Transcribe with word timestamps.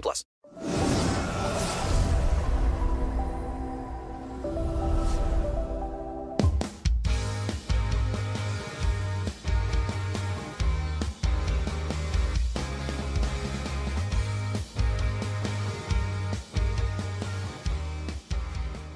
plus. 0.00 0.24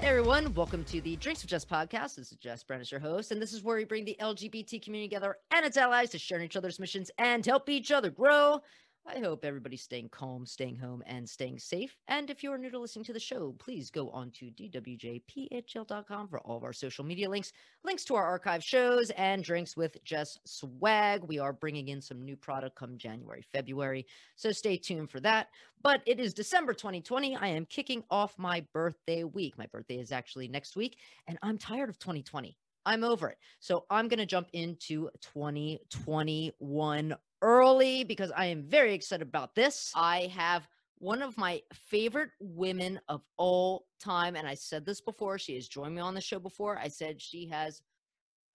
Hey 0.06 0.10
everyone, 0.12 0.55
welcome 0.55 0.84
to 0.84 1.00
the 1.00 1.16
Drinks 1.16 1.42
with 1.42 1.50
Jess 1.50 1.64
podcast. 1.64 2.14
This 2.14 2.30
is 2.30 2.38
Jess 2.38 2.62
Branas 2.62 2.92
your 2.92 3.00
host, 3.00 3.33
and 3.33 3.42
this 3.42 3.52
is 3.52 3.64
where 3.64 3.77
we 3.77 3.84
bring 3.84 4.05
the 4.05 4.16
LGBT 4.20 4.80
community 4.80 5.08
together 5.08 5.36
and 5.50 5.66
its 5.66 5.77
allies 5.77 6.10
to 6.10 6.19
share 6.19 6.41
each 6.41 6.55
other's 6.55 6.78
missions 6.78 7.10
and 7.19 7.44
help 7.44 7.69
each 7.69 7.91
other 7.91 8.08
grow. 8.08 8.60
I 9.09 9.20
hope 9.20 9.45
everybody's 9.45 9.83
staying 9.83 10.09
calm, 10.09 10.46
staying 10.46 10.77
home, 10.77 11.01
and 11.06 11.28
staying 11.28 11.60
safe. 11.60 11.97
And 12.09 12.28
if 12.28 12.42
you 12.42 12.51
are 12.51 12.59
new 12.59 12.70
to 12.70 12.78
listening 12.78 13.05
to 13.05 13.12
the 13.12 13.20
show, 13.20 13.55
please 13.59 13.88
go 13.88 14.10
on 14.10 14.33
to 14.33 14.47
dwjphl.com 14.47 16.28
for 16.28 16.41
all 16.41 16.56
of 16.56 16.64
our 16.64 16.72
social 16.72 17.05
media 17.05 17.30
links, 17.30 17.53
links 17.84 18.05
to 18.06 18.17
our 18.17 18.25
archive 18.25 18.64
shows, 18.64 19.11
and 19.11 19.45
drinks 19.45 19.77
with 19.77 20.03
Jess 20.03 20.39
swag. 20.45 21.22
We 21.22 21.39
are 21.39 21.53
bringing 21.53 21.89
in 21.89 22.03
some 22.03 22.25
new 22.25 22.36
product 22.36 22.75
come 22.75 22.98
January, 22.98 23.42
February, 23.53 24.06
so 24.34 24.50
stay 24.50 24.77
tuned 24.77 25.11
for 25.11 25.20
that. 25.20 25.48
But 25.83 26.02
it 26.05 26.19
is 26.19 26.34
December 26.34 26.75
2020. 26.75 27.36
I 27.36 27.47
am 27.47 27.64
kicking 27.67 28.02
off 28.11 28.36
my 28.39 28.67
birthday 28.73 29.23
week. 29.23 29.56
My 29.56 29.67
birthday 29.67 30.00
is 30.00 30.11
actually 30.11 30.48
next 30.48 30.75
week, 30.75 30.98
and 31.28 31.39
I'm 31.42 31.58
tired 31.58 31.91
of 31.91 31.98
2020. 32.00 32.56
I'm 32.86 33.02
over 33.02 33.28
it. 33.28 33.39
So 33.58 33.84
I'm 33.91 34.08
going 34.08 34.20
to 34.20 34.27
jump 34.27 34.48
into 34.52 35.11
2021 35.20 37.17
early 37.42 38.05
because 38.05 38.33
I 38.37 38.47
am 38.47 38.62
very 38.62 38.95
excited 38.95 39.27
about 39.27 39.55
this. 39.55 39.92
I 39.95 40.31
have 40.34 40.67
one 40.98 41.23
of 41.23 41.37
my 41.37 41.61
favorite 41.73 42.31
women 42.41 42.98
of 43.09 43.23
all 43.37 43.87
time. 44.01 44.37
And 44.37 44.47
I 44.47 44.55
said 44.55 44.87
this 44.87 45.01
before. 45.01 45.39
She 45.39 45.55
has 45.55 45.69
joined 45.69 45.95
me 45.95 46.01
on 46.01 46.14
the 46.14 46.20
show 46.20 46.39
before. 46.39 46.79
I 46.79 46.89
said 46.89 47.20
she 47.20 47.47
has 47.48 47.83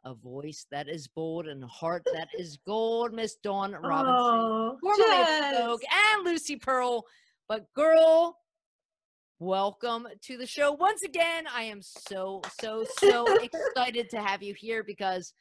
a 0.03 0.13
voice 0.15 0.65
that 0.71 0.89
is 0.89 1.07
bold 1.07 1.47
and 1.47 1.63
a 1.63 1.67
heart 1.67 2.03
that 2.13 2.29
is 2.37 2.57
gold. 2.65 3.13
Miss 3.13 3.35
Dawn 3.35 3.73
Robinson, 3.73 4.15
Oh, 4.17 4.77
formerly 4.81 5.59
of. 5.59 5.67
Vogue, 5.67 5.81
and 6.15 6.25
Lucy 6.25 6.55
Pearl. 6.55 7.05
But 7.47 7.71
girl, 7.75 8.37
welcome 9.39 10.07
to 10.23 10.37
the 10.37 10.47
show 10.47 10.71
once 10.71 11.03
again. 11.03 11.45
I 11.53 11.63
am 11.63 11.81
so, 11.83 12.41
so, 12.59 12.85
so 12.97 13.27
excited 13.43 14.09
to 14.11 14.21
have 14.21 14.41
you 14.41 14.55
here 14.55 14.83
because 14.83 15.33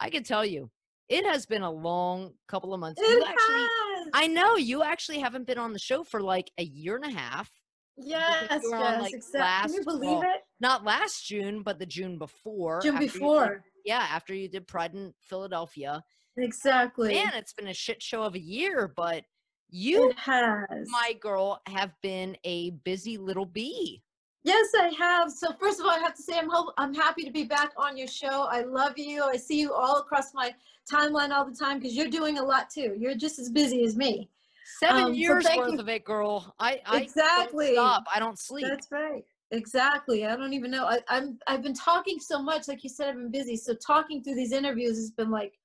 I 0.00 0.10
can 0.10 0.24
tell 0.24 0.44
you, 0.44 0.70
it 1.10 1.26
has 1.26 1.44
been 1.44 1.62
a 1.62 1.70
long 1.70 2.32
couple 2.48 2.72
of 2.72 2.80
months. 2.80 3.00
You 3.00 3.18
It 3.18 3.28
actually, 3.28 3.58
has. 3.58 4.08
I 4.14 4.26
know 4.28 4.56
you 4.56 4.82
actually 4.82 5.18
haven't 5.18 5.46
been 5.46 5.58
on 5.58 5.72
the 5.74 5.78
show 5.78 6.04
for 6.04 6.22
like 6.22 6.50
a 6.56 6.62
year 6.64 6.96
and 6.96 7.04
a 7.04 7.10
half. 7.10 7.50
yes, 7.98 8.62
you 8.62 8.70
yes, 8.70 9.02
like, 9.02 9.12
exactly. 9.12 9.68
Can 9.68 9.74
you 9.74 9.84
believe 9.84 10.10
fall. 10.10 10.22
it? 10.22 10.40
Not 10.60 10.84
last 10.84 11.26
June, 11.26 11.62
but 11.62 11.78
the 11.78 11.84
June 11.86 12.16
before. 12.18 12.80
June 12.80 12.94
you 12.94 13.00
did- 13.00 13.12
before. 13.12 13.64
yeah, 13.84 14.06
after 14.10 14.32
you 14.34 14.48
did 14.48 14.66
Pride 14.66 14.94
in 14.94 15.12
Philadelphia. 15.20 16.02
Exactly. 16.38 17.12
Man, 17.14 17.32
it's 17.34 17.52
been 17.52 17.68
a 17.68 17.74
shit 17.74 18.02
show 18.02 18.22
of 18.22 18.34
a 18.34 18.40
year, 18.40 18.90
but 18.96 19.24
you, 19.68 20.12
my 20.26 21.12
girl, 21.20 21.60
have 21.66 21.92
been 22.02 22.36
a 22.44 22.70
busy 22.70 23.18
little 23.18 23.46
bee. 23.46 24.02
Yes, 24.42 24.68
I 24.78 24.90
have. 24.98 25.30
So 25.30 25.52
first 25.60 25.80
of 25.80 25.86
all, 25.86 25.92
I 25.92 25.98
have 25.98 26.14
to 26.14 26.22
say 26.22 26.38
I'm 26.38 26.48
ho- 26.48 26.72
I'm 26.78 26.94
happy 26.94 27.24
to 27.24 27.30
be 27.30 27.44
back 27.44 27.72
on 27.76 27.96
your 27.96 28.06
show. 28.08 28.44
I 28.50 28.62
love 28.62 28.96
you. 28.96 29.22
I 29.22 29.36
see 29.36 29.60
you 29.60 29.74
all 29.74 29.98
across 29.98 30.32
my 30.32 30.54
timeline 30.90 31.30
all 31.30 31.44
the 31.44 31.54
time 31.54 31.78
because 31.78 31.94
you're 31.94 32.08
doing 32.08 32.38
a 32.38 32.42
lot 32.42 32.70
too. 32.70 32.96
You're 32.98 33.14
just 33.14 33.38
as 33.38 33.50
busy 33.50 33.84
as 33.84 33.96
me. 33.96 34.30
Seven 34.78 35.04
Um, 35.04 35.12
years 35.14 35.44
thank 35.44 35.58
worth 35.60 35.72
you- 35.72 35.78
of 35.78 35.88
it, 35.88 36.04
girl. 36.04 36.54
I, 36.58 36.80
I 36.86 37.02
Exactly. 37.02 37.74
don't 37.74 37.74
stop. 37.74 38.04
I 38.14 38.18
don't 38.18 38.38
sleep. 38.38 38.66
That's 38.66 38.90
right. 38.90 39.24
Exactly. 39.50 40.24
I 40.24 40.36
don't 40.36 40.52
even 40.54 40.70
know. 40.70 40.86
I, 40.86 41.00
I'm 41.08 41.38
I've 41.46 41.62
been 41.62 41.74
talking 41.74 42.18
so 42.20 42.40
much, 42.40 42.68
like 42.68 42.82
you 42.84 42.88
said, 42.88 43.08
I've 43.08 43.16
been 43.16 43.30
busy. 43.32 43.56
So 43.56 43.74
talking 43.74 44.22
through 44.22 44.36
these 44.36 44.52
interviews 44.52 44.96
has 44.96 45.10
been 45.10 45.30
like 45.30 45.58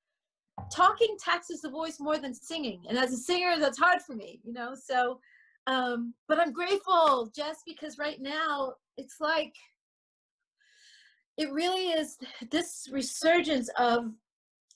talking 0.71 1.15
taxes 1.23 1.61
the 1.61 1.69
voice 1.69 1.99
more 1.99 2.17
than 2.17 2.33
singing. 2.33 2.81
And 2.89 2.97
as 2.97 3.13
a 3.13 3.17
singer, 3.17 3.57
that's 3.59 3.77
hard 3.77 4.01
for 4.01 4.15
me, 4.15 4.39
you 4.43 4.53
know. 4.53 4.73
So 4.75 5.19
um, 5.67 6.13
but 6.27 6.39
I'm 6.39 6.51
grateful 6.53 7.31
just 7.35 7.61
because 7.65 7.97
right 7.97 8.21
now 8.21 8.73
it's 8.97 9.19
like 9.19 9.53
it 11.37 11.51
really 11.51 11.89
is 11.89 12.17
this 12.51 12.87
resurgence 12.91 13.69
of 13.77 14.11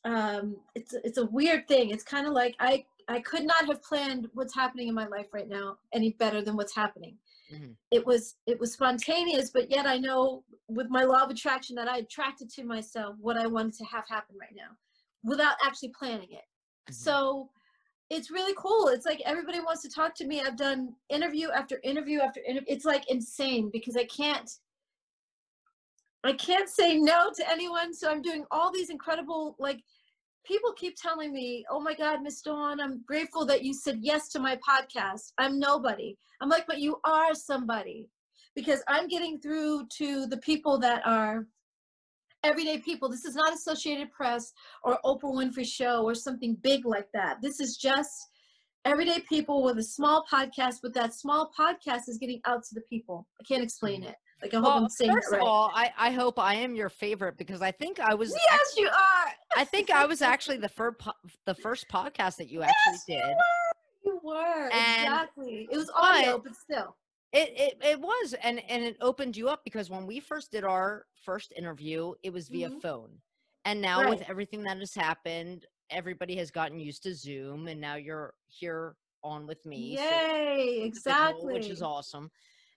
um 0.06 0.58
it's 0.76 0.94
it's 1.04 1.18
a 1.18 1.26
weird 1.26 1.68
thing. 1.68 1.90
It's 1.90 2.04
kind 2.04 2.26
of 2.28 2.34
like 2.34 2.56
I 2.60 2.86
I 3.08 3.20
could 3.22 3.44
not 3.44 3.66
have 3.66 3.82
planned 3.82 4.30
what's 4.34 4.54
happening 4.56 4.88
in 4.88 4.94
my 4.94 5.08
life 5.08 5.28
right 5.34 5.50
now 5.50 5.78
any 5.94 6.12
better 6.14 6.42
than 6.42 6.56
what's 6.56 6.76
happening 6.76 7.18
Mhm. 7.52 7.76
it 7.92 8.06
was 8.06 8.36
it 8.46 8.60
was 8.60 8.74
spontaneous 8.74 9.50
but 9.50 9.72
yet 9.72 9.88
i 9.88 9.98
know 9.98 10.44
with 10.68 10.90
my 10.92 11.04
law 11.04 11.24
of 11.24 11.32
attraction 11.32 11.76
that 11.76 11.88
i 11.88 11.98
attracted 11.98 12.48
to 12.52 12.64
myself 12.64 13.16
what 13.20 13.36
i 13.38 13.48
wanted 13.48 13.74
to 13.74 13.84
have 13.86 14.08
happen 14.08 14.36
right 14.40 14.54
now 14.56 14.70
without 15.24 15.56
actually 15.66 15.90
planning 15.98 16.32
it 16.32 16.46
Mhm. 16.90 16.94
so 16.94 17.50
it's 18.09 18.31
really 18.31 18.56
cool. 18.58 18.88
It's 18.88 19.06
like 19.06 19.22
everybody 19.25 19.59
wants 19.59 19.84
to 19.84 19.90
talk 19.90 20.16
to 20.16 20.25
me. 20.25 20.42
I've 20.42 20.58
done 20.58 20.94
interview 21.09 21.50
after 21.50 21.80
interview 21.84 22.20
after 22.20 22.42
interview 22.47 22.68
it's 22.68 22.86
like 22.86 23.09
insane 23.09 23.70
because 23.72 23.96
i 23.96 24.06
can't 24.06 24.50
i 26.24 26.34
can't 26.34 26.70
say 26.70 26.97
no 26.97 27.31
to 27.36 27.50
anyone. 27.50 27.94
So 27.94 28.09
i'm 28.09 28.22
doing 28.22 28.46
all 28.52 28.72
these 28.72 28.90
incredible 28.90 29.56
like 29.59 29.81
people 30.46 30.74
keep 30.74 30.96
telling 30.96 31.31
me 31.31 31.66
oh 31.70 31.80
my 31.80 31.94
god 31.94 32.22
miss 32.24 32.42
dawn 32.42 32.80
i'm 32.80 33.03
grateful 33.06 33.46
that 33.46 33.64
you 33.64 33.74
said 33.74 34.00
yes 34.02 34.30
to 34.30 34.40
my 34.40 34.58
podcast. 34.68 35.34
I'm 35.38 35.59
nobody. 35.59 36.18
I'm 36.41 36.50
like 36.50 36.66
but 36.66 36.80
you 36.80 37.00
are 37.06 37.36
somebody. 37.36 38.08
Because 38.56 38.81
i'm 38.88 39.08
getting 39.08 39.40
through 39.40 39.88
to 39.97 40.26
the 40.26 40.38
people 40.38 40.80
that 40.80 41.06
are 41.06 41.46
everyday 42.44 42.78
people 42.78 43.10
this 43.10 43.26
is 43.26 43.36
not 43.36 43.54
associated 43.54 44.12
press 44.12 44.54
or 44.84 44.98
oprah 45.06 45.24
winfrey 45.34 45.66
show 45.66 46.04
or 46.04 46.16
something 46.16 46.56
big 46.62 46.86
like 46.86 47.08
that 47.14 47.42
this 47.42 47.60
is 47.60 47.76
just 47.78 48.28
everyday 48.86 49.20
people 49.22 49.62
with 49.64 49.78
a 49.78 49.84
small 49.84 50.24
podcast 50.32 50.76
but 50.82 50.94
that 50.94 51.14
small 51.14 51.52
podcast 51.58 52.08
is 52.08 52.18
getting 52.20 52.40
out 52.46 52.64
to 52.64 52.74
the 52.74 52.82
people 52.90 53.28
i 53.40 53.44
can't 53.44 53.62
explain 53.64 54.04
it 54.04 54.16
like 54.42 54.54
i 54.54 54.58
hope 54.58 54.66
Well, 54.68 54.78
i'm 54.84 54.90
saying 54.90 55.12
first 55.12 55.28
it 55.28 55.32
right 55.34 55.42
of 55.42 55.48
all, 55.48 55.72
I, 55.76 55.92
I 55.98 56.12
hope 56.12 56.40
I 56.40 56.56
am 56.56 56.76
your 56.76 56.88
favorite 56.90 57.38
because 57.38 57.62
I 57.62 57.72
think 57.72 58.00
I 58.00 58.14
was 58.14 58.30
yes 58.50 58.74
you 58.78 58.88
are 58.88 59.32
I 59.58 59.66
think 59.66 59.92
I 59.92 60.06
was 60.06 60.22
actually 60.34 60.58
the 60.58 60.70
first 60.70 60.98
po- 61.00 61.12
the 61.46 61.56
first 61.56 61.88
podcast 61.92 62.38
that 62.38 62.48
you 62.50 62.62
actually 62.62 62.76
Yes, 62.94 63.04
did. 63.06 63.36
you 64.06 64.20
were. 64.24 64.34
You 64.34 64.38
were 64.38 64.68
exactly. 64.68 65.68
It 65.70 65.76
was 65.78 65.90
audio, 65.94 66.38
but- 66.38 66.44
but 66.46 66.56
still. 66.56 66.96
It, 67.31 67.53
it 67.56 67.78
it 67.85 68.00
was 68.01 68.34
and 68.44 68.59
and 68.69 68.84
it 68.84 68.97
opened 69.01 69.38
you 69.38 69.50
up 69.50 69.63
because 69.63 69.90
when 69.90 70.07
we 70.07 70.19
first 70.19 70.51
did 70.51 70.63
our 70.63 71.06
first 71.23 71.53
interview, 71.56 72.13
it 72.23 72.34
was 72.34 72.50
via 72.50 72.69
Mhm. 72.69 72.81
phone. 72.81 73.22
And 73.66 73.81
now 73.81 74.09
with 74.09 74.28
everything 74.28 74.63
that 74.63 74.78
has 74.79 74.95
happened, 74.95 75.66
everybody 75.91 76.35
has 76.38 76.50
gotten 76.50 76.79
used 76.79 77.03
to 77.03 77.13
Zoom 77.13 77.67
and 77.67 77.79
now 77.79 77.95
you're 77.95 78.34
here 78.47 78.95
on 79.23 79.45
with 79.45 79.63
me. 79.66 79.95
Yay! 79.97 80.00
individual, 80.00 80.85
Exactly. 80.88 81.53
Which 81.53 81.67
is 81.67 81.81
awesome. 81.84 82.31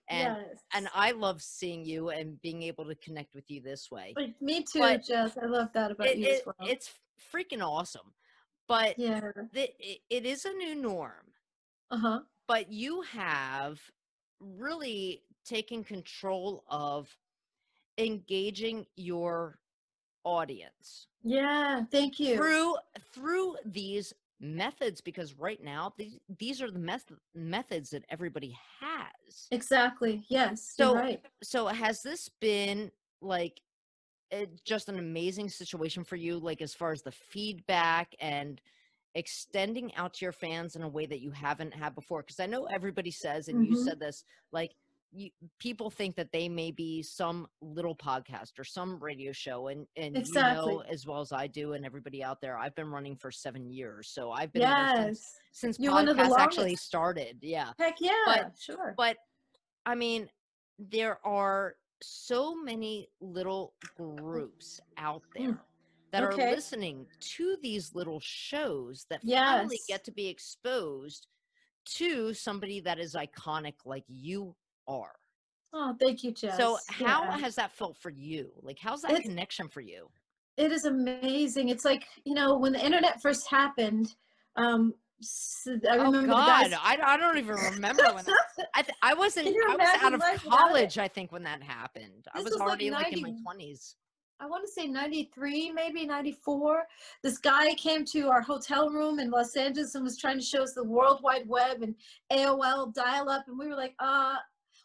And 0.09 0.37
yes. 0.37 0.59
and 0.73 0.87
I 0.93 1.11
love 1.11 1.41
seeing 1.41 1.83
you 1.85 2.09
and 2.09 2.39
being 2.41 2.61
able 2.63 2.85
to 2.85 2.95
connect 2.95 3.33
with 3.33 3.49
you 3.49 3.59
this 3.61 3.89
way. 3.89 4.13
Like, 4.15 4.39
me 4.41 4.61
too, 4.63 4.79
but 4.79 5.03
Jess. 5.03 5.35
I 5.41 5.45
love 5.45 5.69
that 5.73 5.91
about 5.91 6.07
It, 6.07 6.17
you 6.17 6.27
as 6.27 6.39
it- 6.39 6.45
well. 6.45 6.55
it's 6.69 6.91
freaking 7.33 7.63
awesome. 7.65 8.13
But 8.67 8.99
yeah. 8.99 9.31
the, 9.53 9.69
it, 9.79 9.99
it 10.09 10.25
is 10.25 10.45
a 10.45 10.53
new 10.53 10.75
norm. 10.75 11.33
Uh 11.89 11.97
huh. 11.97 12.19
but 12.47 12.71
you 12.71 13.01
have 13.01 13.79
really 14.57 15.23
taking 15.45 15.83
control 15.83 16.63
of 16.69 17.07
engaging 17.97 18.85
your 18.95 19.59
audience 20.23 21.07
Yeah. 21.21 21.83
Thank 21.91 22.19
you. 22.19 22.35
through 22.35 22.75
through 23.13 23.57
these 23.65 24.13
methods 24.39 24.99
because 25.01 25.33
right 25.35 25.61
now 25.63 25.93
these 25.97 26.17
these 26.39 26.61
are 26.61 26.71
the 26.71 26.79
meth- 26.79 27.11
methods 27.35 27.89
that 27.91 28.03
everybody 28.09 28.57
has 28.79 29.47
exactly. 29.51 30.23
Yes. 30.29 30.73
So- 30.75 30.95
right. 30.95 31.21
so 31.43 31.67
has 31.67 32.01
this 32.01 32.29
been 32.41 32.91
like 33.21 33.61
it, 34.31 34.63
just 34.65 34.89
an 34.89 34.97
amazing 34.97 35.49
situation 35.49 36.03
for 36.03 36.15
you 36.15 36.39
like 36.39 36.61
as 36.61 36.73
far 36.73 36.91
as 36.91 37.03
the 37.03 37.11
feedback 37.11 38.15
and 38.19 38.59
extending 39.15 39.93
out 39.95 40.13
to 40.15 40.25
your 40.25 40.31
fans 40.31 40.75
in 40.75 40.81
a 40.83 40.87
way 40.87 41.05
that 41.05 41.21
you 41.21 41.31
haven't 41.31 41.73
had 41.73 41.93
before 41.95 42.21
because 42.21 42.39
i 42.39 42.45
know 42.45 42.65
everybody 42.65 43.11
says 43.11 43.47
and 43.47 43.65
you 43.65 43.75
Mhm. 43.75 43.83
said 43.85 43.99
this 43.99 44.23
like 44.51 44.71
you, 45.15 45.29
people 45.59 45.91
think 45.91 46.15
that 46.15 46.31
they 46.31 46.49
may 46.49 46.71
be 46.71 47.03
some 47.03 47.47
little 47.61 47.95
podcast 47.95 48.57
or 48.57 48.63
some 48.63 48.97
radio 48.99 49.31
show 49.31 49.67
and 49.67 49.85
and 49.95 50.15
you 50.17 50.33
know 50.33 50.81
as 50.89 51.05
well 51.05 51.21
as 51.21 51.31
i 51.31 51.45
do 51.45 51.73
and 51.73 51.85
everybody 51.85 52.23
out 52.23 52.41
there 52.41 52.57
i've 52.57 52.73
been 52.73 52.89
running 52.89 53.15
for 53.15 53.29
seven 53.29 53.69
years 53.69 54.07
so 54.09 54.31
i've 54.31 54.51
been 54.51 54.63
since, 54.63 55.07
Yes. 55.19 55.39
since 55.51 55.79
You're 55.79 55.93
one 55.93 56.09
of 56.09 56.17
the 56.17 56.23
podcasts 56.23 56.39
actually 56.39 56.75
started 56.75 57.37
yeah 57.41 57.73
Heck 57.77 57.97
yeah. 58.01 58.11
but, 58.25 58.51
sure. 58.59 58.95
but 58.97 59.17
I 59.85 59.93
mean, 59.95 60.29
there 60.79 61.19
are 61.25 61.75
so 62.01 62.55
many 62.55 63.09
little 63.21 63.73
groups 63.97 64.79
out 64.97 65.21
there 65.35 65.49
Mm, 65.49 65.59
that 66.13 66.23
okay. 66.23 66.47
are 66.47 66.55
listening 66.55 67.05
to 67.19 67.57
these 67.61 67.93
little 67.95 68.19
shows 68.21 69.05
that 69.09 69.21
finally 69.23 69.79
get 69.87 70.03
to 70.05 70.11
be 70.11 70.27
exposed 70.27 71.27
to 71.85 72.33
somebody 72.33 72.79
that 72.79 72.99
is 72.99 73.15
iconic 73.15 73.73
like 73.83 74.05
you 74.07 74.55
are. 74.87 75.15
Oh, 75.73 75.95
thank 75.99 76.23
you, 76.23 76.31
Jess. 76.31 76.55
So 76.55 76.77
how 76.87 77.23
Yeah. 77.23 77.37
has 77.39 77.55
that 77.55 77.71
felt 77.71 77.97
for 77.97 78.11
you? 78.11 78.51
Like 78.61 78.77
how's 78.79 79.01
that 79.01 79.11
It's- 79.11 79.23
connection 79.27 79.67
for 79.67 79.81
you? 79.81 80.09
it 80.55 80.71
is 80.71 80.85
amazing. 80.85 81.69
It's 81.69 81.83
like, 81.83 82.05
you 82.25 82.35
know, 82.35 82.55
when 82.59 82.73
the 82.73 82.85
internet 82.85 83.19
first 83.23 83.47
happened, 83.49 84.13
um, 84.55 84.93
s- 85.19 85.67
I 85.89 85.97
Oh 85.97 86.03
remember 86.05 86.27
God. 86.27 86.73
I, 86.79 86.99
I 87.03 87.17
don't 87.17 87.39
even 87.39 87.55
remember 87.55 88.03
when 88.13 88.23
that, 88.23 88.37
I 88.75 88.83
th- 88.83 88.95
I 89.01 89.15
wasn't 89.15 89.47
I 89.47 89.75
was 89.75 90.03
out 90.03 90.13
of 90.13 90.19
life 90.19 90.43
without 90.43 90.57
it? 90.59 90.59
college 90.59 90.97
I 90.99 91.07
think 91.07 91.31
when 91.31 91.41
that 91.43 91.63
happened. 91.63 92.27
I 92.35 92.41
was 92.43 92.51
was 92.53 92.61
already 92.61 92.91
like 92.91 93.11
in 93.13 93.23
my 93.23 93.33
twenties. 93.41 93.95
I 94.39 94.47
want 94.47 94.65
to 94.65 94.71
say 94.71 94.87
93, 94.87 95.71
maybe 95.71 96.05
94. 96.05 96.83
This 97.21 97.37
guy 97.37 97.73
came 97.75 98.03
to 98.05 98.29
our 98.29 98.41
hotel 98.41 98.89
room 98.89 99.19
in 99.19 99.31
Los 99.31 99.55
Angeles 99.55 99.95
and 99.95 100.03
was 100.03 100.17
trying 100.17 100.37
to 100.37 100.45
show 100.45 100.63
us 100.63 100.73
the 100.73 100.83
World 100.83 101.21
Wide 101.23 101.47
Web 101.47 101.81
and 101.81 101.95
AOL 102.31 102.93
dial 102.93 103.29
up. 103.29 103.45
And 103.47 103.57
we 103.57 103.67
were 103.67 103.75
like, 103.75 103.95
uh, 103.99 104.35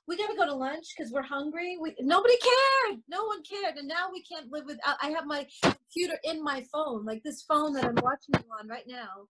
we 0.07 0.17
got 0.17 0.31
to 0.31 0.37
go 0.37 0.47
to 0.47 0.55
lunch 0.55 0.87
because 0.97 1.13
we're 1.13 1.23
hungry. 1.23 1.77
We, 1.81 1.95
nobody 2.01 2.35
cared. 2.37 3.01
No 3.09 3.25
one 3.25 3.43
cared. 3.43 3.77
And 3.77 3.89
now 3.89 4.09
we 4.13 4.23
can't 4.23 4.51
live 4.51 4.65
without. 4.67 4.97
I 5.03 5.11
have 5.11 5.27
my 5.27 5.47
computer 5.63 6.19
in 6.25 6.43
my 6.43 6.65
phone. 6.73 7.05
Like 7.05 7.23
this 7.23 7.43
phone 7.43 7.75
that 7.75 7.85
I'm 7.85 7.97
watching 7.97 8.35
you 8.35 8.51
on 8.59 8.69
right 8.69 8.87
now 8.87 9.27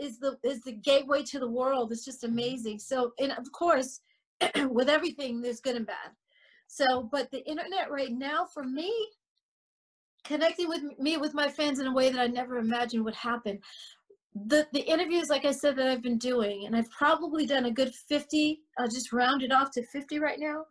is 0.00 0.18
the 0.18 0.36
is 0.42 0.62
the 0.62 0.72
gateway 0.72 1.22
to 1.24 1.38
the 1.38 1.48
world. 1.48 1.92
It's 1.92 2.04
just 2.04 2.24
amazing. 2.24 2.80
So, 2.80 3.12
and 3.20 3.32
of 3.32 3.50
course, 3.52 4.00
with 4.70 4.88
everything, 4.88 5.40
there's 5.40 5.60
good 5.60 5.76
and 5.76 5.86
bad. 5.86 6.10
So, 6.66 7.08
but 7.12 7.30
the 7.30 7.46
internet 7.48 7.90
right 7.90 8.12
now 8.12 8.46
for 8.46 8.64
me, 8.64 8.92
connecting 10.24 10.68
with 10.68 10.82
me 10.98 11.16
with 11.16 11.34
my 11.34 11.48
fans 11.48 11.78
in 11.78 11.86
a 11.86 11.94
way 11.94 12.10
that 12.10 12.20
I 12.20 12.26
never 12.26 12.58
imagined 12.58 13.04
would 13.04 13.14
happen. 13.14 13.60
The 14.34 14.66
the 14.72 14.80
interviews, 14.80 15.28
like 15.28 15.44
I 15.44 15.52
said, 15.52 15.76
that 15.76 15.88
I've 15.88 16.02
been 16.02 16.18
doing, 16.18 16.66
and 16.66 16.76
I've 16.76 16.90
probably 16.90 17.46
done 17.46 17.66
a 17.66 17.70
good 17.70 17.94
50. 17.94 18.60
I'll 18.78 18.88
just 18.88 19.12
round 19.12 19.42
it 19.42 19.52
off 19.52 19.70
to 19.72 19.84
50 19.86 20.18
right 20.18 20.38
now. 20.38 20.64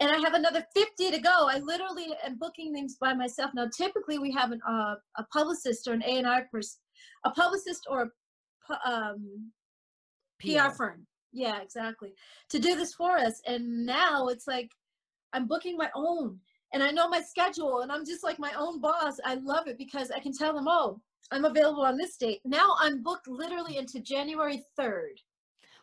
And 0.00 0.10
I 0.10 0.18
have 0.18 0.34
another 0.34 0.64
50 0.74 1.10
to 1.12 1.18
go. 1.18 1.48
I 1.48 1.58
literally 1.58 2.08
am 2.24 2.36
booking 2.36 2.72
things 2.72 2.96
by 3.00 3.14
myself. 3.14 3.52
Now, 3.54 3.68
typically 3.76 4.18
we 4.18 4.32
have 4.32 4.50
an, 4.50 4.60
uh, 4.68 4.96
a 5.16 5.24
publicist 5.32 5.86
or 5.86 5.92
an 5.92 6.02
A&R 6.04 6.48
person, 6.50 6.80
a 7.24 7.30
publicist 7.30 7.86
or 7.88 8.10
a 8.68 8.90
um, 8.90 9.52
PR 10.40 10.70
firm. 10.70 11.06
Yeah, 11.32 11.62
exactly. 11.62 12.14
To 12.50 12.58
do 12.58 12.74
this 12.74 12.94
for 12.94 13.16
us. 13.16 13.40
And 13.46 13.86
now 13.86 14.26
it's 14.26 14.46
like 14.48 14.70
I'm 15.32 15.46
booking 15.46 15.76
my 15.76 15.90
own 15.94 16.38
and 16.72 16.82
I 16.82 16.90
know 16.90 17.08
my 17.08 17.20
schedule 17.20 17.80
and 17.80 17.92
I'm 17.92 18.04
just 18.04 18.24
like 18.24 18.38
my 18.38 18.52
own 18.56 18.80
boss. 18.80 19.18
I 19.24 19.34
love 19.34 19.66
it 19.66 19.78
because 19.78 20.10
I 20.10 20.20
can 20.20 20.32
tell 20.32 20.54
them, 20.54 20.66
oh, 20.68 21.00
I'm 21.30 21.44
available 21.44 21.82
on 21.84 21.96
this 21.96 22.16
date. 22.16 22.40
Now 22.44 22.74
I'm 22.80 23.02
booked 23.02 23.28
literally 23.28 23.76
into 23.76 24.00
January 24.00 24.62
3rd. 24.78 25.16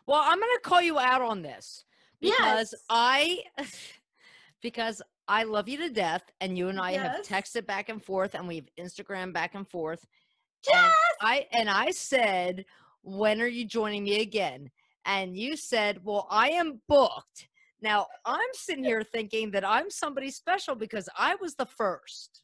Well, 0.06 0.22
I'm 0.24 0.38
going 0.38 0.56
to 0.56 0.60
call 0.62 0.82
you 0.82 0.98
out 0.98 1.22
on 1.22 1.42
this 1.42 1.84
because 2.20 2.72
Yes. 2.72 2.74
I 2.88 3.38
because 4.62 5.02
I 5.28 5.44
love 5.44 5.68
you 5.68 5.78
to 5.78 5.90
death 5.90 6.22
and 6.40 6.58
you 6.58 6.68
and 6.68 6.80
I 6.80 6.92
have 6.92 7.22
texted 7.22 7.66
back 7.66 7.88
and 7.88 8.04
forth 8.04 8.34
and 8.34 8.48
we've 8.48 8.68
Instagram 8.78 9.32
back 9.32 9.54
and 9.54 9.66
forth. 9.66 10.04
Yes! 10.68 10.92
And 11.20 11.28
I 11.28 11.46
and 11.52 11.70
I 11.70 11.92
said, 11.92 12.64
"When 13.02 13.40
are 13.40 13.46
you 13.46 13.64
joining 13.64 14.04
me 14.04 14.20
again?" 14.20 14.70
And 15.04 15.36
you 15.36 15.56
said, 15.56 16.00
"Well, 16.02 16.26
I 16.30 16.50
am 16.50 16.82
booked." 16.88 17.48
Now, 17.82 18.06
I'm 18.26 18.48
sitting 18.52 18.84
here 18.84 19.02
thinking 19.02 19.50
that 19.52 19.64
I'm 19.64 19.90
somebody 19.90 20.30
special 20.30 20.74
because 20.74 21.08
I 21.16 21.36
was 21.36 21.54
the 21.54 21.66
first. 21.66 22.42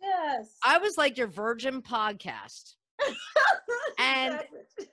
Yes. 0.00 0.56
I 0.64 0.78
was 0.78 0.96
like 0.96 1.18
your 1.18 1.26
virgin 1.26 1.82
podcast. 1.82 2.74
and- 3.98 4.40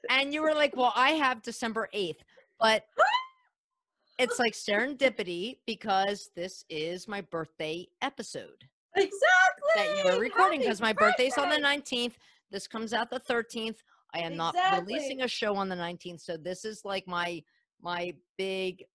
And 0.09 0.33
you 0.33 0.41
were 0.41 0.53
like, 0.53 0.75
well, 0.75 0.93
I 0.95 1.11
have 1.11 1.41
December 1.41 1.89
8th. 1.93 2.19
But 2.59 2.85
it's 4.17 4.39
like 4.39 4.53
serendipity 4.53 5.57
because 5.67 6.29
this 6.35 6.63
is 6.69 7.07
my 7.07 7.21
birthday 7.21 7.87
episode 8.01 8.63
exactly. 8.95 9.21
that 9.75 10.03
you 10.03 10.11
are 10.11 10.19
recording 10.19 10.61
because 10.61 10.79
my 10.81 10.93
birthday. 10.93 11.29
birthday's 11.29 11.37
on 11.37 11.49
the 11.49 11.57
19th. 11.67 12.13
This 12.51 12.67
comes 12.67 12.93
out 12.93 13.09
the 13.09 13.19
13th. 13.19 13.77
I 14.13 14.19
am 14.19 14.37
not 14.37 14.55
releasing 14.79 15.21
a 15.23 15.27
show 15.27 15.55
on 15.57 15.67
the 15.67 15.75
19th. 15.75 16.21
So 16.21 16.37
this 16.37 16.63
is 16.63 16.85
like 16.85 17.05
my 17.07 17.43
my 17.81 18.13
big 18.37 18.85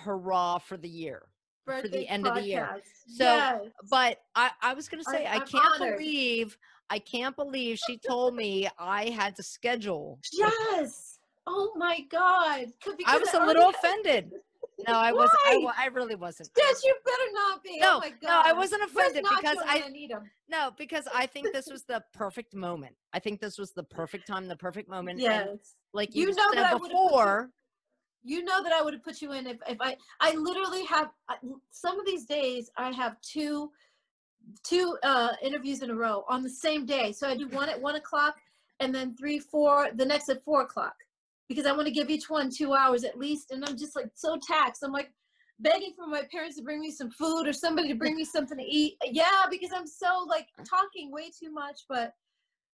hurrah 0.00 0.58
for 0.58 0.76
the 0.76 0.88
year. 0.88 1.22
for 1.64 1.82
the 1.82 2.08
end 2.08 2.26
of 2.26 2.34
the 2.34 2.42
year. 2.42 2.68
So, 3.06 3.24
Yes. 3.24 3.60
But 3.90 4.18
I, 4.34 4.50
I 4.62 4.74
was 4.74 4.88
gonna 4.88 5.04
say 5.04 5.26
I, 5.26 5.34
I'm 5.36 5.46
can't 5.46 5.64
honored. 5.80 5.98
believe 5.98 6.56
I 6.88 6.98
can't 6.98 7.36
believe 7.36 7.78
she 7.86 7.98
told 7.98 8.34
me 8.34 8.68
I 8.78 9.10
had 9.10 9.36
to 9.36 9.42
schedule. 9.42 10.18
Yes. 10.32 11.18
Oh 11.46 11.72
my 11.76 12.00
God. 12.10 12.66
I 13.06 13.18
was 13.18 13.32
a 13.34 13.44
little 13.46 13.68
offended. 13.70 14.32
No, 14.88 14.94
I 15.08 15.12
was. 15.12 15.30
I, 15.46 15.64
I 15.78 15.86
really 15.86 16.14
wasn't. 16.16 16.48
Yes, 16.56 16.82
you 16.84 16.94
better 17.04 17.32
not 17.32 17.62
be. 17.62 17.78
Oh 17.82 17.84
no, 17.84 17.96
oh 17.96 18.00
my 18.00 18.10
God. 18.10 18.18
no, 18.22 18.40
I 18.44 18.52
wasn't 18.52 18.82
offended 18.82 19.24
because 19.36 19.58
I 19.66 19.88
need 19.90 20.10
him. 20.10 20.30
no 20.48 20.70
because 20.76 21.06
I 21.14 21.26
think 21.26 21.52
this 21.52 21.66
was 21.70 21.84
the 21.84 22.02
perfect 22.14 22.54
moment. 22.54 22.94
I 23.12 23.18
think 23.20 23.40
this 23.40 23.58
was 23.58 23.70
the 23.72 23.84
perfect 23.84 24.26
time, 24.26 24.48
the 24.48 24.56
perfect 24.56 24.88
moment. 24.88 25.20
and 25.20 25.22
Yes. 25.22 25.74
like 25.92 26.14
You 26.14 26.28
you, 26.28 26.34
know 26.34 26.48
said 26.52 26.62
I 26.64 26.74
would've 26.74 26.80
put 26.82 26.90
you- 26.90 26.96
before. 27.08 27.50
You 28.22 28.44
know 28.44 28.62
that 28.62 28.72
I 28.72 28.82
would 28.82 28.92
have 28.94 29.02
put 29.02 29.22
you 29.22 29.32
in 29.32 29.46
if, 29.46 29.58
if 29.68 29.78
I 29.80 29.96
I 30.20 30.34
literally 30.34 30.84
have 30.84 31.10
some 31.70 31.98
of 31.98 32.06
these 32.06 32.26
days 32.26 32.70
I 32.76 32.92
have 32.92 33.20
two 33.22 33.70
two 34.62 34.96
uh 35.02 35.32
interviews 35.42 35.82
in 35.82 35.90
a 35.90 35.94
row 35.94 36.24
on 36.28 36.42
the 36.42 36.50
same 36.50 36.86
day. 36.86 37.12
So 37.12 37.28
I 37.28 37.36
do 37.36 37.48
one 37.48 37.68
at 37.68 37.80
one 37.80 37.96
o'clock 37.96 38.36
and 38.80 38.94
then 38.94 39.14
three, 39.14 39.38
four, 39.38 39.90
the 39.94 40.06
next 40.06 40.28
at 40.28 40.42
four 40.44 40.62
o'clock. 40.62 40.94
Because 41.48 41.66
I 41.66 41.72
want 41.72 41.86
to 41.86 41.92
give 41.92 42.10
each 42.10 42.30
one 42.30 42.50
two 42.50 42.74
hours 42.74 43.04
at 43.04 43.18
least. 43.18 43.50
And 43.50 43.64
I'm 43.66 43.76
just 43.76 43.96
like 43.96 44.10
so 44.14 44.38
taxed. 44.46 44.82
I'm 44.82 44.92
like 44.92 45.12
begging 45.58 45.92
for 45.96 46.06
my 46.06 46.22
parents 46.30 46.56
to 46.56 46.62
bring 46.62 46.80
me 46.80 46.90
some 46.90 47.10
food 47.10 47.46
or 47.46 47.52
somebody 47.52 47.88
to 47.88 47.94
bring 47.94 48.16
me 48.16 48.24
something 48.24 48.56
to 48.56 48.64
eat. 48.64 48.96
Yeah, 49.04 49.46
because 49.50 49.70
I'm 49.74 49.86
so 49.86 50.24
like 50.28 50.46
talking 50.64 51.10
way 51.10 51.30
too 51.38 51.52
much, 51.52 51.80
but 51.88 52.14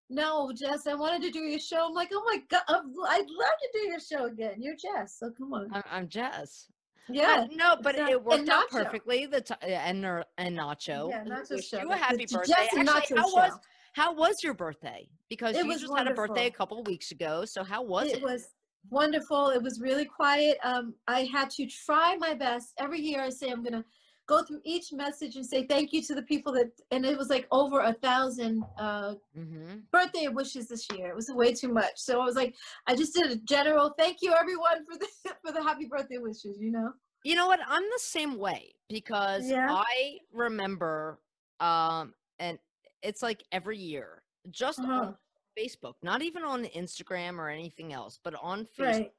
no, 0.08 0.52
Jess, 0.54 0.86
I 0.86 0.94
wanted 0.94 1.22
to 1.22 1.30
do 1.30 1.40
your 1.40 1.58
show. 1.58 1.86
I'm 1.86 1.92
like, 1.94 2.10
oh 2.12 2.22
my 2.24 2.38
god, 2.48 2.62
I'm- 2.68 2.94
I'd 3.08 3.26
love 3.28 3.58
to 3.60 3.68
do 3.72 3.78
your 3.88 4.00
show 4.00 4.26
again. 4.26 4.54
You're 4.62 4.76
Jess, 4.76 5.18
so 5.18 5.30
come 5.36 5.52
on. 5.52 5.68
I'm, 5.72 5.82
I'm 5.90 6.08
Jess. 6.08 6.68
Yeah, 7.08 7.42
Uh, 7.42 7.46
no, 7.54 7.76
but 7.82 7.94
exact- 7.94 8.10
it 8.12 8.24
worked 8.24 8.48
out 8.48 8.68
perfectly. 8.68 9.26
The 9.26 9.40
t- 9.40 9.54
and 9.62 10.04
and 10.38 10.58
Nacho. 10.58 11.10
yeah, 11.10 11.24
Nacho 11.24 11.62
show. 11.62 11.80
You 11.80 11.92
a 11.92 11.96
happy 11.96 12.24
the 12.26 12.34
birthday. 12.38 12.52
Jess 12.52 12.68
and 12.76 12.88
Actually, 12.88 13.16
Nacho 13.18 13.20
how 13.20 13.34
was 13.34 13.50
show. 13.52 13.60
how 13.92 14.14
was 14.14 14.42
your 14.42 14.54
birthday? 14.54 15.08
Because 15.28 15.56
It 15.56 15.64
you 15.64 15.68
was 15.68 15.80
just 15.82 15.96
had 15.96 16.08
a 16.08 16.14
birthday 16.14 16.46
a 16.46 16.50
couple 16.50 16.80
of 16.80 16.86
weeks 16.86 17.12
ago. 17.12 17.44
So 17.44 17.62
how 17.62 17.82
was 17.82 18.08
it? 18.08 18.18
it 18.18 18.22
was 18.22 18.48
wonderful. 18.90 19.50
It 19.50 19.62
was 19.62 19.80
really 19.80 20.04
quiet. 20.04 20.58
Um, 20.64 20.94
I 21.06 21.24
had 21.32 21.50
to 21.50 21.66
try 21.66 22.16
my 22.16 22.34
best. 22.34 22.72
Every 22.78 23.00
year 23.00 23.22
I 23.22 23.30
say 23.30 23.50
I'm 23.50 23.62
gonna 23.62 23.84
go 24.26 24.42
through 24.42 24.60
each 24.64 24.92
message 24.92 25.36
and 25.36 25.46
say 25.46 25.66
thank 25.66 25.92
you 25.92 26.02
to 26.02 26.14
the 26.14 26.22
people 26.22 26.52
that 26.52 26.70
and 26.90 27.04
it 27.04 27.16
was 27.16 27.30
like 27.30 27.46
over 27.50 27.80
a 27.80 27.92
thousand 27.94 28.64
uh 28.78 29.14
hmm 29.34 29.76
birthday 29.92 30.28
wishes 30.28 30.68
this 30.68 30.86
year. 30.92 31.08
It 31.08 31.16
was 31.16 31.30
way 31.30 31.52
too 31.54 31.68
much. 31.72 31.92
So 31.96 32.20
I 32.20 32.24
was 32.24 32.34
like, 32.36 32.54
I 32.86 32.94
just 32.96 33.14
did 33.14 33.30
a 33.30 33.36
general 33.36 33.94
thank 33.98 34.18
you 34.22 34.34
everyone 34.34 34.84
for 34.84 34.98
the 34.98 35.08
for 35.44 35.52
the 35.52 35.62
happy 35.62 35.86
birthday 35.86 36.18
wishes, 36.18 36.58
you 36.60 36.70
know? 36.70 36.92
You 37.24 37.34
know 37.34 37.46
what? 37.46 37.60
I'm 37.66 37.82
the 37.82 37.98
same 37.98 38.38
way 38.38 38.74
because 38.88 39.48
Yeah. 39.48 39.68
I 39.70 40.18
remember, 40.32 41.18
um, 41.60 42.14
and 42.38 42.58
it's 43.02 43.22
like 43.22 43.42
every 43.52 43.78
year, 43.78 44.22
just 44.50 44.80
Uh-huh. 44.80 45.00
on 45.00 45.16
Facebook, 45.58 45.94
not 46.02 46.22
even 46.22 46.42
on 46.44 46.64
Instagram 46.66 47.38
or 47.38 47.48
anything 47.48 47.92
else, 47.92 48.18
but 48.22 48.34
on 48.42 48.64
Facebook. 48.64 48.84
Right. 48.86 49.12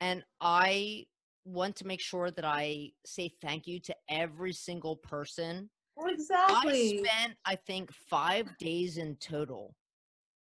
And 0.00 0.24
I 0.40 1.06
want 1.44 1.76
to 1.76 1.86
make 1.86 2.00
sure 2.00 2.30
that 2.30 2.44
I 2.44 2.90
say 3.04 3.32
thank 3.40 3.66
you 3.66 3.80
to 3.80 3.94
every 4.08 4.52
single 4.52 4.96
person. 4.96 5.68
Exactly. 6.04 7.02
I 7.02 7.04
spent, 7.04 7.34
I 7.44 7.56
think, 7.56 7.92
five 7.92 8.56
days 8.58 8.96
in 8.96 9.16
total, 9.16 9.74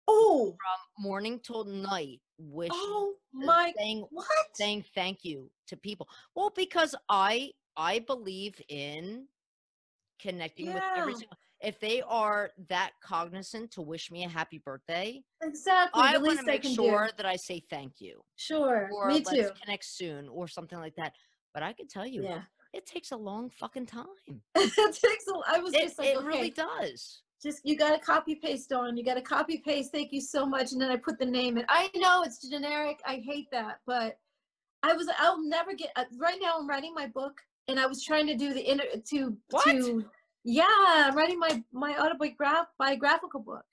oh, 0.08 0.56
from 0.58 1.04
morning 1.04 1.40
till 1.42 1.64
night, 1.66 2.20
wishing, 2.38 2.76
oh 2.76 3.14
my 3.34 3.74
saying, 3.78 4.06
what? 4.10 4.28
saying 4.54 4.86
thank 4.94 5.24
you 5.24 5.50
to 5.68 5.78
people. 5.78 6.08
Well, 6.36 6.52
because 6.56 6.96
I 7.10 7.52
I 7.78 8.00
believe 8.00 8.62
in 8.70 9.28
connecting 10.20 10.74
with 10.74 10.84
every 10.96 11.14
single 11.14 11.38
if 11.62 11.80
they 11.80 12.02
are 12.04 12.52
that 12.70 12.92
cognizant 13.02 13.72
to 13.72 13.82
wish 13.82 14.12
me 14.12 14.24
a 14.24 14.30
happy 14.30 14.60
birthday, 14.60 15.24
Exactly. 15.42 16.02
I 16.04 16.18
want 16.18 16.40
to 16.40 16.46
make 16.46 16.64
sure 16.64 17.08
do. 17.08 17.12
that 17.18 17.26
I 17.26 17.36
say 17.36 17.64
thank 17.70 18.00
you 18.00 18.22
Sure. 18.36 18.90
or 18.94 19.08
Me 19.08 19.16
let's 19.16 19.32
too. 19.32 19.50
connect 19.62 19.86
soon 19.86 20.30
or 20.30 20.48
something 20.48 20.78
like 20.80 20.96
that. 20.96 21.14
But 21.54 21.64
I 21.64 21.74
can 21.74 21.88
tell 21.88 22.06
you, 22.06 22.24
Yeah. 22.24 22.42
it 22.74 22.86
takes 22.86 23.12
a 23.12 23.18
long 23.18 23.50
fucking 23.50 23.88
time. 23.88 24.06
it 24.56 24.74
takes 24.76 25.26
a, 25.28 25.34
I 25.48 25.60
was 25.60 25.74
It, 25.74 25.84
just 25.84 26.00
like, 26.00 26.10
it 26.10 26.18
okay, 26.18 26.28
really 26.28 26.50
does. 26.52 27.22
just 27.42 27.62
you 27.66 27.76
got 27.76 27.96
to 27.96 28.00
copy 28.00 28.36
paste 28.36 28.72
on. 28.74 28.98
You 28.98 29.04
got 29.04 29.16
to 29.16 29.22
copy 29.22 29.58
paste. 29.58 29.92
Thank 29.92 30.12
you 30.12 30.22
so 30.22 30.46
much, 30.46 30.72
and 30.74 30.82
then 30.82 30.92
I 30.92 30.98
put 30.98 31.18
the 31.18 31.26
name 31.26 31.58
in. 31.58 31.66
I 31.70 31.90
know 31.96 32.24
it's 32.24 32.48
generic. 32.48 33.00
I 33.06 33.16
hate 33.26 33.48
that, 33.52 33.80
but 33.88 34.18
I 34.84 34.94
was. 34.94 35.08
I'll 35.18 35.44
never 35.44 35.74
get. 35.74 35.92
Uh, 35.96 36.06
right 36.20 36.38
now, 36.42 36.56
I'm 36.60 36.68
writing 36.68 36.94
my 36.94 37.08
book, 37.08 37.40
and 37.68 37.80
I 37.80 37.86
was 37.88 38.04
trying 38.04 38.28
to 38.28 38.36
do 38.36 38.54
the 38.54 38.62
inner 38.62 38.84
to 39.12 39.38
What? 39.50 39.66
to. 39.66 40.06
Yeah, 40.50 40.64
I'm 40.70 41.14
writing 41.14 41.40
my 41.40 41.62
my 41.74 41.98
autobiograph 41.98 42.68
biographical 42.80 43.42
book. 43.42 43.66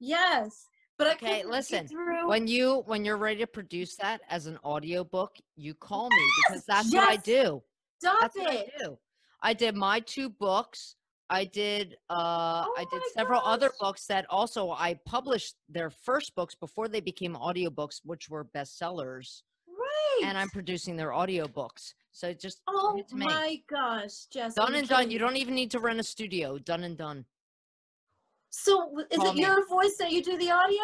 Yes, 0.00 0.64
but 0.96 1.06
I 1.06 1.12
Okay, 1.12 1.44
listen. 1.44 1.86
When 2.24 2.46
you 2.46 2.82
when 2.86 3.04
you're 3.04 3.18
ready 3.18 3.40
to 3.40 3.46
produce 3.46 3.94
that 3.96 4.22
as 4.30 4.46
an 4.46 4.58
audiobook, 4.64 5.36
you 5.56 5.74
call 5.74 6.08
me 6.08 6.24
because 6.38 6.64
that's 6.64 6.94
what 6.94 7.06
I 7.06 7.12
yes, 7.12 7.22
do. 7.24 7.62
Stop 7.98 8.20
That's 8.22 8.36
what 8.36 8.48
I 8.50 8.66
do. 8.78 8.98
I 9.42 9.52
did 9.52 9.76
my 9.76 10.00
two 10.00 10.30
books. 10.30 10.96
I 11.28 11.44
did 11.44 11.96
uh 12.08 12.64
I 12.64 12.64
Oh 12.78 12.86
did 12.90 13.00
my 13.00 13.10
several 13.12 13.42
other 13.44 13.70
books 13.78 14.06
that 14.06 14.24
also 14.30 14.70
I 14.70 14.98
published 15.04 15.56
their 15.68 15.90
first 15.90 16.34
books 16.34 16.54
before 16.54 16.88
they 16.88 17.00
became 17.00 17.34
audiobooks, 17.34 18.00
which 18.02 18.30
were 18.30 18.46
bestsellers. 18.46 19.42
Right. 19.68 20.22
And 20.24 20.38
I'm 20.38 20.48
producing 20.48 20.96
their 20.96 21.10
audiobooks. 21.10 21.92
So 22.12 22.32
just 22.32 22.60
Oh 22.66 23.02
my 23.12 23.60
gosh, 23.68 24.26
Jess. 24.26 24.54
Done 24.54 24.74
and 24.74 24.88
done. 24.88 25.10
You 25.10 25.18
don't 25.18 25.36
even 25.36 25.54
need 25.54 25.70
to 25.72 25.80
rent 25.80 26.00
a 26.00 26.02
studio. 26.02 26.58
Done 26.58 26.84
and 26.84 26.96
done. 26.96 27.24
So 28.50 28.98
is 29.10 29.18
Call 29.18 29.30
it 29.30 29.36
me. 29.36 29.42
your 29.42 29.66
voice 29.68 29.96
that 29.98 30.10
you 30.10 30.22
do 30.22 30.36
the 30.38 30.50
audio? 30.50 30.82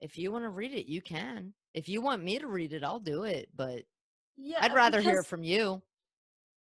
If 0.00 0.18
you 0.18 0.32
want 0.32 0.44
to 0.44 0.50
read 0.50 0.72
it, 0.72 0.86
you 0.86 1.00
can. 1.00 1.52
If 1.72 1.88
you 1.88 2.00
want 2.00 2.22
me 2.22 2.38
to 2.38 2.46
read 2.46 2.72
it, 2.72 2.84
I'll 2.84 3.00
do 3.00 3.24
it. 3.24 3.48
But 3.54 3.84
Yeah. 4.36 4.58
I'd 4.60 4.74
rather 4.74 5.00
hear 5.00 5.22
from 5.22 5.44
you. 5.44 5.82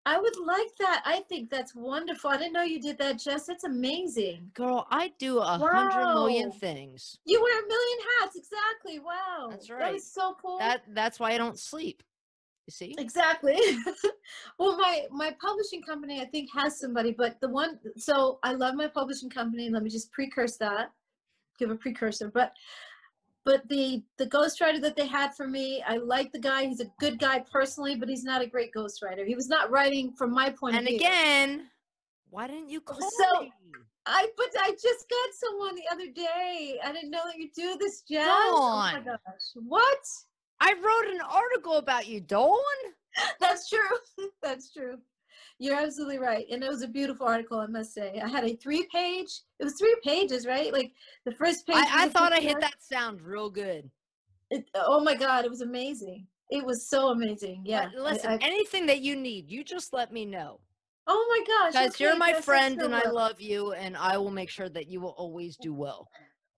I 0.07 0.19
would 0.19 0.39
like 0.39 0.75
that. 0.79 1.03
I 1.05 1.21
think 1.29 1.51
that's 1.51 1.75
wonderful. 1.75 2.31
I 2.31 2.39
didn't 2.39 2.55
know 2.55 2.63
you 2.63 2.81
did 2.81 2.97
that, 2.97 3.19
Jess. 3.19 3.45
That's 3.47 3.65
amazing. 3.65 4.51
Girl, 4.55 4.87
I 4.91 5.13
do 5.19 5.39
a 5.39 5.45
hundred 5.45 6.15
million 6.15 6.49
Wow. 6.49 6.57
things. 6.59 7.19
You 7.27 7.43
wear 7.43 7.63
a 7.63 7.69
million 7.69 7.99
hats. 8.19 8.37
Exactly. 8.37 9.01
Wow. 9.01 9.49
That's 9.51 9.69
right. 9.69 9.97
is 9.97 10.11
so 10.11 10.35
cool. 10.41 10.59
That 10.59 10.83
that's 10.89 11.21
why 11.21 11.33
I 11.33 11.39
don't 11.39 11.59
sleep. 11.59 12.03
You 12.69 12.73
see? 12.73 12.95
exactly. 12.99 13.57
well, 14.59 14.77
my 14.77 15.07
my 15.11 15.35
publishing 15.41 15.83
company, 15.83 16.21
I 16.21 16.27
think, 16.27 16.51
has 16.55 16.79
somebody, 16.79 17.13
but 17.13 17.41
the 17.41 17.49
one. 17.49 17.79
So 17.97 18.41
I 18.43 18.53
love 18.53 18.75
my 18.75 18.89
publishing 18.89 19.31
company. 19.31 19.71
Let 19.71 19.83
me 19.83 19.89
just 19.89 20.13
precurse 20.13 20.59
that. 20.59 20.91
Give 21.59 21.71
a 21.71 21.77
precursor, 21.77 22.31
but. 22.31 22.53
But 23.47 23.67
the 23.71 24.03
the 24.19 24.27
ghostwriter 24.27 24.83
that 24.83 24.95
they 24.95 25.07
had 25.07 25.35
for 25.35 25.49
me, 25.49 25.83
I 25.89 25.97
like 25.97 26.31
the 26.33 26.39
guy. 26.39 26.67
He's 26.67 26.81
a 26.81 26.93
good 27.01 27.19
guy 27.19 27.43
personally, 27.51 27.97
but 27.97 28.07
he's 28.07 28.25
not 28.25 28.43
a 28.43 28.47
great 28.47 28.75
ghostwriter. 28.77 29.27
He 29.27 29.35
was 29.35 29.49
not 29.49 29.71
writing 29.71 30.13
from 30.13 30.33
my 30.33 30.51
point 30.51 30.77
And 30.77 30.87
of 30.87 30.89
view. 30.91 30.99
And 31.03 31.61
again, 31.61 31.71
why 32.29 32.49
didn't 32.49 32.69
you 32.69 32.83
call 32.83 33.01
So, 33.01 33.41
me? 33.41 33.53
I 34.05 34.29
but 34.37 34.51
I 34.61 34.73
just 34.73 35.09
got 35.09 35.29
someone 35.33 35.75
the 35.77 35.89
other 35.91 36.11
day. 36.13 36.79
I 36.85 36.93
didn't 36.93 37.11
know 37.11 37.23
that 37.25 37.39
you 37.39 37.49
do 37.57 37.79
this, 37.79 38.03
Jess. 38.03 38.27
Oh 38.29 38.91
my 38.93 39.01
gosh. 39.01 39.19
What? 39.55 40.05
I 40.61 40.73
wrote 40.73 41.15
an 41.15 41.21
article 41.21 41.75
about 41.77 42.07
you, 42.07 42.21
Dawn. 42.21 42.57
That's 43.41 43.69
true. 43.69 43.79
That's 44.43 44.73
true. 44.73 44.99
You're 45.61 45.77
absolutely 45.77 46.19
right. 46.19 46.47
And 46.51 46.63
it 46.63 46.69
was 46.69 46.83
a 46.83 46.89
beautiful 46.89 47.27
article, 47.27 47.59
I 47.59 47.67
must 47.67 47.93
say. 47.93 48.21
I 48.23 48.29
had 48.29 48.45
a 48.45 48.55
three 48.57 48.87
page, 48.93 49.41
it 49.59 49.65
was 49.65 49.75
three 49.79 49.97
pages, 50.05 50.47
right? 50.47 50.73
Like 50.73 50.93
the 51.25 51.33
first 51.33 51.67
page. 51.67 51.77
I, 51.77 52.03
I, 52.03 52.05
I 52.05 52.09
thought 52.09 52.33
I 52.33 52.41
hit 52.41 52.61
that 52.61 52.81
sound 52.81 53.21
real 53.23 53.51
good. 53.51 53.91
It, 54.51 54.65
oh 54.75 55.01
my 55.03 55.15
God, 55.15 55.45
it 55.45 55.51
was 55.51 55.61
amazing. 55.61 56.27
It 56.51 56.65
was 56.65 56.89
so 56.89 57.09
amazing. 57.09 57.63
Yeah. 57.65 57.89
But 57.93 58.03
listen, 58.03 58.31
I- 58.31 58.39
anything 58.47 58.87
that 58.87 59.01
you 59.01 59.17
need, 59.17 59.51
you 59.51 59.65
just 59.65 59.93
let 59.93 60.13
me 60.13 60.25
know. 60.25 60.61
oh 61.07 61.27
my 61.29 61.45
gosh. 61.47 61.73
Guys, 61.75 62.01
you're 62.01 62.17
my 62.17 62.35
friend 62.35 62.77
sure 62.77 62.85
and 62.85 62.95
I 62.95 63.11
love 63.11 63.41
you, 63.41 63.73
and 63.73 63.97
I 63.97 64.17
will 64.17 64.31
make 64.31 64.51
sure 64.51 64.69
that 64.69 64.87
you 64.89 65.01
will 65.01 65.15
always 65.19 65.57
do 65.57 65.75
well. 65.75 66.09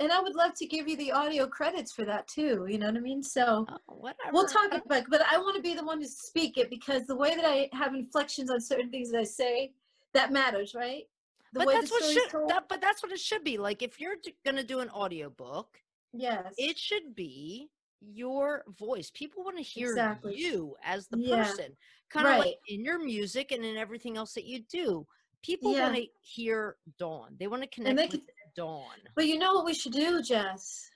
And 0.01 0.11
I 0.11 0.21
would 0.21 0.35
love 0.35 0.55
to 0.55 0.67
give 0.67 0.89
you 0.89 0.97
the 0.97 1.13
audio 1.13 1.47
credits 1.47 1.93
for 1.93 2.07
that 2.07 2.27
too. 2.27 2.67
You 2.69 2.79
know 2.79 2.87
what 2.87 2.97
I 2.97 3.01
mean? 3.01 3.23
So. 3.23 3.67
Oh. 3.69 4.11
We'll 4.33 4.47
talk 4.47 4.69
about 4.73 4.99
it, 4.99 5.05
but 5.11 5.23
I 5.31 5.37
want 5.37 5.57
to 5.57 5.63
be 5.63 5.75
the 5.75 5.85
one 5.85 6.01
to 6.01 6.09
speak 6.09 6.57
it 6.57 6.71
because 6.71 7.07
the 7.07 7.17
way 7.17 7.37
that 7.37 7.45
I 7.45 7.69
have 7.73 7.95
inflections 7.95 8.51
on 8.51 8.61
certain 8.61 8.91
things 8.91 9.11
that 9.11 9.21
I 9.21 9.25
say, 9.25 9.73
that 10.15 10.33
matters, 10.33 10.75
right? 10.75 11.05
The 11.53 11.61
but 11.61 11.69
way 11.69 11.75
that's 11.75 11.91
what 11.91 12.05
should. 12.05 12.49
That, 12.49 12.65
but 12.69 12.81
that's 12.81 13.03
what 13.03 13.13
it 13.13 13.19
should 13.21 13.45
be. 13.45 13.59
Like 13.59 13.83
if 13.83 14.01
you're 14.01 14.17
d- 14.23 14.35
gonna 14.45 14.63
do 14.65 14.81
an 14.81 14.89
audiobook, 14.91 15.79
yes. 16.13 16.55
it 16.57 16.79
should 16.79 17.15
be 17.15 17.69
your 18.01 18.65
voice. 18.79 19.11
People 19.11 19.45
want 19.45 19.57
to 19.59 19.63
hear 19.63 19.91
Exactly. 19.91 20.37
you 20.37 20.77
as 20.83 21.09
the 21.09 21.19
Yeah. 21.19 21.45
person, 21.45 21.77
kind 22.09 22.27
of 22.27 22.39
like 22.39 22.57
in 22.69 22.83
your 22.85 22.99
music 23.05 23.53
and 23.53 23.65
in 23.65 23.77
everything 23.77 24.17
else 24.17 24.33
that 24.35 24.45
you 24.45 24.61
do. 24.61 25.07
People 25.43 25.73
Yeah. 25.73 25.85
want 25.85 25.97
to 25.97 26.07
hear 26.23 26.77
Dawn. 26.99 27.37
They 27.39 27.49
want 27.49 27.63
to 27.63 27.69
connect 27.69 27.97
they 27.97 28.07
with 28.07 28.27
Dawn. 28.55 28.85
But 29.15 29.27
you 29.27 29.39
know 29.39 29.55
what 29.55 29.65
we 29.65 29.75
should 29.75 29.93
do, 29.93 30.23
Jess? 30.23 30.91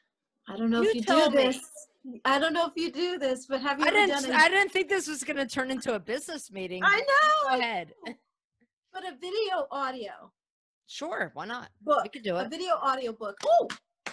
I 0.49 0.57
don't 0.57 0.71
know 0.71 0.83
You 0.83 0.89
if 0.91 0.95
you 0.97 1.03
do 1.03 1.31
me. 1.31 1.37
this. 1.37 1.61
I 2.27 2.39
don't 2.39 2.53
know 2.53 2.67
if 2.67 2.73
you 2.77 2.93
do 2.93 3.19
this, 3.19 3.47
but 3.47 3.63
have 3.63 3.79
you 3.81 3.87
I 3.87 3.91
didn't. 3.91 4.09
done 4.11 4.25
s- 4.25 4.31
a, 4.31 4.35
I 4.37 4.49
didn't 4.51 4.71
think 4.73 4.89
this 4.91 5.09
was 5.09 5.25
gonna 5.25 5.47
turn 5.47 5.71
into 5.71 5.95
a 5.95 5.99
business 5.99 6.51
meeting. 6.53 6.83
I 6.85 6.99
know. 7.01 7.51
Go 7.51 7.59
ahead. 7.61 7.95
but 8.93 9.05
a 9.05 9.17
video 9.21 9.67
audio 9.71 10.31
Sure. 10.87 11.31
Why 11.35 11.47
not? 11.47 11.71
book, 11.81 12.03
We 12.03 12.11
could 12.11 12.23
do 12.23 12.37
it. 12.37 12.47
a 12.47 12.49
video 12.49 12.75
audio 12.83 13.13
book. 13.13 13.39
Oh, 13.47 13.69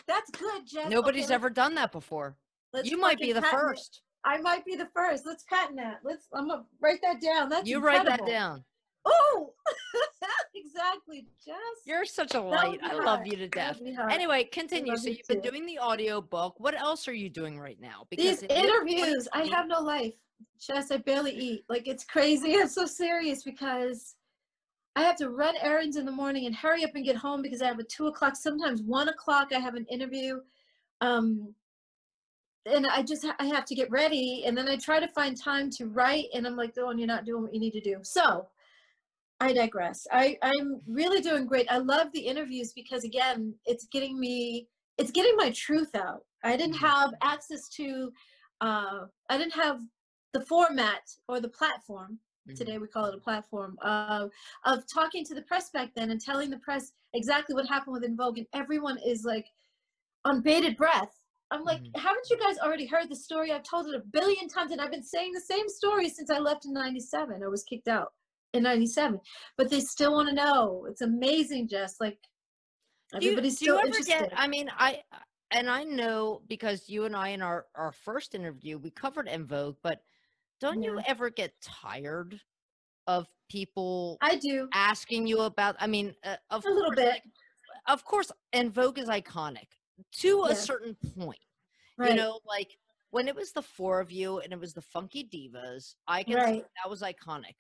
that's 0.08 0.32
good, 0.32 0.66
Jess. 0.66 0.90
Nobody's 0.90 1.26
Okay, 1.26 1.34
ever 1.34 1.50
done 1.50 1.76
that 1.76 1.92
before. 1.92 2.38
let's 2.72 2.90
You 2.90 2.98
might 2.98 3.20
be 3.20 3.34
the 3.34 3.42
patent 3.42 3.60
it. 3.62 3.66
first. 3.66 4.02
I 4.24 4.38
might 4.38 4.64
be 4.64 4.76
the 4.78 4.88
first. 4.96 5.26
Let's 5.26 5.44
patent 5.44 5.78
that. 5.78 6.00
Let's. 6.04 6.28
I'm 6.34 6.48
gonna 6.48 6.64
write 6.80 7.00
that 7.04 7.20
down. 7.22 7.50
That's 7.50 7.68
You 7.68 7.80
write 7.80 8.06
that 8.06 8.26
down. 8.26 8.64
Oh, 9.06 9.54
exactly, 10.56 11.26
Jess. 11.44 11.56
You're 11.86 12.06
such 12.06 12.36
a 12.36 12.42
light. 12.42 12.80
I 12.84 12.94
love 12.94 13.26
you 13.26 13.36
to 13.38 13.48
death. 13.48 13.78
would 13.78 13.86
be 13.86 13.94
hot. 13.94 14.12
Anyway, 14.12 14.44
continue. 14.46 14.96
So 14.96 15.08
you 15.08 15.16
you've 15.16 15.28
been 15.28 15.42
too. 15.42 15.50
doing 15.50 15.66
the 15.66 15.80
audio 15.80 16.22
book. 16.22 16.56
What 16.60 16.80
else 16.80 17.08
are 17.08 17.14
you 17.14 17.30
doing 17.30 17.60
right 17.60 17.80
now? 17.80 18.06
These 18.12 18.44
interviews, 18.44 19.28
I 19.34 19.44
have 19.46 19.68
no 19.68 19.80
life. 19.80 20.14
Jess, 20.60 20.92
I 20.92 20.98
barely 20.98 21.32
eat. 21.32 21.66
Like 21.70 21.88
it's 21.88 22.04
crazy. 22.04 22.56
I'm 22.60 22.68
so 22.68 22.86
serious 22.86 23.44
because 23.44 24.16
I 24.96 25.02
have 25.04 25.16
to 25.18 25.30
run 25.30 25.56
errands 25.62 25.98
in 25.98 26.06
the 26.06 26.12
morning 26.12 26.46
and 26.46 26.56
hurry 26.56 26.84
up 26.84 26.92
and 26.96 27.06
get 27.06 27.16
home 27.16 27.42
because 27.42 27.62
I 27.62 27.68
have 27.68 27.80
a 27.80 27.84
two 27.84 28.08
o'clock, 28.08 28.36
sometimes 28.36 28.82
one 28.82 29.10
o'clock. 29.10 29.50
I 29.56 29.60
have 29.60 29.76
an 29.76 29.86
interview, 29.86 30.42
um, 31.00 31.56
and 32.66 32.86
I 32.86 33.02
just 33.02 33.26
I 33.40 33.46
have 33.46 33.66
to 33.66 33.76
get 33.76 33.90
ready, 33.90 34.44
and 34.46 34.56
then 34.56 34.68
I 34.68 34.76
try 34.76 35.00
to 35.00 35.08
find 35.08 35.36
time 35.36 35.70
to 35.72 35.88
write, 35.88 36.26
and 36.34 36.46
I'm 36.46 36.56
like, 36.56 36.74
"Oh, 36.78 36.92
you're 36.92 37.08
not 37.08 37.26
doing 37.26 37.44
what 37.44 37.54
you 37.54 37.60
need 37.60 37.74
to 37.74 37.82
do." 37.82 38.00
So 38.04 38.48
I 39.42 39.54
digress. 39.54 40.08
I 40.12 40.38
I'm 40.44 40.82
really 40.88 41.22
doing 41.22 41.48
great. 41.48 41.68
I 41.72 41.80
love 41.80 42.12
the 42.14 42.22
interviews 42.22 42.74
because 42.74 43.04
again, 43.04 43.56
it's 43.66 43.88
getting 43.88 44.20
me, 44.20 44.70
it's 45.00 45.12
getting 45.12 45.36
my 45.36 45.52
truth 45.52 45.96
out. 45.96 46.26
I 46.44 46.56
didn't 46.58 46.76
Mhm. 46.76 46.80
have 46.80 47.14
access 47.24 47.68
to, 47.70 48.14
uh, 48.62 49.08
I 49.30 49.38
didn't 49.40 49.56
have 49.56 49.82
the 50.34 50.46
format 50.46 51.04
or 51.28 51.42
the 51.42 51.50
platform 51.50 52.20
today 52.56 52.78
we 52.78 52.88
call 52.88 53.06
it 53.06 53.16
a 53.16 53.20
platform 53.20 53.78
uh, 53.82 54.28
of 54.66 54.84
talking 54.94 55.24
to 55.26 55.34
the 55.36 55.42
press 55.44 55.70
back 55.72 55.94
then 55.96 56.12
and 56.12 56.20
telling 56.22 56.50
the 56.50 56.60
press 56.60 56.92
exactly 57.14 57.56
what 57.56 57.68
happened 57.68 57.94
with 57.94 58.04
En 58.04 58.18
Vogue, 58.18 58.40
and 58.40 58.48
everyone 58.54 58.98
is 59.06 59.24
like 59.26 59.48
on 60.26 60.42
bated 60.42 60.78
breath. 60.78 61.14
I'm 61.52 61.64
like, 61.64 61.82
Mhm. 61.82 61.96
haven't 61.96 62.30
you 62.30 62.38
guys 62.40 62.60
already 62.60 62.86
heard 62.86 63.10
the 63.10 63.16
story? 63.16 63.52
I've 63.52 63.64
told 63.64 63.88
it 63.88 63.96
a 63.96 64.00
billion 64.00 64.48
times, 64.50 64.72
and 64.72 64.82
I've 64.82 64.92
been 64.92 65.04
saying 65.04 65.34
the 65.34 65.42
same 65.42 65.70
story 65.70 66.10
since 66.10 66.30
I 66.30 66.40
left 66.40 66.66
in 66.66 66.74
'97 66.74 67.44
or 67.44 67.50
was 67.50 67.64
kicked 67.64 67.88
out 67.88 68.14
in 68.54 68.64
'97. 68.64 69.20
But 69.58 69.70
they 69.70 69.80
still 69.80 70.14
want 70.14 70.30
to 70.30 70.36
know. 70.36 70.86
It's 70.90 71.02
amazing, 71.02 71.68
Jess. 71.68 71.96
Like 72.00 72.18
Do 73.12 73.26
you, 73.26 73.32
everybody's 73.32 73.60
do 73.60 73.66
you 73.66 73.78
ever 73.78 73.88
interested. 73.88 74.30
get? 74.30 74.34
I 74.36 74.48
mean, 74.48 74.70
I 74.78 75.02
and 75.52 75.70
I 75.70 75.84
know 75.84 76.42
because 76.48 76.90
you 76.90 77.06
and 77.06 77.16
I 77.16 77.30
in 77.30 77.42
our 77.42 77.68
our 77.76 77.92
first 77.92 78.36
interview 78.36 78.78
we 78.78 78.90
covered 78.92 79.28
En 79.28 79.46
Vogue, 79.46 79.78
but 79.84 80.02
don't 80.60 80.84
you 80.84 81.00
ever 81.08 81.30
get 81.30 81.54
tired 81.62 82.40
of 83.08 83.28
people 83.50 84.18
I 84.22 84.36
do 84.36 84.68
asking 84.74 85.28
you 85.28 85.42
about? 85.42 85.76
I 85.80 85.88
mean, 85.88 86.14
uh, 86.24 86.36
of 86.50 86.66
a 86.66 86.70
little 86.70 86.92
course, 86.92 86.96
bit, 86.98 87.08
like, 87.08 87.24
of 87.88 88.06
course, 88.06 88.32
En 88.54 88.70
Vogue 88.70 89.00
is 89.00 89.08
iconic 89.10 89.68
to 90.20 90.44
a 90.44 90.56
certain 90.56 90.96
point. 91.18 91.40
right? 91.98 92.10
You 92.12 92.16
know, 92.16 92.40
like 92.46 92.78
when 93.10 93.28
it 93.28 93.36
was 93.36 93.52
the 93.52 93.62
four 93.62 94.00
of 94.00 94.12
you 94.12 94.40
and 94.40 94.54
it 94.54 94.60
was 94.60 94.74
the 94.74 94.82
Funky 94.82 95.24
Divas, 95.24 95.96
I 96.08 96.24
can 96.24 96.36
Right. 96.36 96.64
that 96.84 96.90
was 96.90 97.02
iconic. 97.02 97.56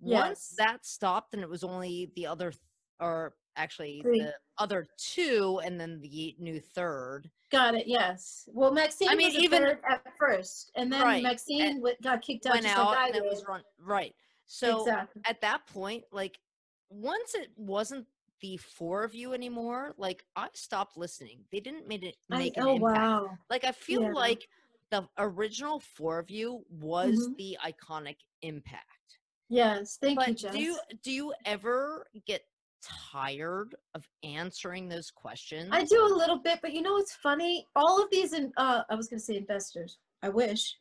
Once 0.00 0.54
that 0.58 0.84
stopped 0.86 1.34
and 1.34 1.42
it 1.42 1.48
was 1.48 1.62
only 1.64 2.10
the 2.16 2.26
other, 2.26 2.50
th- 2.50 2.62
or 3.00 3.34
actually 3.56 4.00
Three. 4.02 4.20
the 4.20 4.34
other 4.58 4.86
two, 4.96 5.60
and 5.64 5.78
then 5.80 6.00
the 6.00 6.34
new 6.38 6.60
third. 6.60 7.30
Got 7.50 7.74
it. 7.74 7.86
Yes. 7.86 8.48
Well, 8.52 8.72
Maxine 8.72 9.08
I 9.10 9.14
mean, 9.14 9.32
even- 9.32 9.62
third 9.64 9.80
at 9.88 10.02
first, 10.18 10.70
and 10.76 10.92
then 10.92 11.02
Right, 11.02 11.22
Maxine 11.22 11.76
w- 11.76 11.96
got 12.02 12.22
kicked 12.22 12.46
out 12.46 12.54
went 12.54 12.66
out 12.66 12.86
like 12.86 13.14
and 13.14 13.24
was 13.24 13.44
run 13.46 13.62
right. 13.78 14.14
So 14.46 14.80
exactly. 14.82 15.22
at 15.26 15.40
that 15.42 15.66
point, 15.66 16.04
like 16.12 16.38
once 16.88 17.34
it 17.34 17.50
wasn't 17.56 18.06
the 18.40 18.56
four 18.56 19.04
of 19.04 19.14
you 19.14 19.34
anymore. 19.34 19.94
Like 19.98 20.24
I 20.34 20.48
stopped 20.54 20.96
listening. 20.96 21.44
They 21.52 21.60
didn't 21.60 21.86
make 21.86 22.02
it 22.02 22.16
I, 22.30 22.38
make 22.38 22.56
an 22.56 22.62
oh 22.62 22.76
impact. 22.76 22.98
wow. 22.98 23.38
Like 23.50 23.64
I 23.64 23.72
feel 23.72 24.02
Yeah. 24.02 24.12
like 24.12 24.48
the 24.90 25.06
original 25.18 25.78
four 25.78 26.18
of 26.18 26.30
you 26.30 26.64
was 26.70 27.16
Mhm. 27.28 27.36
the 27.36 27.58
iconic 27.62 28.16
impact. 28.42 28.86
Yes, 29.50 29.98
thank 30.00 30.18
you, 30.20 30.26
But 30.26 30.36
Jess. 30.36 30.52
do 30.52 30.60
you 30.60 30.78
do 31.02 31.10
you 31.10 31.34
ever 31.44 32.06
get 32.24 32.42
tired 32.82 33.74
of 33.94 34.08
answering 34.22 34.88
those 34.88 35.10
questions? 35.10 35.68
I 35.72 35.84
do 35.84 36.00
a 36.06 36.14
little 36.14 36.38
bit, 36.38 36.60
but 36.62 36.72
you 36.72 36.82
know 36.82 36.94
what's 36.94 37.14
funny? 37.16 37.66
All 37.76 38.02
of 38.02 38.08
these, 38.10 38.32
in, 38.32 38.52
uh, 38.56 38.82
I 38.88 38.94
was 38.94 39.08
going 39.08 39.18
to 39.18 39.24
say 39.24 39.36
investors. 39.36 39.98
I 40.22 40.28
wish. 40.28 40.76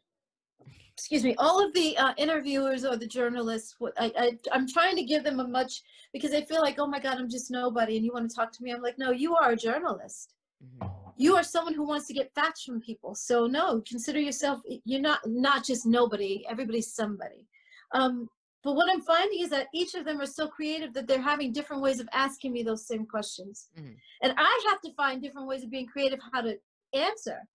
Excuse 0.94 1.24
me. 1.24 1.34
All 1.38 1.66
of 1.66 1.74
the 1.74 1.98
uh, 1.98 2.14
interviewers 2.18 2.86
or 2.86 2.96
the 2.96 3.08
journalists, 3.08 3.76
what 3.80 3.94
I, 3.98 4.12
I, 4.18 4.32
I'm 4.52 4.68
trying 4.68 4.96
to 4.98 5.04
give 5.04 5.24
them 5.24 5.40
a 5.40 5.48
much 5.48 5.82
because 6.14 6.30
they 6.32 6.44
feel 6.44 6.62
like, 6.62 6.76
oh 6.78 6.88
my 6.88 7.00
God, 7.00 7.18
I'm 7.18 7.30
just 7.30 7.50
nobody, 7.50 7.96
and 7.98 8.06
you 8.06 8.12
want 8.14 8.30
to 8.30 8.36
talk 8.36 8.52
to 8.52 8.64
me. 8.64 8.72
I'm 8.72 8.82
like, 8.82 9.00
no, 9.00 9.12
you 9.12 9.36
are 9.36 9.52
a 9.52 9.56
journalist. 9.56 10.36
Mhm. 10.64 10.92
You 11.18 11.36
are 11.36 11.44
someone 11.44 11.74
who 11.74 11.88
wants 11.88 12.08
to 12.08 12.14
get 12.14 12.34
facts 12.36 12.64
from 12.64 12.80
people. 12.82 13.16
So 13.16 13.48
no, 13.48 13.82
consider 13.88 14.20
yourself. 14.20 14.62
You're 14.86 15.02
not 15.02 15.20
not 15.26 15.66
just 15.66 15.86
nobody. 15.86 16.46
Everybody's 16.48 16.94
somebody. 16.94 17.48
Um, 17.94 18.30
but 18.64 18.74
what 18.76 18.90
I'm 18.92 19.02
finding 19.02 19.40
is 19.40 19.50
that 19.50 19.68
each 19.74 19.96
of 19.96 20.06
them 20.06 20.20
are 20.20 20.26
so 20.26 20.48
creative 20.48 20.94
that 20.94 21.08
they're 21.08 21.22
having 21.22 21.52
different 21.54 21.82
ways 21.82 22.00
of 22.00 22.10
asking 22.12 22.52
me 22.52 22.64
those 22.64 22.86
same 22.88 23.06
questions. 23.06 23.70
Mhm. 23.78 23.98
And 24.22 24.34
I 24.38 24.66
have 24.70 24.82
to 24.82 24.94
find 24.94 25.22
different 25.22 25.48
ways 25.48 25.64
of 25.64 25.70
being 25.70 25.88
creative 25.88 26.20
how 26.34 26.42
to 26.42 26.60
answer. 26.94 27.48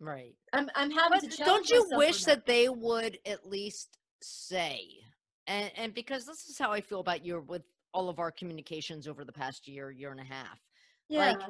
Right. 0.00 0.36
I'm 0.52 0.68
I'm 0.74 0.90
having 0.90 1.20
But 1.20 1.30
to 1.30 1.44
don't 1.44 1.68
you 1.68 1.86
wish 1.92 2.24
that 2.24 2.46
they 2.46 2.68
would 2.68 3.18
at 3.24 3.46
least 3.46 3.98
say, 4.22 5.04
and 5.46 5.70
and 5.76 5.94
because 5.94 6.24
this 6.24 6.48
is 6.48 6.58
how 6.58 6.72
I 6.72 6.80
feel 6.80 7.00
about 7.00 7.24
you 7.24 7.40
with 7.40 7.62
all 7.94 8.08
of 8.08 8.18
our 8.18 8.30
communications 8.30 9.08
over 9.08 9.24
the 9.24 9.32
past 9.32 9.66
year, 9.66 9.90
year 9.90 10.10
and 10.10 10.20
a 10.20 10.24
half. 10.24 10.60
Yeah. 11.08 11.32
like, 11.32 11.40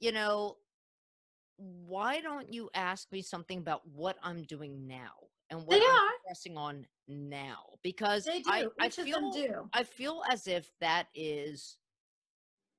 You 0.00 0.12
know, 0.12 0.58
why 1.56 2.20
don't 2.20 2.52
you 2.52 2.70
ask 2.74 3.10
me 3.10 3.22
something 3.22 3.58
about 3.58 3.86
what 3.88 4.18
I'm 4.22 4.42
doing 4.44 4.86
now 4.86 5.25
and 5.50 5.60
what 5.60 5.70
They 5.78 5.84
I'm 5.84 5.90
are. 5.90 6.10
pressing 6.24 6.56
on 6.56 6.86
now? 7.08 7.64
Because 7.82 8.24
they 8.24 8.40
do. 8.40 8.50
I, 8.50 8.66
I 8.80 8.86
Each 8.86 8.98
of 8.98 9.04
feel 9.04 9.30
do. 9.32 9.68
I 9.72 9.82
feel 9.84 10.22
as 10.30 10.46
if 10.46 10.70
that 10.80 11.06
is 11.14 11.78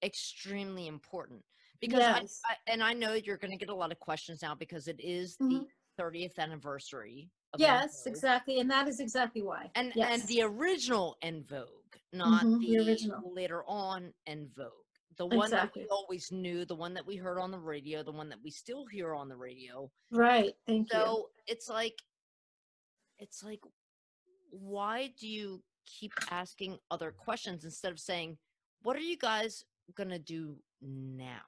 extremely 0.04 0.88
important 0.88 1.44
because 1.80 2.00
Yes. 2.00 2.42
I 2.46 2.56
and 2.68 2.84
I 2.84 2.94
know 2.94 3.14
you're 3.14 3.38
going 3.38 3.52
to 3.52 3.58
get 3.58 3.70
a 3.70 3.76
lot 3.76 3.92
of 3.92 4.00
questions 4.00 4.42
now 4.42 4.54
because 4.56 4.88
it 4.88 5.00
is 5.00 5.38
Mhm. 5.38 5.50
the 5.62 5.68
30th 6.04 6.38
anniversary. 6.38 7.32
Of 7.54 7.62
Yes, 7.62 8.06
exactly. 8.06 8.60
And 8.60 8.70
that 8.70 8.88
is 8.88 9.00
exactly 9.00 9.42
why. 9.42 9.72
And 9.76 9.92
yes. 9.96 10.20
and 10.20 10.28
the 10.30 10.42
original 10.44 11.18
En 11.22 11.44
Vogue, 11.44 11.96
not 12.14 12.44
Mhm, 12.46 12.60
the, 12.60 12.68
the 12.78 12.78
original. 12.86 13.34
later 13.34 13.64
on 13.66 14.14
En 14.28 14.50
Vogue. 14.56 14.72
The 15.16 15.26
one 15.26 15.50
that 15.50 15.74
we 15.76 15.88
always 15.88 16.32
knew, 16.32 16.64
the 16.66 16.76
one 16.76 16.94
that 16.94 17.04
we 17.06 17.16
heard 17.16 17.40
on 17.40 17.50
the 17.50 17.58
radio, 17.60 18.04
the 18.04 18.12
one 18.12 18.30
that 18.30 18.40
we 18.44 18.52
still 18.52 18.86
hear 18.86 19.16
on 19.16 19.28
the 19.30 19.36
radio. 19.38 19.92
right. 20.12 20.54
Thank 20.68 20.94
you. 20.94 21.00
So 21.00 21.32
it's 21.48 21.68
like, 21.68 22.00
it's 23.20 23.44
like, 23.44 23.62
why 24.52 25.14
do 25.20 25.28
you 25.28 25.62
keep 25.86 26.14
asking 26.32 26.78
other 26.92 27.12
questions 27.12 27.64
instead 27.64 27.92
of 27.92 28.00
saying, 28.00 28.38
"What 28.82 28.96
are 28.96 29.00
you 29.02 29.18
guys 29.18 29.64
gonna 29.96 30.20
do 30.20 30.58
now?" 30.82 31.42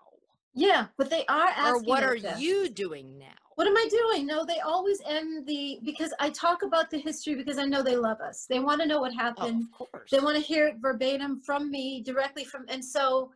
Yeah, 0.54 0.88
but 0.98 1.10
they 1.10 1.26
are 1.28 1.48
asking 1.50 1.86
Or 1.86 1.96
what 1.96 2.04
are 2.04 2.18
Jess. 2.18 2.40
you 2.42 2.70
doing 2.70 3.18
now? 3.18 3.28
What 3.56 3.68
am 3.68 3.78
I 3.78 3.88
doing? 3.90 4.26
No, 4.26 4.46
they 4.46 4.60
always 4.62 5.00
end 5.06 5.46
the 5.46 5.80
because 5.84 6.14
I 6.20 6.30
talk 6.32 6.64
about 6.64 6.90
the 6.90 6.98
history 6.98 7.36
because 7.36 7.58
I 7.58 7.66
know 7.66 7.84
they 7.84 7.96
love 7.98 8.20
us. 8.22 8.46
They 8.46 8.60
want 8.60 8.82
to 8.82 8.88
know 8.88 9.00
what 9.02 9.12
Oh, 9.14 9.18
happened. 9.18 9.66
of 9.66 9.72
course. 9.72 10.10
they 10.10 10.20
want 10.20 10.38
to 10.38 10.42
hear 10.42 10.68
it 10.68 10.78
verbatim 10.80 11.42
from 11.42 11.70
me 11.70 12.02
directly 12.02 12.46
from 12.46 12.66
and 12.70 12.84
so 12.84 13.32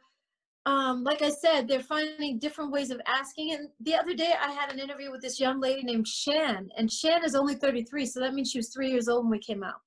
um 0.66 1.04
like 1.04 1.22
i 1.22 1.30
said 1.30 1.68
they're 1.68 1.82
finding 1.82 2.40
different 2.40 2.72
ways 2.72 2.90
of 2.90 3.02
asking 3.06 3.54
and 3.54 3.68
the 3.82 3.94
other 3.96 4.14
day 4.14 4.34
i 4.42 4.52
had 4.52 4.72
an 4.72 4.80
interview 4.80 5.12
with 5.12 5.22
this 5.22 5.40
young 5.40 5.60
lady 5.60 5.84
named 5.84 6.08
shan 6.08 6.70
and 6.78 6.90
shan 6.90 7.24
is 7.26 7.36
only 7.36 7.56
33 7.56 8.06
so 8.06 8.20
that 8.22 8.34
means 8.34 8.50
she 8.50 8.60
was 8.60 8.70
three 8.70 8.90
years 8.90 9.10
old 9.10 9.26
when 9.26 9.32
we 9.32 9.40
came 9.40 9.64
out. 9.64 9.82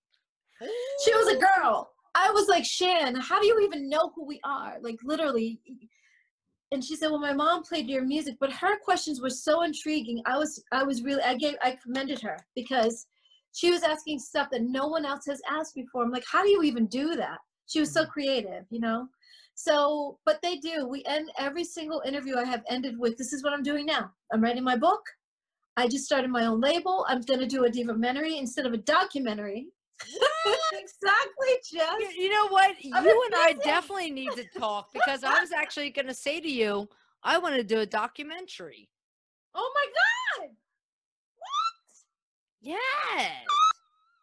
She 1.05 1.15
was 1.15 1.29
a 1.29 1.39
girl. 1.39 1.91
I 2.15 2.31
was 2.31 2.49
like 2.49 2.65
shan 2.65 3.15
how 3.17 3.41
do 3.41 3.47
you 3.47 3.61
even 3.61 3.89
know 3.89 4.13
who 4.15 4.25
we 4.27 4.41
are? 4.45 4.77
Like 4.83 4.97
literally 5.05 5.61
and 6.73 6.85
she 6.85 6.97
said 6.97 7.11
well 7.11 7.21
my 7.21 7.33
mom 7.33 7.63
played 7.63 7.89
your 7.89 8.05
music 8.05 8.37
but 8.41 8.53
her 8.53 8.79
questions 8.79 9.21
were 9.21 9.31
so 9.31 9.63
intriguing. 9.63 10.23
I 10.27 10.37
was 10.37 10.63
i 10.73 10.83
was 10.83 11.03
really 11.03 11.23
i 11.23 11.35
gave 11.37 11.55
i 11.63 11.79
commended 11.83 12.21
her 12.21 12.39
because 12.55 13.07
she 13.55 13.71
was 13.71 13.83
asking 13.83 14.19
stuff 14.19 14.49
that 14.51 14.63
no 14.63 14.89
one 14.89 15.07
else 15.07 15.25
has 15.27 15.41
asked 15.49 15.75
before. 15.75 16.05
I'm 16.05 16.11
like 16.11 16.25
how 16.31 16.43
do 16.43 16.51
you 16.51 16.63
even 16.65 16.87
do 16.87 17.17
that? 17.17 17.39
She 17.67 17.81
was 17.81 17.93
so 17.93 18.05
Mhm. 18.05 18.11
creative 18.11 18.65
you 18.71 18.81
know 18.81 19.09
so 19.57 20.19
but 20.27 20.41
they 20.43 20.57
do 20.57 20.87
we 20.87 21.03
end 21.07 21.31
every 21.39 21.65
single 21.65 22.03
interview 22.07 22.37
i 22.37 22.45
have 22.45 22.63
ended 22.69 22.97
with 22.99 23.17
this 23.17 23.33
is 23.33 23.43
what 23.43 23.55
i'm 23.55 23.63
doing 23.63 23.87
now 23.87 24.11
i'm 24.33 24.43
writing 24.43 24.63
my 24.63 24.77
book 24.77 25.01
i 25.79 25.89
just 25.89 26.05
started 26.05 26.31
my 26.31 26.45
own 26.45 26.61
label 26.61 27.07
i'm 27.09 27.23
going 27.23 27.41
to 27.41 27.47
do 27.47 27.65
a 27.65 27.71
divamentary 27.71 28.37
instead 28.37 28.67
of 28.67 28.75
a 28.75 28.79
documentary 28.79 29.69
exactly 30.75 31.49
Jess. 31.73 31.95
You, 32.01 32.25
you 32.25 32.29
know 32.29 32.49
what? 32.49 32.77
I'm 32.93 33.03
you 33.03 33.23
and 33.25 33.35
I 33.35 33.55
definitely 33.65 34.11
need 34.11 34.31
to 34.33 34.45
talk 34.59 34.93
because 34.93 35.25
I 35.25 35.41
was 35.41 35.53
actually 35.53 35.89
going 35.89 36.07
to 36.07 36.13
say 36.13 36.39
to 36.39 36.49
you, 36.51 36.87
I 37.23 37.39
want 37.39 37.57
to 37.57 37.65
do 37.65 37.81
a 37.81 37.87
documentary. 37.87 38.91
oh 39.55 39.73
my 39.75 39.87
god 40.45 40.51
What? 41.39 41.81
Yes. 42.61 43.31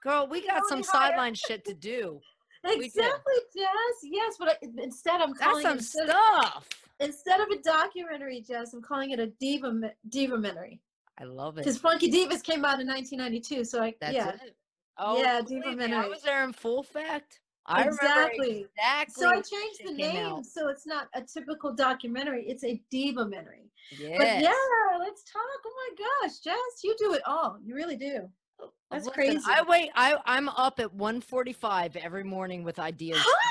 Girl, 0.04 0.28
we 0.28 0.46
got 0.46 0.68
some 0.68 0.84
sideline 0.84 1.34
shit 1.34 1.66
to 1.66 1.74
do. 1.74 2.20
Exactly 2.66 3.34
Jess. 3.56 3.68
yes 4.04 4.36
but 4.40 4.50
I, 4.50 4.68
instead 4.82 5.22
i'm 5.22 5.34
calling 5.34 5.64
That's 5.64 5.92
some 5.92 6.04
it 6.04 6.08
stuff. 6.10 6.70
instead 7.00 7.42
of 7.42 7.50
a 7.50 7.62
documentary 7.62 8.42
Jess, 8.42 8.74
i'm 8.74 8.82
calling 8.82 9.12
it 9.12 9.20
a 9.20 9.28
diva 9.28 9.92
divamentary 10.10 10.80
I 11.20 11.26
love 11.26 11.58
it. 11.58 11.62
because 11.62 11.78
funky 11.78 12.12
divas 12.12 12.42
came 12.44 12.66
out 12.66 12.80
in 12.80 12.88
1992 12.88 13.64
so 13.66 13.82
i 13.84 13.94
That's 14.00 14.14
yeah 14.14 14.30
it. 14.30 14.56
Oh, 14.98 15.18
Yeah, 15.20 15.42
me, 15.50 15.94
I 15.94 16.08
was 16.08 16.22
there 16.22 16.44
in 16.44 16.54
full 16.54 16.84
fact. 16.84 17.40
I 17.66 17.84
Exactly. 17.86 18.68
exactly. 18.78 19.14
So 19.24 19.30
I 19.30 19.42
changed 19.42 19.82
the 19.86 19.94
name 19.94 20.26
out. 20.26 20.46
so 20.46 20.68
it's 20.68 20.86
not 20.86 21.08
a 21.16 21.22
typical 21.22 21.74
documentary. 21.74 22.46
It's 22.48 22.64
a 22.64 22.82
diva-mentary. 22.92 23.72
Yes. 23.98 24.18
But 24.18 24.28
yeah, 24.42 24.98
let's 25.00 25.24
talk. 25.24 25.42
Oh 25.66 25.74
my 25.98 26.06
gosh, 26.28 26.40
Jess, 26.40 26.84
you 26.84 26.96
do 27.00 27.14
it 27.14 27.22
all. 27.26 27.58
You 27.64 27.74
really 27.74 27.96
do. 27.96 28.30
That's 28.94 29.06
listen, 29.08 29.14
crazy. 29.14 29.40
I 29.48 29.64
wait. 29.64 29.90
I 29.96 30.18
I'm 30.26 30.50
up 30.50 30.80
at 30.80 30.94
1:45 30.94 31.96
every 31.96 32.24
morning 32.24 32.64
with 32.64 32.80
ideas. 32.80 33.18
Huh? 33.22 33.50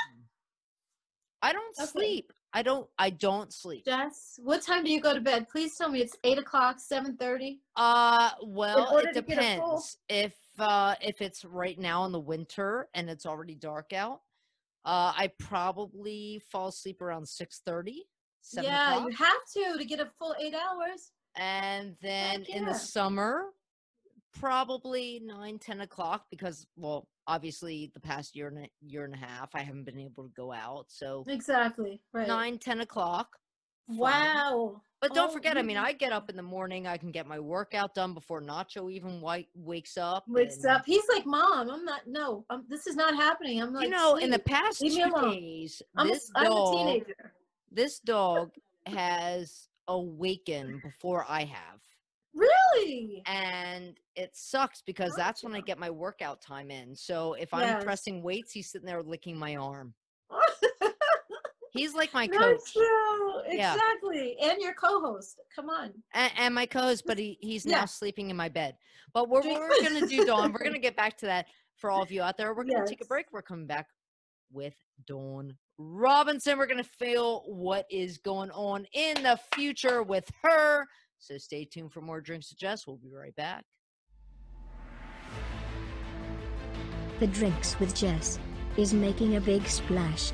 I 1.41 1.51
don't 1.53 1.77
Okay. 1.77 1.85
sleep. 1.87 2.31
I 2.53 2.61
don't. 2.61 2.87
I 2.99 3.09
don't 3.09 3.51
sleep. 3.51 3.83
Jess, 3.85 4.39
what 4.41 4.61
time 4.61 4.83
do 4.83 4.91
you 4.91 5.01
go 5.01 5.13
to 5.13 5.19
bed? 5.19 5.49
Please 5.49 5.75
tell 5.75 5.89
me 5.89 6.01
it's 6.01 6.15
eight 6.23 6.37
o'clock, 6.37 6.79
seven 6.79 7.17
thirty. 7.17 7.61
Uh, 7.75 8.29
well, 8.43 8.97
it 8.99 9.13
to 9.13 9.21
get 9.21 9.37
a 9.39 9.57
full- 9.57 9.77
depends. 9.77 9.97
If 10.07 10.35
uh 10.59 10.95
if 11.01 11.21
it's 11.21 11.43
right 11.43 11.77
now 11.79 12.05
in 12.05 12.11
the 12.11 12.19
winter 12.19 12.89
and 12.93 13.09
it's 13.09 13.25
already 13.25 13.55
dark 13.55 13.91
out, 13.91 14.21
uh, 14.85 15.11
I 15.17 15.31
probably 15.39 16.41
fall 16.51 16.67
asleep 16.67 17.01
around 17.01 17.23
6:30, 17.27 18.03
Yeah, 18.53 18.95
o'clock. 18.95 19.09
you 19.09 19.15
have 19.17 19.45
to 19.73 19.77
to 19.79 19.85
get 19.85 19.99
a 19.99 20.05
full 20.19 20.35
eight 20.39 20.53
hours. 20.53 21.11
and 21.35 21.97
then 22.01 22.43
in 22.43 22.65
the 22.65 22.75
summer 22.75 23.45
probably 24.33 25.21
9 25.23 25.59
10 25.59 25.81
o'clock 25.81 26.25
because 26.31 26.65
well 26.75 27.07
obviously 27.27 27.91
the 27.93 27.99
past 27.99 28.35
year 28.35 28.47
and 28.47 28.57
a 28.65 28.69
year 28.81 29.05
and 29.05 29.13
a 29.13 29.17
half 29.17 29.49
i 29.55 29.59
haven't 29.61 29.85
been 29.85 29.99
able 29.99 30.23
to 30.23 30.31
go 30.35 30.51
out 30.51 30.85
so 30.89 31.23
Exactly. 31.27 32.01
Right. 32.13 32.27
9 32.27 32.57
10 32.57 32.81
o'clock. 32.81 33.37
Wow. 33.87 34.81
but 35.01 35.13
don't 35.13 35.29
Oh, 35.29 35.33
forget 35.33 35.57
i 35.57 35.61
mean 35.61 35.77
i 35.77 35.91
get 35.91 36.11
up 36.13 36.29
in 36.29 36.35
the 36.37 36.41
morning 36.43 36.87
i 36.87 36.95
can 36.97 37.11
get 37.11 37.27
my 37.27 37.39
workout 37.39 37.93
done 37.93 38.13
before 38.13 38.41
nacho 38.41 38.91
even 38.91 39.19
white 39.21 39.47
wakes 39.53 39.97
up 39.97 40.23
Wakes 40.27 40.63
up. 40.65 40.83
He's 40.85 41.03
like, 41.13 41.25
Mom, 41.25 41.69
I'm 41.69 41.83
not. 41.83 42.01
No, 42.07 42.45
um, 42.49 42.63
this 42.69 42.87
is 42.87 42.95
not 42.95 43.13
happening. 43.13 43.61
I'm 43.61 43.73
like, 43.73 43.83
you 43.85 43.89
know 43.89 44.15
in 44.15 44.29
the 44.31 44.39
past 44.39 44.79
two 44.79 44.89
days 44.89 45.81
I'm, 45.97 46.07
a, 46.07 46.11
this 46.13 46.31
I'm 46.35 46.51
a 46.51 46.71
teenager. 46.71 47.33
this 47.71 47.99
dog 47.99 48.51
has 48.85 49.67
awakened 49.89 50.81
before 50.81 51.25
i 51.27 51.43
have 51.43 51.79
Really? 52.33 53.21
and 53.27 53.97
it 54.15 54.31
sucks 54.35 54.81
because 54.81 55.13
that's 55.15 55.43
when 55.43 55.53
I 55.55 55.61
get 55.61 55.77
my 55.77 55.89
workout 55.89 56.41
time 56.41 56.71
in. 56.71 56.95
So 56.95 57.33
if 57.33 57.53
I'm 57.53 57.61
Yes. 57.61 57.83
pressing 57.83 58.23
weights, 58.23 58.51
he's 58.51 58.71
sitting 58.71 58.85
there 58.87 59.01
licking 59.03 59.37
my 59.37 59.55
arm. 59.55 59.93
He's 61.71 61.95
like 61.95 62.13
my 62.13 62.27
coach 62.27 62.71
true. 62.71 63.41
Yeah. 63.49 63.73
Exactly. 63.73 64.37
And 64.43 64.61
your 64.61 64.75
co-host. 64.75 65.41
Come 65.55 65.69
on. 65.71 65.91
and, 66.13 66.31
and 66.37 66.53
my 66.55 66.67
co-host, 66.67 67.03
but 67.07 67.17
he, 67.17 67.39
he's 67.41 67.65
Yeah. 67.65 67.79
now 67.79 67.85
sleeping 67.85 68.29
in 68.29 68.35
my 68.35 68.47
bed. 68.47 68.75
But 69.11 69.27
what 69.27 69.41
Drink- 69.43 69.57
we're 69.59 69.81
gonna 69.81 70.05
do, 70.07 70.23
Dawn, 70.23 70.51
we're 70.53 70.63
gonna 70.63 70.77
get 70.87 70.95
back 70.95 71.17
to 71.19 71.25
that 71.25 71.47
for 71.77 71.89
all 71.89 72.03
of 72.03 72.11
you 72.11 72.21
out 72.21 72.37
there. 72.37 72.53
We're 72.53 72.63
gonna 72.65 72.85
take 72.87 73.01
a 73.01 73.05
break. 73.07 73.25
We're 73.31 73.41
coming 73.41 73.65
back 73.65 73.87
with 74.51 74.75
Dawn 75.07 75.57
Robinson. 75.79 76.59
We're 76.59 76.67
gonna 76.67 76.83
feel 76.83 77.41
what 77.47 77.87
is 77.89 78.19
going 78.19 78.51
on 78.51 78.85
in 78.93 79.23
the 79.23 79.39
future 79.55 80.03
with 80.03 80.29
her. 80.43 80.85
So 81.23 81.37
stay 81.37 81.63
tuned 81.63 81.93
for 81.93 82.01
more 82.01 82.19
drinks 82.19 82.49
with 82.49 82.59
Jess. 82.59 82.85
We'll 82.85 82.97
be 82.97 83.13
right 83.13 83.33
back. 83.37 83.63
The 87.21 87.27
Drinks 87.27 87.79
with 87.79 87.95
Jess 87.95 88.39
is 88.75 88.93
making 88.93 89.37
a 89.37 89.39
big 89.39 89.65
splash. 89.65 90.33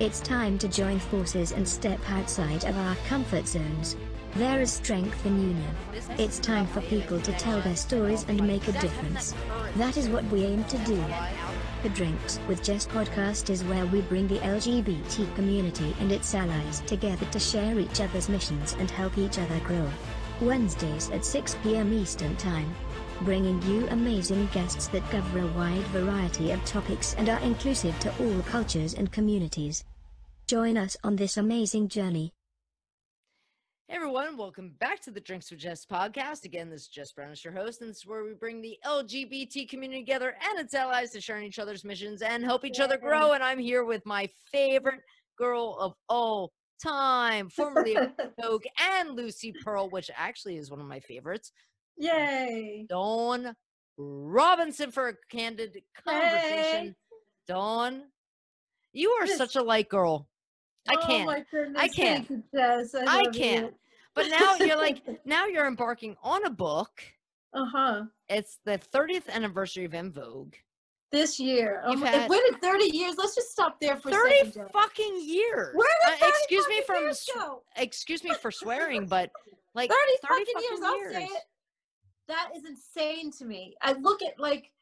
It's 0.00 0.20
time 0.20 0.56
to 0.60 0.68
join 0.68 0.98
forces 0.98 1.52
and 1.52 1.68
step 1.68 2.00
outside 2.08 2.64
of 2.64 2.74
our 2.74 2.96
comfort 3.06 3.46
zones. 3.46 3.98
There 4.36 4.62
is 4.62 4.72
strength 4.72 5.26
in 5.26 5.38
union. 5.38 5.74
It's 6.16 6.38
time 6.38 6.66
for 6.68 6.80
people 6.80 7.20
to 7.20 7.32
tell 7.32 7.60
their 7.60 7.76
stories 7.76 8.24
and 8.26 8.46
make 8.46 8.66
a 8.66 8.72
difference. 8.72 9.34
That 9.76 9.98
is 9.98 10.08
what 10.08 10.24
we 10.30 10.44
aim 10.44 10.64
to 10.64 10.78
do. 10.78 11.04
The 11.84 11.90
Drinks 11.90 12.40
with 12.48 12.62
Jess 12.62 12.86
podcast 12.86 13.50
is 13.50 13.62
where 13.62 13.84
we 13.84 14.00
bring 14.00 14.26
the 14.26 14.38
LGBT 14.38 15.34
community 15.34 15.94
and 16.00 16.10
its 16.10 16.34
allies 16.34 16.80
together 16.86 17.26
to 17.26 17.38
share 17.38 17.78
each 17.78 18.00
other's 18.00 18.30
missions 18.30 18.74
and 18.78 18.90
help 18.90 19.18
each 19.18 19.38
other 19.38 19.60
grow. 19.60 19.86
Wednesdays 20.40 21.10
at 21.10 21.24
6 21.24 21.56
p.m. 21.62 21.92
Eastern 21.92 22.36
Time. 22.36 22.74
Bringing 23.20 23.62
you 23.62 23.86
amazing 23.88 24.46
guests 24.52 24.88
that 24.88 25.08
cover 25.10 25.40
a 25.40 25.46
wide 25.48 25.86
variety 25.88 26.50
of 26.50 26.64
topics 26.64 27.14
and 27.14 27.28
are 27.28 27.40
inclusive 27.40 27.98
to 28.00 28.12
all 28.20 28.42
cultures 28.42 28.94
and 28.94 29.12
communities. 29.12 29.84
Join 30.46 30.76
us 30.76 30.96
on 31.04 31.16
this 31.16 31.36
amazing 31.36 31.88
journey. 31.88 32.32
Hey 33.88 33.96
everyone, 33.96 34.36
welcome 34.36 34.74
back 34.80 35.00
to 35.02 35.10
the 35.10 35.20
Drinks 35.20 35.50
with 35.50 35.60
Jess 35.60 35.86
podcast. 35.86 36.44
Again, 36.44 36.70
this 36.70 36.82
is 36.82 36.88
Jess 36.88 37.12
Branas 37.12 37.44
your 37.44 37.52
host, 37.52 37.80
and 37.80 37.90
this 37.90 37.98
is 37.98 38.06
where 38.06 38.24
we 38.24 38.32
bring 38.32 38.60
the 38.60 38.78
LGBT 38.84 39.68
community 39.68 40.00
together 40.00 40.34
and 40.50 40.58
its 40.58 40.74
allies 40.74 41.10
to 41.10 41.20
share 41.20 41.36
in 41.36 41.44
each 41.44 41.58
other's 41.58 41.84
missions 41.84 42.22
and 42.22 42.42
help 42.42 42.64
each 42.64 42.80
other 42.80 42.96
grow. 42.96 43.32
And 43.32 43.44
I'm 43.44 43.58
here 43.58 43.84
with 43.84 44.04
my 44.06 44.28
favorite 44.50 45.00
girl 45.38 45.76
of 45.78 45.94
all 46.08 46.50
time, 46.82 47.48
formerly 47.48 47.96
Vogue 48.40 48.64
and 48.80 49.10
Lucy 49.10 49.52
Pearl, 49.64 49.88
which 49.90 50.10
actually 50.16 50.56
is 50.56 50.70
one 50.70 50.80
of 50.80 50.86
my 50.86 51.00
favorites, 51.00 51.52
Yay. 51.96 52.86
Dawn 52.88 53.54
Robinson 53.96 54.90
for 54.90 55.08
a 55.08 55.14
candid 55.30 55.80
conversation. 56.04 56.96
Dawn, 57.46 58.02
you 58.92 59.10
are 59.10 59.26
Yes. 59.26 59.38
such 59.38 59.56
a 59.56 59.62
light 59.62 59.88
girl. 59.88 60.28
I 60.88 60.94
Oh 60.98 61.06
can't. 61.06 61.26
my 61.26 61.44
goodness. 61.50 61.80
I 61.82 61.88
can't. 61.88 62.28
You, 62.28 62.42
Jess. 62.54 62.94
I, 62.94 63.20
I 63.20 63.24
can't. 63.26 63.66
You. 63.66 63.74
But 64.14 64.28
now 64.28 64.56
you're 64.56 64.76
like, 64.76 65.02
now 65.24 65.46
you're 65.46 65.66
embarking 65.66 66.16
on 66.22 66.44
a 66.44 66.50
book. 66.50 67.02
Uh 67.52 67.64
huh. 67.72 68.02
It's 68.28 68.58
the 68.64 68.78
30th 68.92 69.28
anniversary 69.28 69.84
of 69.84 69.94
En 69.94 70.10
Vogue. 70.10 70.54
This 71.14 71.38
year. 71.38 71.80
Oh 71.84 71.94
my- 71.94 72.08
had- 72.08 72.28
when 72.28 72.42
did 72.42 72.60
30 72.60 72.86
years? 72.86 73.16
Let's 73.16 73.36
just 73.36 73.52
stop 73.52 73.78
there 73.78 73.94
for 73.94 74.10
30 74.10 74.34
a 74.34 74.44
second. 74.46 74.70
Fucking 74.72 75.20
years. 75.22 75.72
Where 75.76 75.88
did 76.06 76.14
Uh, 76.14 76.16
30 76.16 76.32
excuse 76.32 76.66
me 76.66 76.82
from 76.82 77.02
years 77.04 77.30
go? 77.32 77.62
excuse 77.76 78.24
me 78.24 78.34
for 78.34 78.50
swearing, 78.50 79.06
but 79.06 79.30
like 79.74 79.92
30, 79.92 80.16
30 80.26 80.44
fucking 80.44 80.62
years, 80.62 80.80
fucking 80.80 81.06
I'll 81.06 81.12
say 81.12 81.24
it. 81.26 81.42
That 82.26 82.50
is 82.56 82.64
insane 82.64 83.30
to 83.30 83.44
me. 83.44 83.76
I 83.80 83.92
look 83.92 84.22
at 84.22 84.40
like 84.40 84.72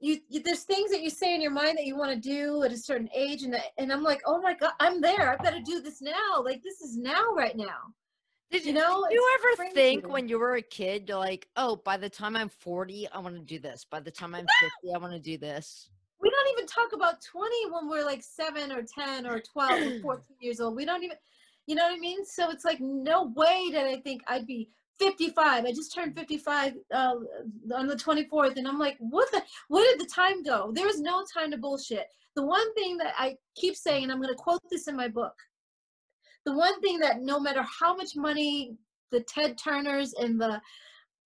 you, 0.00 0.20
you 0.28 0.42
there's 0.42 0.64
things 0.64 0.90
that 0.90 1.00
you 1.00 1.08
say 1.08 1.34
in 1.34 1.40
your 1.40 1.50
mind 1.50 1.78
that 1.78 1.86
you 1.86 1.96
want 1.96 2.10
to 2.12 2.20
do 2.20 2.62
at 2.64 2.70
a 2.70 2.76
certain 2.76 3.08
age 3.14 3.44
and 3.44 3.56
and 3.78 3.90
I'm 3.90 4.02
like, 4.02 4.20
"Oh 4.26 4.42
my 4.42 4.52
god, 4.52 4.74
I'm 4.80 5.00
there. 5.00 5.30
I 5.32 5.42
better 5.42 5.60
do 5.64 5.80
this 5.80 6.02
now. 6.02 6.42
Like 6.42 6.62
this 6.62 6.82
is 6.82 6.98
now 6.98 7.32
right 7.32 7.56
now." 7.56 7.94
Did 8.50 8.64
you 8.64 8.72
know, 8.72 9.04
Did 9.08 9.14
you 9.14 9.38
ever 9.40 9.70
think 9.72 10.08
when 10.08 10.28
you 10.28 10.38
were 10.38 10.54
a 10.54 10.62
kid, 10.62 11.08
you're 11.08 11.18
like, 11.18 11.48
oh, 11.56 11.76
by 11.76 11.96
the 11.96 12.08
time 12.08 12.36
I'm 12.36 12.48
40, 12.48 13.08
I 13.08 13.18
want 13.18 13.34
to 13.34 13.40
do 13.40 13.58
this. 13.58 13.84
By 13.84 14.00
the 14.00 14.10
time 14.10 14.34
I'm 14.34 14.46
50, 14.82 14.94
I 14.94 14.98
want 14.98 15.12
to 15.12 15.18
do 15.18 15.36
this. 15.36 15.90
We 16.20 16.30
don't 16.30 16.52
even 16.52 16.66
talk 16.66 16.92
about 16.92 17.20
20 17.20 17.70
when 17.70 17.88
we're 17.88 18.04
like 18.04 18.22
7 18.22 18.70
or 18.70 18.82
10 18.82 19.26
or 19.26 19.40
12 19.40 19.70
or 19.70 20.00
14 20.02 20.36
years 20.40 20.60
old. 20.60 20.76
We 20.76 20.84
don't 20.84 21.02
even 21.02 21.16
you 21.66 21.74
know 21.74 21.84
what 21.84 21.94
I 21.94 21.98
mean? 21.98 22.24
So 22.24 22.50
it's 22.50 22.64
like 22.64 22.80
no 22.80 23.32
way 23.34 23.70
did 23.70 23.86
I 23.86 24.00
think 24.00 24.22
I'd 24.26 24.46
be 24.46 24.68
55. 24.98 25.64
I 25.64 25.72
just 25.72 25.94
turned 25.94 26.14
55 26.14 26.74
uh, 26.92 27.14
on 27.74 27.86
the 27.86 27.96
24th, 27.96 28.56
and 28.56 28.68
I'm 28.68 28.78
like, 28.78 28.96
what 29.00 29.30
the? 29.32 29.42
Where 29.68 29.84
did 29.90 30.00
the 30.00 30.10
time 30.10 30.42
go? 30.42 30.70
There 30.72 30.88
is 30.88 31.00
no 31.00 31.24
time 31.36 31.50
to 31.50 31.56
bullshit. 31.56 32.06
The 32.36 32.44
one 32.44 32.72
thing 32.74 32.96
that 32.98 33.14
I 33.18 33.36
keep 33.56 33.76
saying, 33.76 34.04
and 34.04 34.12
I'm 34.12 34.18
going 34.18 34.28
to 34.28 34.34
quote 34.34 34.60
this 34.70 34.88
in 34.88 34.96
my 34.96 35.08
book, 35.08 35.34
the 36.44 36.52
one 36.54 36.80
thing 36.80 36.98
that 37.00 37.22
no 37.22 37.40
matter 37.40 37.62
how 37.62 37.94
much 37.96 38.16
money 38.16 38.76
the 39.10 39.20
Ted 39.20 39.56
Turners 39.58 40.12
and 40.14 40.40
the 40.40 40.60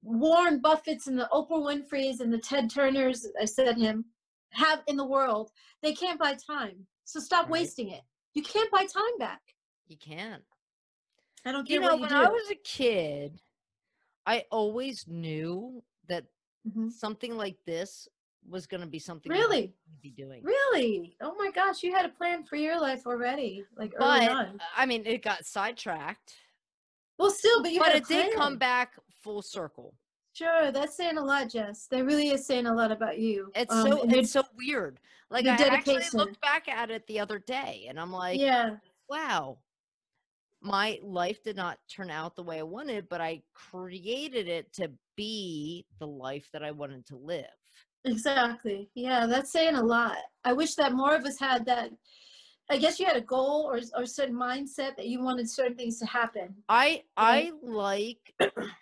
Warren 0.03 0.61
Buffetts 0.61 1.07
and 1.07 1.19
the 1.19 1.29
Oprah 1.33 1.51
Winfrey's 1.51 2.21
and 2.21 2.33
the 2.33 2.39
Ted 2.39 2.71
Turners, 2.71 3.27
I 3.41 3.45
said 3.45 3.77
him, 3.77 4.05
have 4.51 4.83
in 4.87 4.97
the 4.97 5.05
world, 5.05 5.51
they 5.83 5.93
can't 5.93 6.19
buy 6.19 6.35
time. 6.35 6.87
So 7.05 7.21
stop 7.21 7.45
Right. 7.47 7.53
wasting 7.53 7.91
it. 7.91 8.03
You 8.35 8.43
can't 8.43 8.71
buy 8.71 8.85
time 8.87 9.19
back. 9.19 9.41
You 9.89 9.97
can't. 9.97 10.45
I 11.45 11.53
don't 11.53 11.69
You 11.69 11.81
know, 11.81 11.95
you 11.95 12.01
when 12.03 12.11
do. 12.11 12.15
I 12.17 12.29
was 12.29 12.51
a 12.51 12.55
kid, 12.57 13.41
I 14.27 14.45
always 14.51 15.07
knew 15.09 15.83
that 16.09 16.27
Mhm. 16.67 16.93
something 16.93 17.37
like 17.37 17.57
this 17.65 18.09
was 18.49 18.67
going 18.67 18.81
to 18.81 18.87
be 18.87 18.99
something 18.99 19.31
Really? 19.31 19.73
be 20.03 20.11
doing. 20.11 20.43
Really? 20.43 21.17
Oh 21.21 21.35
my 21.39 21.51
gosh, 21.51 21.83
you 21.83 21.93
had 21.93 22.05
a 22.05 22.11
plan 22.11 22.45
for 22.45 22.57
your 22.57 22.81
life 22.81 23.07
already, 23.07 23.65
like 23.77 23.93
early 23.97 24.27
But 24.27 24.31
on. 24.31 24.61
I 24.77 24.87
mean, 24.87 25.05
it 25.07 25.23
got 25.23 25.45
sidetracked, 25.45 26.35
Well, 27.19 27.31
still, 27.31 27.63
but 27.63 27.73
you 27.73 27.81
but 27.81 27.89
had 27.89 27.95
a 27.97 27.99
it 27.99 28.09
did 28.09 28.35
come 28.35 28.57
back 28.57 28.95
full 29.23 29.43
circle. 29.43 29.95
Sure, 30.33 30.71
that's 30.71 30.97
saying 30.97 31.19
a 31.19 31.25
lot, 31.25 31.51
Jess. 31.51 31.87
That 31.91 32.05
really 32.05 32.29
is 32.29 32.47
saying 32.47 32.67
a 32.67 32.75
lot 32.75 32.93
about 32.93 33.19
you. 33.19 33.51
It's 33.57 33.75
Um, 33.75 33.89
so 33.89 34.05
it's 34.09 34.31
so 34.31 34.45
weird. 34.57 35.01
Like 35.31 35.47
I 35.47 35.55
actually 35.67 36.05
looked 36.15 36.41
back 36.41 36.69
at 36.69 36.91
it 36.91 37.07
the 37.07 37.19
other 37.19 37.39
day, 37.41 37.87
and 37.89 37.99
I'm 37.99 38.13
like, 38.13 38.39
yeah, 38.39 38.77
wow, 39.11 39.59
my 40.61 41.01
life 41.03 41.43
did 41.43 41.57
not 41.57 41.79
turn 41.89 42.11
out 42.11 42.37
the 42.37 42.43
way 42.43 42.61
I 42.61 42.63
wanted, 42.63 43.09
but 43.09 43.21
I 43.21 43.43
created 43.53 44.49
it 44.49 44.73
to 44.75 44.91
be 45.17 45.87
the 45.99 46.07
life 46.07 46.49
that 46.53 46.63
I 46.63 46.71
wanted 46.71 47.05
to 47.07 47.17
live. 47.17 47.47
Exactly. 48.05 48.91
Yeah, 48.95 49.27
that's 49.27 49.51
saying 49.53 49.75
a 49.77 49.83
lot. 49.83 50.19
I 50.45 50.53
wish 50.53 50.75
that 50.77 50.93
more 50.93 51.15
of 51.15 51.25
us 51.25 51.39
had 51.39 51.67
that. 51.67 51.91
I 52.71 52.79
guess 52.79 53.01
you 53.01 53.07
had 53.07 53.17
a 53.17 53.23
goal 53.23 53.65
or 53.71 53.81
or 53.97 54.07
certain 54.07 54.37
mindset 54.37 54.97
that 54.97 55.09
you 55.09 55.23
wanted 55.23 55.51
certain 55.51 55.77
things 55.77 55.99
to 56.01 56.07
happen. 56.07 56.65
I 56.69 57.05
I 57.17 57.53
like 57.63 58.35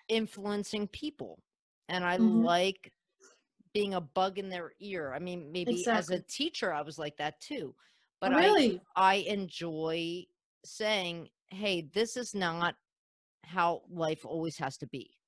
influencing 0.09 0.89
people, 0.89 1.45
and 1.89 2.05
I 2.05 2.19
Mhm. 2.19 2.57
like 2.57 2.93
being 3.75 3.95
a 3.95 4.01
bug 4.03 4.39
in 4.39 4.51
their 4.51 4.73
ear. 4.81 5.13
I 5.15 5.21
mean, 5.21 5.53
maybe 5.53 5.89
as 5.93 6.11
a 6.11 6.21
teacher, 6.21 6.73
I 6.73 6.83
was 6.83 6.99
like 6.99 7.19
that 7.19 7.41
too. 7.41 7.77
But 8.21 8.33
really? 8.33 8.81
I 8.97 9.15
I 9.15 9.17
enjoy 9.17 10.27
saying, 10.65 11.31
"Hey, 11.49 11.83
this 11.83 12.17
is 12.19 12.35
not 12.35 12.77
how 13.45 13.85
life 13.91 14.27
always 14.27 14.59
has 14.59 14.79
to 14.79 14.89
be. 14.89 15.19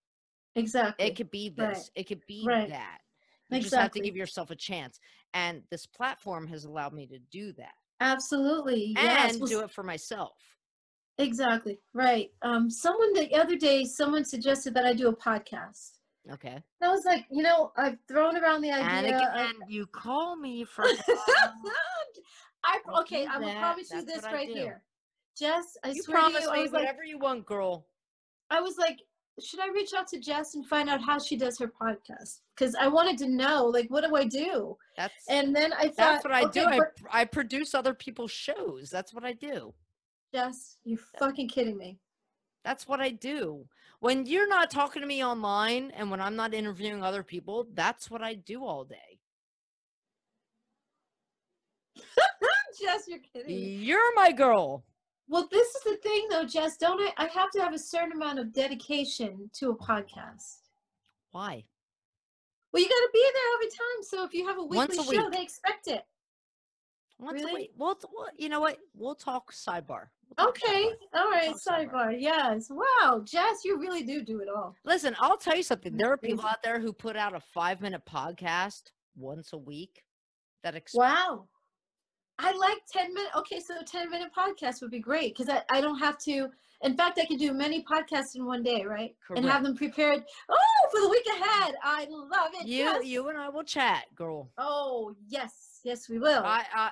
exactly. 0.55 1.11
It 1.11 1.16
could 1.16 1.31
be 1.31 1.48
Right. 1.57 1.85
this. 1.85 1.90
It 1.94 2.05
could 2.05 2.27
be 2.27 2.51
Right. 2.51 2.66
that. 2.66 3.01
You 3.50 3.61
just 3.61 3.74
have 3.74 3.92
to 3.92 4.00
give 4.00 4.16
yourself 4.16 4.50
a 4.50 4.56
chance." 4.56 4.98
And 5.34 5.62
this 5.70 5.87
platform 5.87 6.46
has 6.48 6.64
allowed 6.64 6.92
me 6.92 7.06
to 7.06 7.18
do 7.30 7.52
that 7.52 7.74
Absolutely. 8.00 8.94
Yes. 8.96 9.32
and 9.32 9.40
Well, 9.42 9.48
do 9.48 9.61
it 9.61 9.70
for 9.70 9.82
myself. 9.82 10.37
Exactly. 11.18 11.78
Right. 11.94 12.30
Um, 12.42 12.70
someone 12.70 13.12
the 13.12 13.34
other 13.34 13.56
day, 13.56 13.84
someone 13.84 14.24
suggested 14.24 14.72
that 14.74 14.87
I 14.87 14.92
do 14.92 15.08
a 15.08 15.16
podcast. 15.16 15.98
Okay. 16.30 16.54
And 16.54 16.62
I 16.82 16.88
was 16.88 17.04
like, 17.04 17.26
you 17.30 17.42
know, 17.42 17.72
I've 17.76 17.98
thrown 18.06 18.37
around 18.37 18.61
the 18.62 18.70
And 18.70 19.06
idea. 19.06 19.18
of- 19.62 19.70
you 19.70 19.87
call 19.87 20.37
me 20.37 20.64
for 20.74 20.84
I 22.64 22.80
okay, 23.00 23.26
I 23.26 23.38
will 23.38 23.54
promise 23.54 23.90
you 23.90 24.04
this 24.04 24.24
right 24.24 24.48
here. 24.48 24.82
Jess, 25.38 25.76
I 25.84 25.90
you 25.90 26.02
swear 26.02 26.16
to 26.16 26.22
promise 26.22 26.44
you, 26.44 26.50
I 26.50 26.58
was 26.62 26.72
like, 26.72 26.82
whatever 26.82 27.04
you 27.04 27.18
want, 27.18 27.46
girl. 27.46 27.87
I 28.50 28.61
was 28.61 28.76
like, 28.78 28.98
should 29.42 29.61
I 29.61 29.68
reach 29.68 29.92
out 29.94 30.09
to 30.09 30.18
Jess 30.18 30.55
and 30.55 30.66
find 30.66 30.88
out 30.88 31.03
how 31.03 31.18
she 31.18 31.37
does 31.37 31.59
her 31.59 31.68
podcast? 31.68 32.40
Because 32.57 32.74
I 32.74 32.88
wanted 32.88 33.18
to 33.18 33.29
know, 33.29 33.66
like, 33.66 33.90
what 33.90 34.05
do 34.05 34.16
I 34.16 34.24
do? 34.24 34.77
That's 34.96 35.14
And 35.29 35.55
then 35.55 35.72
I 35.72 35.85
thought, 35.85 35.96
that's 35.96 36.24
what 36.24 36.33
I 36.33 36.44
okay, 36.44 36.61
do. 36.61 36.66
I, 37.12 37.20
I 37.20 37.24
produce 37.24 37.74
other 37.74 37.94
people's 37.94 38.31
shows. 38.31 38.90
That's 38.90 39.14
what 39.14 39.24
I 39.24 39.33
do. 39.33 39.74
Jess, 40.35 40.77
you're 40.85 41.01
fucking 41.18 41.48
kidding 41.48 41.77
me. 41.77 41.98
That's 42.64 42.87
what 42.87 43.01
I 43.01 43.11
do. 43.11 43.64
When 44.01 44.27
you're 44.27 44.48
not 44.48 44.70
talking 44.70 45.03
to 45.03 45.09
me 45.09 45.24
online 45.24 45.90
and 45.96 46.11
when 46.11 46.20
I'm 46.20 46.37
not 46.37 46.55
interviewing 46.55 47.03
other 47.03 47.22
people, 47.22 47.66
that's 47.74 48.11
what 48.11 48.22
I 48.22 48.35
do 48.35 48.64
all 48.64 48.85
day. 48.85 49.18
Jess, 52.81 53.05
you're 53.09 53.18
kidding 53.33 53.57
me. 53.57 53.77
You're 53.77 54.14
my 54.14 54.33
girl. 54.33 54.85
Well, 55.28 55.46
this 55.50 55.66
is 55.74 55.82
the 55.82 55.96
thing, 55.96 56.26
though, 56.30 56.44
Jess. 56.44 56.76
Don't 56.78 57.00
I? 57.00 57.12
I 57.24 57.26
have 57.28 57.50
to 57.52 57.60
have 57.60 57.74
a 57.74 57.78
certain 57.78 58.12
amount 58.12 58.38
of 58.38 58.52
dedication 58.52 59.50
to 59.54 59.70
a 59.70 59.76
podcast. 59.76 60.60
Why? 61.32 61.64
Well, 62.72 62.82
you 62.82 62.88
got 62.88 62.94
to 62.94 63.10
be 63.12 63.30
there 63.34 63.54
every 63.56 63.68
time. 63.68 64.02
So 64.02 64.24
if 64.24 64.34
you 64.34 64.46
have 64.46 64.58
a 64.58 64.64
Once 64.64 64.96
weekly 64.96 65.16
a 65.16 65.20
show, 65.20 65.26
week. 65.26 65.36
they 65.36 65.42
expect 65.42 65.86
it. 65.88 66.02
Once 67.18 67.42
a 67.42 67.44
Really? 67.46 67.62
week. 67.62 67.70
Well, 67.76 67.98
well, 68.14 68.28
you 68.36 68.48
know 68.48 68.60
what? 68.60 68.78
We'll 68.94 69.14
talk 69.14 69.52
sidebar. 69.52 70.08
We'll 70.28 70.46
talk 70.46 70.48
Okay. 70.50 70.86
sidebar. 70.86 71.20
All 71.20 71.30
right. 71.30 71.48
Talk 71.48 71.56
sidebar. 71.58 71.90
Sidebar. 71.92 72.20
Yes. 72.20 72.70
Wow, 72.70 73.22
Jess, 73.24 73.64
you 73.64 73.78
really 73.78 74.02
do 74.04 74.22
do 74.22 74.40
it 74.40 74.48
all. 74.48 74.74
Listen, 74.84 75.16
I'll 75.18 75.36
tell 75.38 75.56
you 75.56 75.62
something. 75.62 75.96
There 75.96 76.12
are 76.12 76.16
people 76.16 76.46
out 76.46 76.62
there 76.62 76.78
who 76.80 76.92
put 76.92 77.16
out 77.16 77.34
a 77.34 77.40
five 77.40 77.80
minute 77.80 78.02
podcast 78.08 78.92
once 79.16 79.52
a 79.52 79.58
week 79.58 80.04
that 80.62 80.74
ex- 80.76 80.94
Wow. 80.94 81.48
I 82.38 82.53
like 82.53 82.79
10 82.92 83.14
minute. 83.14 83.31
Okay, 83.37 83.61
so 83.61 83.74
a 83.81 83.85
10 83.85 84.11
minute 84.11 84.31
podcast 84.37 84.81
would 84.81 84.90
be 84.90 85.01
great 85.01 85.37
because 85.37 85.53
I, 85.53 85.62
I 85.70 85.81
don't 85.81 85.98
have 85.98 86.18
to. 86.18 86.48
In 86.83 86.96
fact, 86.96 87.18
I 87.20 87.27
could 87.27 87.40
do 87.40 87.53
many 87.53 87.83
podcasts 87.83 88.37
in 88.37 88.46
one 88.46 88.62
day, 88.62 88.85
right? 88.85 89.16
Correct. 89.27 89.42
And 89.42 89.51
have 89.51 89.64
them 89.64 89.77
prepared. 89.77 90.22
Oh, 90.48 90.88
for 90.92 91.01
the 91.01 91.09
week 91.09 91.27
ahead. 91.27 91.74
I 91.83 92.07
love 92.09 92.51
it. 92.55 92.66
you 92.66 92.85
yes. 92.85 93.05
you 93.05 93.29
and 93.29 93.37
I 93.37 93.48
will 93.48 93.64
chat, 93.64 94.05
girl. 94.14 94.48
Oh, 94.59 95.14
yes. 95.27 95.81
Yes, 95.85 96.09
we 96.09 96.18
will. 96.18 96.42
I, 96.44 96.64
I 96.74 96.90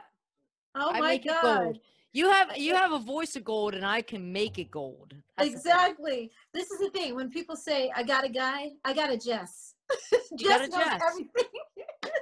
oh, 0.75 0.91
I 0.93 1.01
my 1.01 1.19
God. 1.19 1.79
You 2.13 2.31
have 2.31 2.57
you 2.57 2.75
have 2.75 2.93
a 2.93 2.99
voice 2.99 3.37
of 3.37 3.45
gold, 3.45 3.75
and 3.75 3.85
I 3.85 4.01
can 4.01 4.33
make 4.33 4.59
it 4.59 4.71
gold. 4.71 5.15
That's 5.37 5.51
exactly. 5.51 6.31
This 6.55 6.71
is 6.71 6.79
the 6.79 6.89
thing. 6.91 7.15
When 7.15 7.31
people 7.31 7.57
say, 7.57 7.93
"I 7.95 8.03
got 8.03 8.25
a 8.25 8.29
guy," 8.31 8.71
I 8.85 8.95
got 8.95 9.13
a 9.13 9.19
Jess. 9.19 9.75
You 10.39 10.49
got 10.49 10.65
a 10.65 10.69
Jess. 10.69 11.03
Everything. 11.09 11.45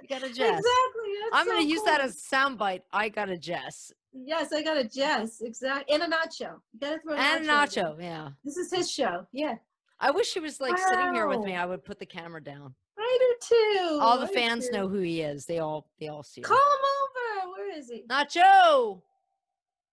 You 0.03 0.09
got 0.09 0.23
a 0.23 0.29
Jess. 0.29 0.37
Exactly. 0.39 1.13
I'm 1.33 1.47
gonna 1.47 1.63
so 1.63 1.67
use 1.67 1.83
that 1.85 2.01
cool. 2.01 2.09
as 2.09 2.23
soundbite. 2.23 2.83
I 2.93 3.09
got 3.09 3.31
a 3.31 3.39
Jess 3.39 3.93
Yes, 4.15 4.53
I 4.53 4.63
got 4.63 4.77
a 4.77 4.85
Jess. 4.85 5.41
Exactly. 5.41 5.95
And 5.95 6.03
a 6.03 6.07
nacho. 6.07 6.61
You 6.73 6.81
gotta 6.81 7.01
throw 7.01 7.15
a 7.15 7.19
and 7.19 7.47
nacho. 7.47 7.97
Nacho. 7.97 8.03
Yeah. 8.03 8.29
This 8.45 8.57
is 8.57 8.73
his 8.73 8.91
show. 8.91 9.27
Yeah. 9.33 9.57
I 9.99 10.11
wish 10.11 10.33
he 10.33 10.41
was 10.41 10.61
like 10.61 10.79
sitting 10.79 11.15
here 11.15 11.27
with 11.27 11.41
me. 11.41 11.57
I 11.57 11.67
would 11.67 11.85
put 11.85 11.99
the 11.99 12.07
camera 12.07 12.43
down. 12.43 12.75
I 12.99 13.19
do 13.21 13.49
too. 13.49 13.99
All 14.01 14.19
the 14.19 14.29
I 14.29 14.33
fans 14.33 14.71
know 14.71 14.89
who 14.89 14.99
he 14.99 15.21
is. 15.23 15.47
They 15.47 15.59
all 15.59 15.89
they 15.99 16.09
all 16.09 16.23
see 16.23 16.41
him. 16.41 16.45
Call 16.45 16.57
him 16.57 17.45
over. 17.47 17.51
Where 17.53 17.79
is 17.79 17.89
he? 17.91 18.05
Nacho. 18.09 19.03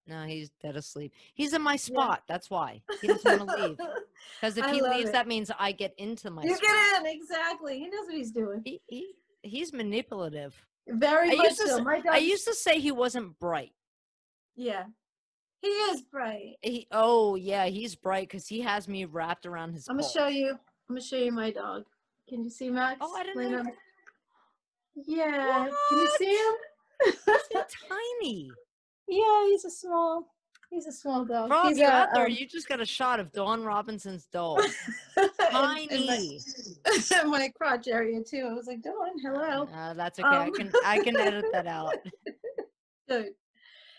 No, 0.07 0.23
he's 0.23 0.49
dead 0.61 0.75
asleep. 0.75 1.13
He's 1.33 1.53
in 1.53 1.61
my 1.61 1.75
spot. 1.75 2.23
That's 2.27 2.49
why 2.49 2.81
he 3.01 3.07
doesn't 3.07 3.45
want 3.45 3.49
to 3.57 3.67
leave. 3.67 3.77
Because 4.39 4.55
if 4.57 4.65
I 4.65 4.73
he 4.73 4.81
leaves, 4.81 5.09
it. 5.09 5.13
that 5.13 5.27
means 5.27 5.49
I 5.57 5.71
get 5.71 5.93
into 5.97 6.29
my 6.29 6.43
You 6.43 6.55
spot. 6.55 6.61
get 6.61 6.99
in. 7.01 7.05
Exactly. 7.07 7.79
He 7.79 7.85
knows 7.87 8.05
what 8.05 8.15
he's 8.15 8.31
doing. 8.31 8.61
He, 8.63 8.79
he 8.87 9.13
he's 9.41 9.73
manipulative. 9.73 10.55
Very 10.87 11.31
I 11.31 11.35
much 11.35 11.45
used 11.47 11.61
to 11.61 11.67
so. 11.69 11.83
My 11.83 12.01
I 12.09 12.17
used 12.17 12.45
to 12.47 12.53
say 12.53 12.79
he 12.79 12.91
wasn't 12.91 13.39
bright. 13.39 13.71
Yeah. 14.55 14.85
He 15.61 15.67
is 15.67 16.01
bright. 16.01 16.55
He, 16.61 16.87
oh 16.91 17.35
yeah, 17.35 17.65
he's 17.65 17.95
bright 17.95 18.27
because 18.29 18.47
he 18.47 18.61
has 18.61 18.87
me 18.87 19.05
wrapped 19.05 19.45
around 19.45 19.73
his. 19.73 19.87
I'm 19.87 19.97
gonna 19.97 20.07
show 20.09 20.27
you. 20.27 20.49
I'm 20.49 20.57
gonna 20.95 21.01
show 21.01 21.17
you 21.17 21.31
my 21.31 21.51
dog. 21.51 21.85
Can 22.27 22.43
you 22.43 22.49
see 22.49 22.69
Max? 22.69 22.97
Oh, 23.01 23.15
I 23.15 23.23
didn't 23.23 23.51
know 23.51 23.63
Yeah. 24.95 25.67
Can 25.89 25.97
you 25.97 26.11
see 26.17 26.35
him? 26.35 26.53
He's 27.05 27.15
tiny. 27.89 28.51
Yeah, 29.11 29.45
he's 29.49 29.65
a 29.65 29.69
small. 29.69 30.27
He's 30.69 30.87
a 30.87 30.91
small 30.93 31.25
dog. 31.25 31.51
Rob, 31.51 31.67
he's 31.67 31.79
you 31.79 31.85
a, 31.85 31.89
out 31.89 32.09
there? 32.13 32.25
um, 32.27 32.31
You 32.31 32.47
just 32.47 32.69
got 32.69 32.79
a 32.79 32.85
shot 32.85 33.19
of 33.19 33.33
Dawn 33.33 33.61
Robinson's 33.61 34.25
dog. 34.31 34.61
in- 35.17 35.23
in 35.27 36.07
tiny. 36.07 36.39
my, 37.11 37.23
my 37.25 37.49
crotch 37.49 37.89
area 37.89 38.21
too. 38.23 38.47
I 38.49 38.53
was 38.53 38.67
like, 38.67 38.81
Dawn, 38.81 39.19
hello. 39.21 39.67
Uh, 39.75 39.93
that's 39.95 40.17
okay. 40.19 40.27
I 40.29 40.45
Um, 40.45 40.53
can 40.53 40.71
I 40.85 40.99
can 41.03 41.17
edit 41.19 41.43
that 41.51 41.67
out. 41.67 41.95
Good. 43.09 43.31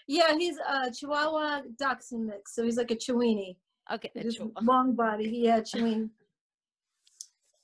Yeah, 0.09 0.35
he's 0.39 0.57
a 0.67 0.91
Chihuahua 0.91 1.61
Dachshund 1.79 2.27
mix, 2.27 2.55
so 2.55 2.65
he's 2.65 2.79
like 2.79 2.91
a 2.91 2.97
Chiweenie. 2.97 3.57
Okay. 3.93 4.11
Just 4.23 4.39
Chihuahua. 4.39 4.61
long 4.63 4.95
body. 4.95 5.29
Yeah, 5.29 5.61
Chiweenie. 5.61 6.09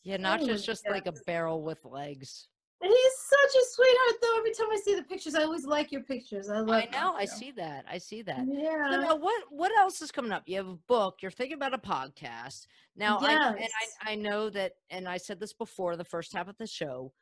Yeah, 0.03 0.19
not 0.19 0.41
just 0.41 0.67
just 0.67 0.87
like 0.89 1.07
a 1.07 1.13
barrel 1.27 1.63
with 1.63 1.83
legs. 1.85 2.49
And 2.83 2.91
he's 2.93 3.13
such 3.29 3.63
a 3.63 3.65
sweetheart, 3.75 4.21
though. 4.23 4.39
Every 4.39 4.53
time 4.53 4.67
I 4.73 4.81
see 4.85 4.95
the 4.95 5.03
pictures, 5.03 5.35
I 5.35 5.43
always 5.43 5.67
like 5.67 5.93
your 5.93 6.03
pictures. 6.03 6.49
I 6.49 6.59
love. 6.59 6.71
I 6.71 6.89
know. 6.93 7.15
I 7.15 7.25
see 7.25 7.51
that. 7.53 7.85
I 7.91 7.99
see 7.99 8.23
that. 8.23 8.45
Yeah. 8.49 8.91
So 8.91 9.01
now 9.01 9.17
what 9.17 9.43
what 9.51 9.73
else 9.79 10.01
is 10.03 10.11
coming 10.11 10.33
up? 10.33 10.43
You 10.47 10.57
have 10.59 10.69
a 10.69 10.75
book, 10.89 11.19
you're 11.23 11.31
thinking 11.31 11.57
about 11.57 11.75
a 11.75 11.79
podcast. 11.79 12.67
Now 12.97 13.19
I 13.19 13.33
and 13.33 13.69
I, 14.05 14.13
I 14.13 14.15
know 14.15 14.51
that 14.51 14.73
and 14.91 15.09
I 15.09 15.17
said 15.19 15.39
this 15.41 15.53
before 15.53 15.97
the 15.97 16.05
first 16.05 16.33
half 16.33 16.49
of 16.49 16.57
the 16.59 16.67
show 16.67 17.13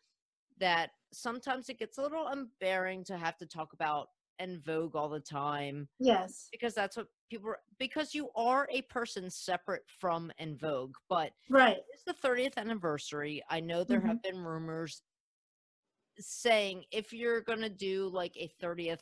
that 0.58 0.90
sometimes 1.12 1.68
it 1.68 1.78
gets 1.78 1.98
a 1.98 2.02
little 2.02 2.26
unbearing 2.28 3.04
to 3.04 3.16
have 3.16 3.36
to 3.38 3.46
talk 3.46 3.72
about 3.72 4.08
En 4.38 4.60
Vogue 4.64 4.94
all 4.96 5.08
the 5.08 5.20
time 5.20 5.88
yes. 5.98 6.48
because 6.52 6.74
that's 6.74 6.96
what 6.96 7.08
people 7.30 7.48
are- 7.50 7.60
because 7.78 8.14
you 8.14 8.28
are 8.36 8.68
a 8.70 8.82
person 8.82 9.30
separate 9.30 9.82
from 9.86 10.30
En 10.38 10.56
Vogue, 10.56 10.94
but 11.08 11.32
Right. 11.48 11.78
it's 11.92 12.04
the 12.04 12.12
30th 12.14 12.56
anniversary. 12.58 13.42
I 13.50 13.60
know 13.60 13.82
there 13.84 13.98
Mm-hmm. 13.98 14.08
have 14.08 14.22
been 14.22 14.38
rumors 14.42 15.00
saying 16.18 16.84
if 16.92 17.12
you're 17.12 17.40
going 17.40 17.60
to 17.60 17.68
do 17.70 18.08
like 18.12 18.36
a 18.36 18.50
30th 18.62 19.00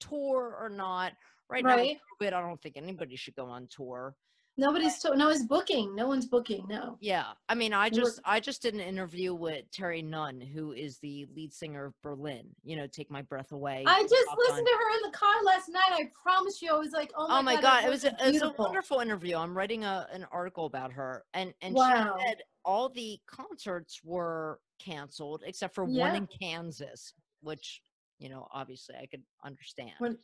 tour 0.00 0.56
or 0.60 0.68
not. 0.68 1.12
Right, 1.48 1.64
now, 1.64 1.76
Right. 1.76 1.98
with 2.20 2.28
COVID, 2.28 2.32
I 2.32 2.40
don't 2.40 2.60
think 2.60 2.76
anybody 2.76 3.14
should 3.16 3.36
go 3.36 3.46
on 3.46 3.68
tour. 3.70 4.16
Nobody's 4.58 4.98
to- 5.00 5.14
no 5.16 5.26
one's 5.26 5.44
booking. 5.44 5.94
No 5.94 6.06
one's 6.08 6.26
booking. 6.26 6.66
No. 6.68 6.96
Yeah, 7.00 7.32
I 7.48 7.54
mean, 7.54 7.72
I 7.74 7.90
just 7.90 8.20
I 8.24 8.40
just 8.40 8.62
did 8.62 8.72
an 8.74 8.80
interview 8.80 9.34
with 9.34 9.70
Terry 9.70 10.00
Nunn, 10.00 10.40
who 10.40 10.72
is 10.72 10.98
the 10.98 11.26
lead 11.34 11.52
singer 11.52 11.84
of 11.86 11.94
Berlin. 12.02 12.46
You 12.64 12.76
know, 12.76 12.86
Take 12.86 13.10
My 13.10 13.20
Breath 13.22 13.52
Away. 13.52 13.84
I 13.86 14.02
just 14.02 14.14
listened 14.38 14.66
Gun. 14.66 14.78
to 14.78 14.78
her 14.84 14.96
in 14.96 15.10
the 15.10 15.16
car 15.18 15.34
last 15.44 15.68
night. 15.68 15.90
I 15.92 16.10
promise 16.22 16.62
you, 16.62 16.72
I 16.74 16.78
was 16.78 16.92
like, 16.92 17.12
oh 17.16 17.28
my, 17.28 17.38
Oh 17.38 17.42
my 17.42 17.54
god, 17.54 17.62
god, 17.62 17.84
it 17.84 17.90
was 17.90 18.04
a, 18.04 18.16
it 18.26 18.32
was 18.32 18.42
a 18.42 18.54
wonderful 18.58 19.00
interview. 19.00 19.36
I'm 19.36 19.56
writing 19.56 19.84
a 19.84 20.06
an 20.12 20.26
article 20.32 20.64
about 20.66 20.92
her, 20.92 21.24
and 21.34 21.52
and 21.60 21.74
Wow. 21.74 22.16
she 22.18 22.26
said 22.26 22.38
all 22.64 22.88
the 22.88 23.18
concerts 23.26 24.00
were 24.02 24.58
canceled 24.78 25.42
except 25.46 25.74
for 25.74 25.86
Yeah. 25.86 26.02
one 26.02 26.16
in 26.16 26.26
Kansas, 26.26 27.12
which 27.42 27.82
you 28.18 28.30
know 28.30 28.48
obviously 28.54 28.94
I 28.94 29.04
could 29.06 29.22
understand. 29.44 29.92
Um, 30.00 30.16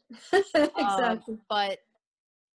exactly. 0.77 1.39
but 1.51 1.79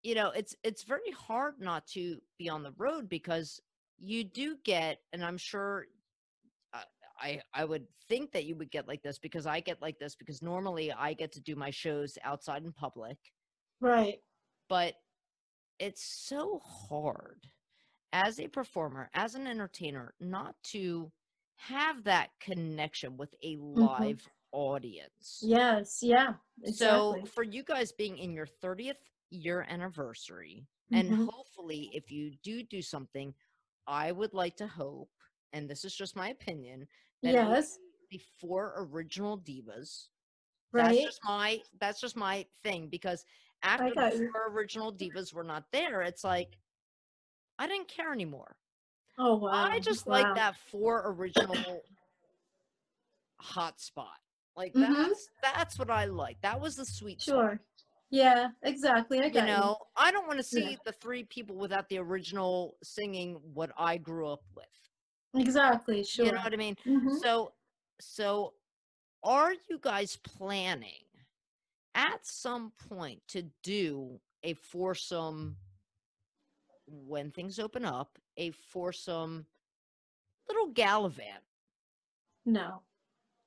you 0.07 0.15
know, 0.15 0.31
it's 0.31 0.55
it's 0.63 0.85
very 0.85 1.11
hard 1.11 1.55
not 1.59 1.85
to 1.89 2.19
be 2.39 2.49
on 2.49 2.63
the 2.63 2.73
road 2.79 3.09
because 3.09 3.61
you 3.99 4.23
do 4.23 4.57
get, 4.65 4.99
and 5.13 5.25
I'm 5.25 5.37
sure. 5.37 5.87
uh, 6.73 6.83
I 7.21 7.41
I 7.53 7.65
would 7.65 7.87
think 8.09 8.31
that 8.31 8.45
you 8.45 8.55
would 8.55 8.71
get 8.71 8.87
like 8.87 9.03
this 9.03 9.19
because 9.19 9.47
I 9.47 9.59
get 9.59 9.83
like 9.83 9.99
this 9.99 10.15
because 10.15 10.43
normally 10.43 10.93
I 10.93 11.13
get 11.13 11.33
to 11.33 11.41
do 11.41 11.57
my 11.57 11.71
shows 11.71 12.19
outside 12.23 12.63
in 12.63 12.73
public 12.73 13.17
right. 13.81 14.19
but 14.69 14.95
it's 15.81 16.05
so 16.05 16.61
hard 16.65 17.49
as 18.13 18.39
a 18.39 18.47
performer, 18.47 19.11
as 19.13 19.35
an 19.35 19.49
entertainer, 19.49 20.15
not 20.21 20.55
to 20.71 21.11
have 21.57 22.05
that 22.05 22.29
connection 22.41 23.17
with 23.17 23.35
a 23.43 23.57
live 23.59 24.23
audience. 24.53 25.41
Yes. 25.43 25.99
Yeah. 26.01 26.35
So, 26.73 27.25
for 27.35 27.43
you 27.43 27.65
guys 27.65 27.93
being 27.93 28.19
in 28.19 28.33
your 28.33 28.47
30th 28.63 28.95
year 29.31 29.67
anniversary, 29.69 30.67
and 30.93 31.13
Mhm. 31.13 31.29
hopefully, 31.31 31.91
if 31.95 32.11
you 32.11 32.37
do 32.43 32.63
do 32.63 32.83
something, 32.83 33.35
I 33.87 34.13
would 34.13 34.35
like 34.35 34.57
to 34.59 34.67
hope, 34.67 35.11
and 35.53 35.69
this 35.71 35.85
is 35.85 35.95
just 35.97 36.17
my 36.17 36.29
opinion, 36.31 36.89
that 37.23 37.33
Yes. 37.33 37.79
the 38.11 38.19
four 38.41 38.75
original 38.79 39.39
divas 39.39 40.09
that's 40.77 40.89
Right. 40.89 41.05
just 41.05 41.21
my 41.25 41.63
that's 41.81 42.01
just 42.01 42.17
my 42.17 42.47
thing 42.63 42.89
because 42.89 43.25
after 43.63 43.95
the 43.97 44.11
four 44.11 44.49
original 44.51 44.93
divas 44.93 45.33
were 45.35 45.45
not 45.45 45.73
there, 45.73 46.03
it's 46.03 46.25
like 46.25 46.59
I 47.59 47.67
didn't 47.67 47.89
care 47.89 48.13
anymore. 48.13 48.57
Oh 49.19 49.37
wow. 49.37 49.65
I 49.65 49.81
just 49.81 50.07
wow. 50.07 50.13
like 50.13 50.35
that 50.35 50.57
four 50.57 51.03
original 51.13 51.83
hot 53.41 53.81
spot. 53.81 54.19
Like 54.57 54.75
Mhm. 54.75 55.11
that's 55.11 55.29
that's 55.43 55.79
what 55.79 55.91
I 55.91 56.07
like. 56.07 56.41
That 56.43 56.61
was 56.61 56.77
the 56.77 56.85
sweet 56.87 57.21
spot. 57.23 57.59
Yeah. 58.11 58.51
Exactly. 58.63 59.21
I 59.21 59.27
You 59.27 59.43
know, 59.43 59.79
I 59.97 60.11
don't 60.13 60.27
want 60.27 60.39
to 60.39 60.59
Yeah. 60.59 60.69
see 60.69 60.79
the 60.85 60.93
three 60.93 61.25
people 61.25 61.57
without 61.57 61.89
the 61.89 61.99
original 61.99 62.77
singing 62.83 63.35
what 63.55 63.73
I 63.77 63.97
grew 63.99 64.29
up 64.29 64.45
with. 64.55 64.67
Exactly. 65.35 66.05
Sure. 66.05 66.27
You 66.27 66.33
know 66.33 66.41
what 66.43 66.53
I 66.55 66.57
mean? 66.57 66.77
Mhm. 66.87 67.19
So, 67.21 67.53
so 68.01 68.55
are 69.23 69.53
you 69.69 69.79
guys 69.81 70.17
planning 70.17 71.05
at 71.95 72.25
some 72.27 72.71
point 72.89 73.27
to 73.29 73.43
do 73.63 74.21
a 74.43 74.55
foursome 74.55 75.57
when 76.87 77.33
things 77.33 77.59
open 77.59 77.85
up, 77.85 78.19
a 78.37 78.51
foursome 78.53 79.47
little 80.49 80.69
gallivant? 80.69 81.43
No. 82.45 82.83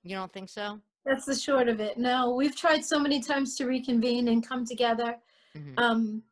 You 0.04 0.16
don't 0.16 0.32
think 0.34 0.50
so? 0.50 0.82
That's 1.06 1.26
the 1.26 1.36
short 1.36 1.68
of 1.70 1.80
it. 1.80 1.98
No, 1.98 2.32
we've 2.36 2.56
tried 2.56 2.84
so 2.86 3.00
many 3.00 3.22
times 3.22 3.56
to 3.56 3.66
reconvene 3.66 4.28
and 4.28 4.46
come 4.46 4.66
together. 4.66 5.18
Mhm. 5.56 5.80
Um, 5.80 6.24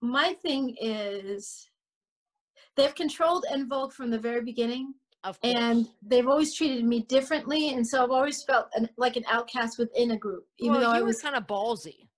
my 0.00 0.34
thing 0.34 0.76
is 0.80 1.68
they've 2.76 2.94
controlled 2.94 3.44
En 3.50 3.68
Vogue 3.68 3.92
from 3.92 4.10
the 4.10 4.18
very 4.18 4.42
beginning, 4.42 4.94
Of 5.24 5.40
course. 5.40 5.54
and 5.56 5.88
they've 6.02 6.28
always 6.28 6.54
treated 6.54 6.84
me 6.84 7.00
differently, 7.02 7.70
and 7.74 7.86
so 7.86 8.02
I've 8.02 8.10
always 8.10 8.42
felt 8.44 8.68
an, 8.74 8.88
like 8.96 9.16
an 9.16 9.24
outcast 9.28 9.78
within 9.78 10.12
a 10.12 10.16
group. 10.16 10.46
Even 10.58 10.72
well, 10.72 10.80
though 10.92 10.96
you 10.98 11.02
I 11.04 11.06
was, 11.06 11.20
kind 11.20 11.34
of 11.36 11.46
ballsy. 11.46 12.08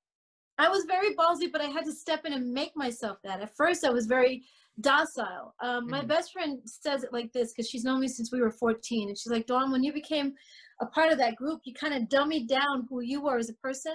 I 0.59 0.68
was 0.68 0.85
very 0.85 1.14
ballsy, 1.14 1.50
but 1.52 1.61
I 1.61 1.66
had 1.66 1.85
to 1.85 1.92
step 1.92 2.24
in 2.24 2.32
and 2.32 2.52
make 2.52 2.74
myself 2.76 3.18
that. 3.22 3.40
At 3.40 3.54
first, 3.56 3.85
I 3.85 3.90
was 3.90 4.06
very 4.06 4.44
docile. 4.80 5.54
Um, 5.61 5.88
My 5.88 6.02
Mhm. 6.02 6.09
best 6.09 6.32
friend 6.32 6.61
says 6.68 7.02
it 7.04 7.12
like 7.12 7.32
this 7.32 7.52
because 7.52 7.68
she's 7.68 7.85
known 7.85 8.00
me 8.00 8.09
since 8.09 8.30
we 8.32 8.40
were 8.40 8.50
14, 8.50 9.09
and 9.09 9.18
she's 9.18 9.30
like, 9.32 9.46
"Dawn, 9.46 9.70
when 9.70 9.82
you 9.82 9.92
became 9.92 10.35
a 10.81 10.87
part 10.87 11.12
of 11.12 11.19
that 11.19 11.37
group, 11.37 11.61
you 11.65 11.75
kind 11.75 11.95
of 11.95 12.09
dummied 12.09 12.49
down 12.49 12.87
who 12.89 13.01
you 13.01 13.21
were 13.21 13.39
as 13.39 13.51
a 13.51 13.55
person." 13.55 13.95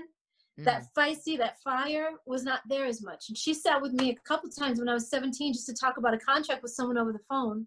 that 0.65 0.83
Mhm. 0.83 0.87
feisty, 0.95 1.37
that 1.37 1.59
fire 1.61 2.11
was 2.25 2.43
not 2.43 2.61
there 2.67 2.85
as 2.85 3.01
much. 3.01 3.29
And 3.29 3.37
she 3.37 3.53
sat 3.53 3.81
with 3.81 3.93
me 3.93 4.11
a 4.11 4.15
couple 4.27 4.49
times 4.49 4.79
when 4.79 4.89
I 4.89 4.93
was 4.93 5.09
17 5.09 5.53
just 5.53 5.65
to 5.67 5.73
talk 5.73 5.97
about 5.97 6.13
a 6.13 6.19
contract 6.19 6.61
with 6.61 6.71
someone 6.71 6.97
over 6.97 7.11
the 7.11 7.23
phone. 7.29 7.65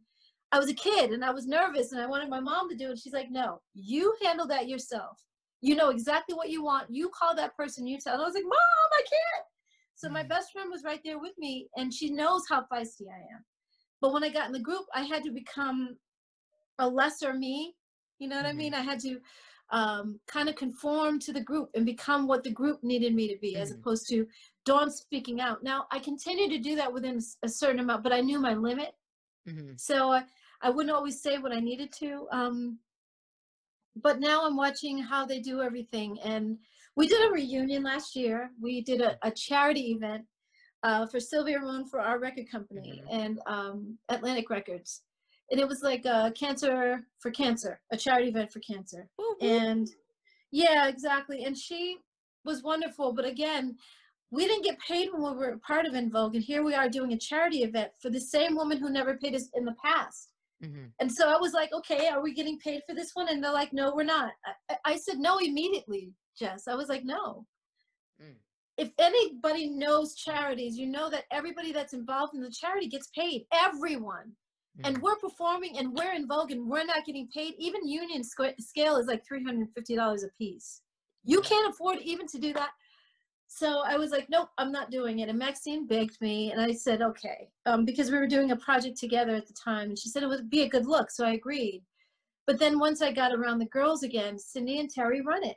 I 0.53 0.59
was 0.59 0.71
a 0.71 0.75
kid 0.75 1.11
and 1.11 1.25
I 1.25 1.31
was 1.31 1.47
nervous 1.47 1.91
and 1.91 2.01
I 2.01 2.07
wanted 2.07 2.29
my 2.29 2.41
mom 2.41 2.69
to 2.69 2.77
do 2.77 2.93
it. 2.93 2.99
She's 2.99 3.13
like, 3.13 3.31
no, 3.31 3.61
you 3.75 4.15
handle 4.23 4.47
that 4.47 4.69
yourself. 4.69 5.21
You 5.61 5.75
know 5.75 5.89
exactly 5.89 6.35
what 6.35 6.51
you 6.51 6.63
want. 6.63 6.91
You 6.91 7.09
call 7.09 7.35
that 7.35 7.57
person, 7.57 7.87
you 7.87 7.99
tell. 7.99 8.15
And 8.15 8.23
I 8.23 8.27
was 8.27 8.35
like, 8.35 8.45
mom, 8.45 8.91
I 8.93 9.03
can't. 9.03 9.47
So 9.97 10.09
my 10.09 10.23
Mhm. 10.23 10.29
best 10.29 10.53
friend 10.53 10.71
was 10.71 10.85
right 10.85 11.01
there 11.03 11.19
with 11.19 11.37
me 11.39 11.69
and 11.77 11.93
she 11.93 12.11
knows 12.11 12.47
how 12.49 12.65
feisty 12.71 13.09
I 13.11 13.19
am. 13.35 13.45
But 14.01 14.13
when 14.13 14.23
I 14.23 14.29
got 14.29 14.47
in 14.47 14.53
the 14.53 14.61
group, 14.61 14.87
I 14.95 15.03
had 15.03 15.25
to 15.25 15.33
become 15.33 15.99
a 16.79 16.89
lesser 16.89 17.35
me. 17.35 17.75
You 18.25 18.31
know 18.31 18.37
what 18.37 18.47
I 18.47 18.53
Mhm. 18.53 18.57
mean? 18.57 18.75
I 18.75 18.81
had 18.81 19.01
to 19.01 19.21
um, 19.69 20.19
kind 20.27 20.49
of 20.49 20.57
conform 20.57 21.19
to 21.19 21.33
the 21.33 21.43
group 21.43 21.71
and 21.75 21.85
become 21.85 22.27
what 22.27 22.43
the 22.43 22.51
group 22.51 22.83
needed 22.83 23.15
me 23.15 23.29
to 23.29 23.39
be, 23.39 23.57
as 23.57 23.71
Mhm. 23.71 23.81
opposed 23.81 24.09
to 24.09 24.27
Dawn 24.65 24.91
speaking 24.91 25.43
out. 25.43 25.63
Now 25.63 25.87
I 25.91 25.99
continued 25.99 26.51
to 26.51 26.59
do 26.59 26.75
that 26.77 26.91
within 26.91 27.21
a 27.43 27.49
certain 27.49 27.81
amount, 27.81 28.03
but 28.03 28.13
I 28.13 28.23
knew 28.23 28.41
my 28.41 28.55
limit, 28.55 28.97
Mhm. 29.47 29.79
so 29.79 30.11
I, 30.13 30.25
I 30.63 30.71
wouldn't 30.71 30.95
always 30.95 31.21
say 31.21 31.37
what 31.37 31.53
I 31.53 31.61
needed 31.61 31.93
to. 32.01 32.27
Um, 32.31 32.79
but 33.97 34.21
now 34.21 34.47
I'm 34.47 34.57
watching 34.57 34.97
how 34.99 35.27
they 35.27 35.41
do 35.41 35.61
everything, 35.61 36.19
and 36.21 36.59
we 36.97 37.07
did 37.09 37.29
a 37.29 37.31
reunion 37.31 37.83
last 37.83 38.17
year. 38.17 38.53
We 38.59 38.81
did 38.81 39.03
a, 39.03 39.19
a 39.23 39.31
charity 39.31 39.93
event 39.93 40.27
uh, 40.83 41.07
for 41.07 41.21
Sylvia 41.21 41.61
Moon 41.61 41.85
for 41.87 42.01
our 42.01 42.19
record 42.19 42.51
company 42.51 43.03
Mhm. 43.03 43.09
and 43.11 43.41
um, 43.47 43.99
Atlantic 44.09 44.49
Records, 44.49 45.03
and 45.55 45.61
it 45.61 45.69
was 45.69 45.83
like 45.83 46.05
a 46.05 46.33
cancer 46.35 47.07
for 47.21 47.31
cancer, 47.31 47.81
a 47.93 47.97
charity 47.97 48.29
event 48.29 48.51
for 48.53 48.59
cancer. 48.59 49.09
Woo. 49.17 49.37
and 49.41 49.89
yeah 50.51 50.89
exactly. 50.89 51.45
And 51.45 51.57
she 51.57 51.99
was 52.45 52.65
wonderful 52.65 53.13
but 53.13 53.25
again 53.25 53.77
we 54.33 54.47
didn't 54.49 54.65
get 54.65 54.81
paid 54.81 55.11
when 55.13 55.23
we 55.23 55.31
were 55.39 55.59
part 55.59 55.87
of 55.87 55.95
En 55.95 56.11
Vogue 56.11 56.35
and 56.35 56.43
here 56.43 56.65
we 56.65 56.75
are 56.75 56.89
doing 56.89 57.13
a 57.13 57.19
charity 57.19 57.63
event 57.63 57.93
for 58.03 58.11
the 58.11 58.21
same 58.21 58.57
woman 58.57 58.79
who 58.79 58.91
never 58.91 59.17
paid 59.17 59.35
us 59.37 59.49
in 59.55 59.65
the 59.65 59.77
past. 59.85 60.31
Mhm. 60.65 60.91
and 61.01 61.11
so 61.17 61.29
i 61.29 61.39
was 61.45 61.53
like 61.53 61.71
okay 61.79 62.03
are 62.09 62.23
we 62.27 62.33
getting 62.41 62.59
paid 62.59 62.81
for 62.87 62.95
this 62.97 63.13
one? 63.15 63.29
And 63.29 63.39
they're 63.43 63.53
like 63.63 63.73
no 63.73 63.95
we're 63.95 64.13
not. 64.19 64.33
I, 64.49 64.53
I- 64.73 64.83
I 64.93 64.97
said 64.97 65.19
no 65.19 65.39
immediately 65.39 66.05
jess. 66.41 66.67
I 66.67 66.75
was 66.81 66.89
like 66.89 67.05
no. 67.05 67.47
Mm. 68.23 68.37
if 68.85 68.91
anybody 68.99 69.65
knows 69.85 70.09
charities 70.27 70.75
you 70.81 70.87
know 70.97 71.07
that 71.15 71.25
everybody 71.39 71.71
that's 71.73 71.93
involved 72.01 72.35
in 72.35 72.43
the 72.43 72.51
charity 72.63 72.89
gets 72.89 73.09
paid. 73.21 73.41
Everyone 73.69 74.29
and 74.83 75.01
we're 75.01 75.17
performing 75.17 75.79
and 75.79 75.93
we're 75.93 76.13
En 76.13 76.27
Vogue 76.27 76.51
and 76.51 76.69
we're 76.69 76.85
not 76.85 77.05
getting 77.05 77.29
paid. 77.29 77.55
Even 77.59 77.87
union 77.87 78.23
squ- 78.23 78.61
scale 78.61 78.97
is 78.97 79.07
like 79.07 79.23
$350 79.25 80.25
a 80.25 80.29
piece. 80.37 80.83
You 81.25 81.41
can't 81.43 81.73
afford 81.73 81.99
even 82.03 82.27
to 82.29 82.39
do 82.39 82.53
that. 82.55 82.71
So 83.47 83.83
i 83.87 83.97
was 83.97 84.11
like 84.11 84.29
nope 84.31 84.49
i'm 84.59 84.73
not 84.73 84.91
doing 84.91 85.21
it. 85.21 85.29
And 85.29 85.39
maxine 85.39 85.87
begged 85.87 86.21
me 86.21 86.51
and 86.51 86.61
i 86.61 86.73
said 86.73 87.03
okay 87.03 87.49
um, 87.67 87.85
because 87.85 88.11
we 88.11 88.19
were 88.19 88.27
doing 88.27 88.51
a 88.51 88.57
project 88.57 88.99
together 88.99 89.35
at 89.35 89.47
the 89.47 89.53
time 89.53 89.91
and 89.91 89.99
she 89.99 90.09
said 90.09 90.23
it 90.23 90.29
would 90.29 90.51
be 90.51 90.63
a 90.63 90.69
good 90.69 90.87
look. 90.87 91.11
So 91.11 91.25
i 91.25 91.33
agreed. 91.33 91.83
But 92.47 92.59
then 92.59 92.79
once 92.79 93.01
i 93.01 93.13
got 93.13 93.33
around 93.33 93.59
the 93.59 93.67
girls 93.67 94.03
again 94.03 94.39
cindy 94.39 94.81
and 94.81 94.91
terry 94.91 95.21
run 95.21 95.45
it. 95.45 95.57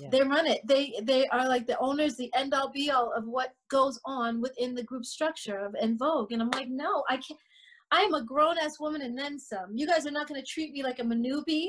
Yeah. 0.00 0.08
they 0.10 0.22
run 0.22 0.46
it. 0.46 0.60
They 0.66 1.00
they 1.02 1.26
are 1.28 1.48
like 1.48 1.66
the 1.66 1.78
owners 1.78 2.16
the 2.16 2.32
end 2.34 2.54
all 2.54 2.70
be 2.70 2.90
all 2.90 3.12
of 3.12 3.26
what 3.26 3.52
goes 3.68 3.98
on 4.04 4.40
within 4.40 4.74
the 4.74 4.84
group 4.84 5.04
structure 5.04 5.58
of 5.58 5.74
en 5.80 5.98
vogue. 5.98 6.30
And 6.32 6.40
i'm 6.40 6.50
like 6.50 6.68
no 6.68 7.04
i 7.08 7.16
can't 7.16 7.40
i 7.92 8.00
am 8.00 8.14
a 8.14 8.24
grown-ass 8.24 8.80
woman 8.80 9.02
and 9.02 9.16
then 9.16 9.38
some 9.38 9.68
you 9.76 9.86
guys 9.86 10.06
are 10.06 10.10
not 10.10 10.26
going 10.28 10.40
to 10.40 10.46
treat 10.46 10.72
me 10.72 10.82
like 10.82 10.98
i'm 10.98 11.12
a 11.12 11.14
newbie 11.14 11.68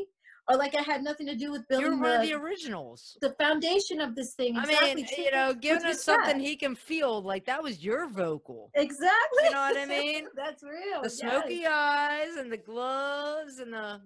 or 0.49 0.57
like 0.57 0.73
i 0.75 0.81
had 0.81 1.03
nothing 1.03 1.27
to 1.27 1.35
do 1.35 1.51
with 1.51 1.61
You're 1.69 1.81
building 1.81 1.99
one 2.01 2.15
of 2.15 2.21
the, 2.21 2.27
the 2.29 2.33
originals. 2.33 3.17
the 3.21 3.33
foundation 3.39 4.01
of 4.01 4.15
this 4.15 4.33
thing 4.33 4.57
I 4.57 4.63
exactly 4.63 5.03
mean, 5.03 5.07
you 5.25 5.31
know, 5.31 5.53
giving 5.53 5.85
us 5.85 6.03
something 6.03 6.39
he 6.39 6.55
can 6.55 6.75
feel 6.75 7.21
like 7.21 7.45
that 7.45 7.61
was 7.61 7.83
your 7.83 8.09
vocal. 8.09 8.71
exactly 8.75 9.43
You 9.45 9.51
know 9.51 9.57
what 9.69 9.77
I 9.77 9.85
mean? 9.97 10.25
that's 10.35 10.63
real 10.63 11.01
The 11.03 11.09
yes. 11.09 11.19
smoky 11.19 11.65
eyes 11.67 12.35
and 12.37 12.51
the 12.51 12.57
gloves 12.57 13.59
and 13.59 13.71
the 13.73 14.01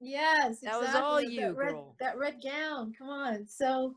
Yes, 0.00 0.60
That 0.60 0.78
was 0.78 0.94
all 0.94 1.16
exactly, 1.16 1.34
you, 1.34 1.40
that 1.40 1.56
red, 1.56 1.72
girl. 1.72 1.96
That 2.00 2.18
red 2.18 2.36
gown. 2.44 2.92
Come 2.98 3.08
on. 3.08 3.46
So, 3.46 3.94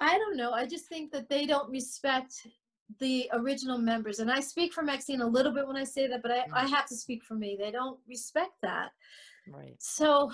I 0.00 0.16
don't 0.16 0.36
know. 0.38 0.52
I 0.52 0.64
just 0.64 0.86
think 0.88 1.12
that 1.12 1.28
they 1.28 1.44
don't 1.44 1.70
respect 1.70 2.46
the 3.00 3.28
original 3.32 3.78
members, 3.78 4.18
and 4.18 4.30
I 4.30 4.40
speak 4.40 4.72
for 4.72 4.82
Maxine 4.82 5.20
a 5.20 5.26
little 5.26 5.52
bit 5.52 5.66
when 5.66 5.76
I 5.76 5.84
say 5.84 6.06
that, 6.08 6.22
but 6.22 6.30
I, 6.30 6.46
I 6.54 6.66
Mhm. 6.66 6.68
have 6.68 6.86
to 6.86 6.96
speak 6.96 7.22
for 7.22 7.34
me. 7.34 7.56
They 7.58 7.70
don't 7.70 8.00
respect 8.08 8.52
that. 8.62 8.92
right. 9.46 9.76
So, 9.78 10.32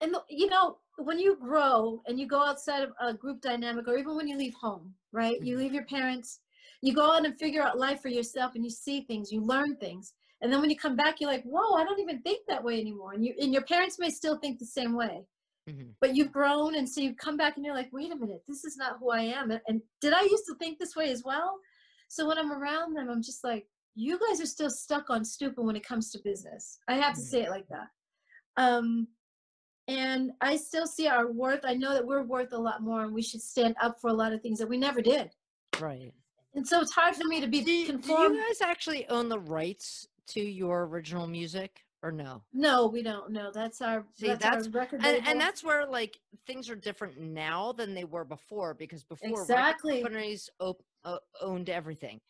and 0.00 0.14
the, 0.14 0.22
you 0.28 0.48
know, 0.48 0.78
when 0.98 1.18
you 1.18 1.36
grow 1.36 2.02
and 2.06 2.18
you 2.20 2.26
go 2.26 2.42
outside 2.42 2.82
of 2.82 2.90
a 3.00 3.14
group 3.14 3.40
dynamic, 3.40 3.88
or 3.88 3.96
even 3.96 4.16
when 4.16 4.28
you 4.28 4.36
leave 4.36 4.54
home, 4.54 4.94
right? 5.12 5.40
You 5.42 5.56
Mhm. 5.56 5.58
leave 5.58 5.72
your 5.74 5.84
parents, 5.84 6.40
you 6.82 6.94
go 6.94 7.10
out 7.12 7.24
and 7.26 7.38
figure 7.38 7.62
out 7.62 7.78
life 7.78 8.00
for 8.02 8.08
yourself, 8.08 8.54
and 8.54 8.64
you 8.64 8.70
see 8.70 9.02
things, 9.02 9.32
you 9.32 9.40
learn 9.40 9.76
things, 9.76 10.14
and 10.40 10.52
then 10.52 10.60
when 10.60 10.70
you 10.70 10.76
come 10.76 10.96
back, 10.96 11.20
you're 11.20 11.30
like, 11.30 11.44
"Whoa, 11.44 11.74
I 11.74 11.84
don't 11.84 12.00
even 12.00 12.20
think 12.22 12.46
that 12.46 12.62
way 12.62 12.80
anymore." 12.80 13.12
And 13.14 13.24
you 13.24 13.34
and 13.40 13.52
your 13.52 13.62
parents 13.64 13.98
may 13.98 14.10
still 14.10 14.36
think 14.38 14.58
the 14.58 14.66
same 14.66 14.94
way, 14.94 15.26
Mhm. 15.68 15.94
but 16.00 16.14
you've 16.14 16.32
grown, 16.32 16.74
and 16.74 16.88
so 16.88 17.00
you 17.00 17.14
come 17.14 17.36
back 17.36 17.56
and 17.56 17.64
you're 17.64 17.74
like, 17.74 17.92
"Wait 17.92 18.12
a 18.12 18.16
minute, 18.16 18.42
this 18.46 18.64
is 18.64 18.76
not 18.76 18.98
who 18.98 19.10
I 19.10 19.20
am." 19.22 19.50
And, 19.50 19.60
and 19.66 19.82
did 20.00 20.12
I 20.12 20.22
used 20.22 20.44
to 20.46 20.54
think 20.56 20.78
this 20.78 20.94
way 20.94 21.10
as 21.10 21.24
well? 21.24 21.58
So 22.08 22.26
when 22.28 22.38
I'm 22.38 22.52
around 22.52 22.94
them, 22.94 23.08
I'm 23.08 23.22
just 23.22 23.42
like, 23.44 23.66
"You 23.94 24.18
guys 24.18 24.40
are 24.40 24.46
still 24.46 24.70
stuck 24.70 25.08
on 25.10 25.24
stupid 25.24 25.62
when 25.64 25.76
it 25.76 25.86
comes 25.86 26.10
to 26.12 26.18
business." 26.22 26.78
I 26.88 26.94
have 26.96 27.14
to 27.14 27.20
Mhm. 27.20 27.24
say 27.24 27.42
it 27.44 27.50
like 27.50 27.66
that. 27.68 27.88
Um, 28.56 29.08
and 29.88 30.32
I 30.40 30.56
still 30.56 30.86
see 30.86 31.08
our 31.08 31.30
worth. 31.30 31.64
I 31.64 31.74
know 31.74 31.92
that 31.94 32.06
we're 32.06 32.22
worth 32.22 32.52
a 32.52 32.58
lot 32.58 32.82
more, 32.82 33.02
and 33.04 33.14
we 33.14 33.22
should 33.22 33.42
stand 33.42 33.74
up 33.80 34.00
for 34.00 34.10
a 34.10 34.14
lot 34.14 34.32
of 34.32 34.42
things 34.42 34.58
that 34.58 34.68
we 34.68 34.76
never 34.76 35.00
did. 35.00 35.34
Right. 35.80 36.12
And 36.54 36.66
so 36.66 36.80
it's 36.80 36.92
hard 36.92 37.16
for 37.16 37.24
me 37.24 37.40
to 37.40 37.48
be 37.48 37.62
Do, 37.64 37.98
do 37.98 38.12
you 38.12 38.46
guys 38.46 38.60
actually 38.60 39.08
own 39.08 39.28
the 39.28 39.40
rights 39.40 40.08
to 40.28 40.40
your 40.40 40.84
original 40.86 41.26
music 41.26 41.83
or 42.04 42.12
no? 42.12 42.42
no, 42.52 42.86
we 42.86 43.02
don't. 43.02 43.30
No, 43.30 43.50
that's 43.50 43.80
our 43.80 44.04
See, 44.14 44.26
that's, 44.28 44.42
that's- 44.44 44.66
our 44.66 44.70
record 44.70 45.00
And, 45.04 45.26
and 45.26 45.40
that's 45.40 45.64
where 45.64 45.86
like 45.86 46.18
things 46.46 46.68
are 46.68 46.76
different 46.76 47.18
now 47.18 47.72
than 47.72 47.94
they 47.94 48.04
were 48.04 48.24
before 48.24 48.74
because 48.74 49.02
before 49.02 49.40
Exactly. 49.40 50.02
companies 50.02 50.50
op- 50.60 50.84
uh, 51.04 51.18
owned 51.40 51.70
everything. 51.70 52.20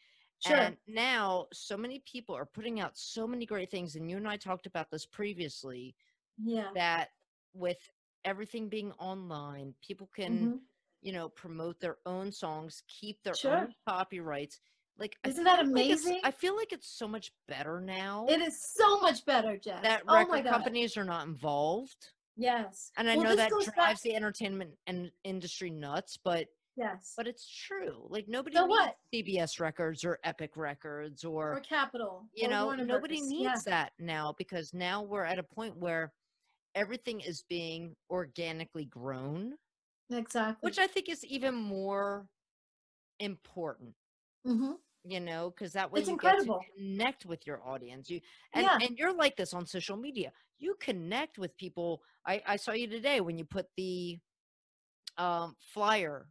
sure. 0.47 0.57
And 0.57 0.77
now 0.87 1.47
so 1.53 1.77
many 1.77 2.03
people 2.11 2.37
are 2.37 2.47
putting 2.47 2.79
out 2.81 2.97
so 2.97 3.27
many 3.27 3.45
great 3.47 3.71
things 3.71 3.97
and 3.97 4.09
you 4.09 4.17
and 4.17 4.29
I 4.29 4.37
talked 4.37 4.67
about 4.67 4.91
this 4.91 5.05
previously 5.07 5.95
yeah. 6.43 6.69
that 6.75 7.09
with 7.53 7.79
everything 8.25 8.69
being 8.69 8.93
online, 8.93 9.75
people 9.87 10.09
can 10.15 10.39
mhm. 10.39 10.59
you 11.03 11.13
know, 11.13 11.29
promote 11.29 11.81
their 11.81 11.97
own 12.07 12.31
songs, 12.33 12.83
keep 12.89 13.23
their 13.23 13.35
Sure. 13.35 13.57
own 13.59 13.75
copyrights. 13.87 14.61
Like, 14.99 15.17
Isn't 15.27 15.45
that 15.45 15.59
feel 15.61 15.73
like 15.73 15.85
amazing? 15.87 16.21
I 16.23 16.31
feel 16.31 16.57
like 16.57 16.73
it's 16.73 16.89
so 16.89 17.09
much 17.09 17.33
better 17.49 17.81
now 17.81 18.27
It 18.29 18.41
is 18.41 18.61
so 18.63 19.01
much 19.01 19.25
better, 19.25 19.57
Jess. 19.57 19.83
that 19.83 20.03
oh 20.09 20.15
record 20.15 20.45
companies 20.47 20.97
are 20.97 21.05
not 21.05 21.27
involved. 21.27 22.13
Yes. 22.37 22.93
And 22.97 23.09
I 23.11 23.17
Well, 23.17 23.25
know 23.25 23.37
that 23.37 23.51
goes 23.51 23.67
back- 23.67 23.75
drives 23.75 24.03
the 24.03 24.15
entertainment 24.15 24.77
and 24.87 25.11
industry 25.25 25.71
nuts, 25.71 26.17
but 26.17 26.49
Yes. 26.77 27.15
but 27.17 27.29
it's 27.29 27.49
true. 27.49 28.05
Like 28.09 28.27
nobody 28.29 28.57
So 28.57 28.67
needs 28.67 28.79
what? 28.79 28.97
CBS 29.13 29.61
Records 29.61 30.05
or 30.05 30.19
Epic 30.25 30.57
Records 30.57 31.25
or, 31.25 31.55
or 31.57 31.61
Capitol. 31.61 32.27
you 32.33 32.47
or 32.47 32.51
know 32.51 32.65
Warner 32.67 32.85
nobody 32.85 33.21
needs 33.21 33.63
that 33.65 33.93
now 33.99 34.33
because 34.39 34.75
now 34.75 35.03
we're 35.03 35.25
at 35.25 35.39
a 35.39 35.43
point 35.45 35.77
where 35.77 36.13
everything 36.75 37.21
is 37.21 37.43
being 37.49 37.95
organically 38.11 38.87
grown, 38.87 39.57
Exactly. 40.11 40.67
which 40.67 40.79
I 40.81 40.89
think 40.89 41.09
is 41.09 41.25
even 41.25 41.55
more 41.55 42.27
important. 43.21 43.95
hmm 44.45 44.73
you 45.07 45.21
know 45.21 45.51
because 45.51 45.73
that 45.73 45.91
way 45.93 46.01
It's 46.01 46.09
you 46.09 46.15
incredible. 46.15 46.59
get 46.59 46.67
to 46.77 46.83
connect 46.83 47.27
with 47.27 47.47
your 47.47 47.61
audience 47.67 48.09
you 48.11 48.21
and 48.55 48.65
Yeah. 48.65 48.79
and 48.81 48.99
you're 48.99 49.15
like 49.15 49.37
this 49.37 49.53
on 49.55 49.67
social 49.67 49.97
media 49.97 50.33
you 50.59 50.75
connect 50.81 51.39
with 51.39 51.57
people 51.57 52.03
i 52.27 52.41
i 52.47 52.57
saw 52.57 52.73
you 52.73 52.87
today 52.87 53.21
when 53.21 53.37
you 53.39 53.45
put 53.45 53.67
the 53.77 54.19
um 55.19 55.55
flyer 55.73 56.27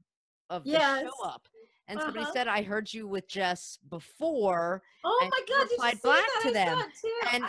of 0.49 0.65
the 0.65 0.71
show 0.79 1.23
up 1.25 1.47
and 1.87 1.99
somebody 2.01 2.23
Uh-huh. 2.23 2.31
said 2.33 2.47
i 2.47 2.61
heard 2.63 2.91
you 2.91 3.07
with 3.07 3.27
jess 3.27 3.77
before 3.89 4.81
Oh 5.03 5.19
and 5.21 5.31
my 5.31 5.39
God! 5.47 5.67
You 5.69 5.69
replied 5.71 6.01
back 6.01 6.25
to 6.43 6.49
I 6.49 6.53
them, 6.53 6.77
saw 6.79 6.85
it 6.85 6.91
too. 7.01 7.35
and- 7.35 7.43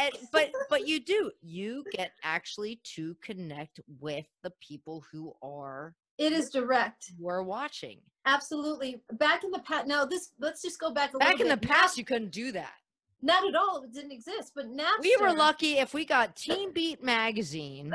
and, 0.00 0.12
but 0.32 0.50
but 0.70 0.88
you 0.88 1.00
do 1.00 1.30
you 1.42 1.84
get 1.92 2.12
actually 2.24 2.80
to 2.94 3.14
connect 3.22 3.78
with 4.00 4.24
the 4.42 4.50
people 4.60 5.04
who 5.12 5.34
are 5.42 5.94
it 6.18 6.32
is 6.32 6.50
direct. 6.50 7.12
We're 7.18 7.42
watching 7.42 7.98
Absolutely. 8.24 9.02
Back 9.14 9.42
in 9.42 9.50
the 9.50 9.58
past. 9.60 9.86
Now 9.88 10.04
this. 10.04 10.30
Let's 10.38 10.62
just 10.62 10.78
go 10.78 10.92
back 10.92 11.12
a 11.14 11.18
back 11.18 11.32
in 11.32 11.38
little 11.38 11.56
the 11.56 11.60
bit. 11.60 11.70
past 11.70 11.98
you 11.98 12.04
couldn't 12.04 12.30
do 12.30 12.52
that 12.52 12.74
Not, 13.20 13.44
at 13.48 13.56
all. 13.56 13.82
It 13.82 13.92
didn't 13.92 14.12
exist. 14.12 14.52
But 14.54 14.68
now 14.68 14.92
we 15.00 15.16
were 15.20 15.32
lucky 15.32 15.78
if 15.78 15.92
we 15.92 16.04
got 16.04 16.36
teen 16.36 16.72
beat 16.72 17.02
magazine 17.02 17.92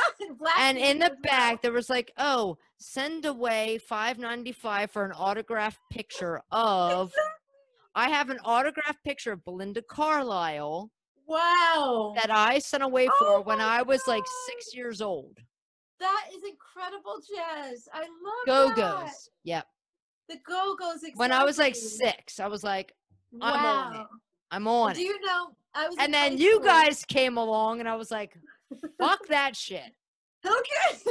and 0.58 0.78
in 0.78 0.98
the 1.00 1.16
back 1.22 1.62
there 1.62 1.72
was 1.72 1.90
like 1.90 2.12
oh 2.18 2.56
send 2.78 3.24
away 3.24 3.78
595 3.78 4.90
for 4.90 5.04
an 5.04 5.12
autographed 5.12 5.78
picture 5.90 6.40
of 6.50 7.12
i 7.94 8.08
have 8.08 8.30
an 8.30 8.38
autographed 8.44 9.02
picture 9.04 9.32
of 9.32 9.44
belinda 9.44 9.82
carlisle 9.82 10.90
Wow. 11.26 12.14
that 12.16 12.30
i 12.30 12.58
sent 12.58 12.82
away 12.82 13.06
for 13.18 13.38
Oh 13.38 13.40
when 13.42 13.60
i 13.60 13.82
was 13.82 14.02
like 14.06 14.24
six 14.46 14.74
years 14.74 15.00
old 15.00 15.38
that 16.04 16.26
is 16.36 16.42
incredible, 16.48 17.16
Jazz. 17.20 17.88
I 17.92 18.00
love 18.00 18.08
it. 18.44 18.46
Go 18.46 18.72
Go's 18.74 19.30
yep 19.44 19.66
The 20.28 20.36
Go 20.46 20.74
Go's. 20.78 20.96
Exactly. 20.96 21.12
when 21.16 21.32
i 21.32 21.44
was 21.44 21.58
like 21.58 21.74
six 21.76 22.40
i 22.40 22.46
was 22.46 22.62
like 22.64 22.94
I'm 23.42 23.64
on 23.66 23.96
it. 24.00 24.06
I'm 24.50 24.68
on 24.68 24.94
Do 24.94 25.02
you 25.02 25.20
know? 25.20 25.48
I 25.74 25.88
was. 25.88 25.96
and 25.98 26.12
then 26.14 26.38
you 26.38 26.52
school. 26.56 26.64
guys 26.66 27.04
came 27.04 27.36
along 27.38 27.80
and 27.80 27.88
i 27.88 27.96
was 27.96 28.10
like 28.10 28.36
fuck 28.98 29.26
that 29.28 29.56
shit 29.56 29.92
Okay. 30.46 31.10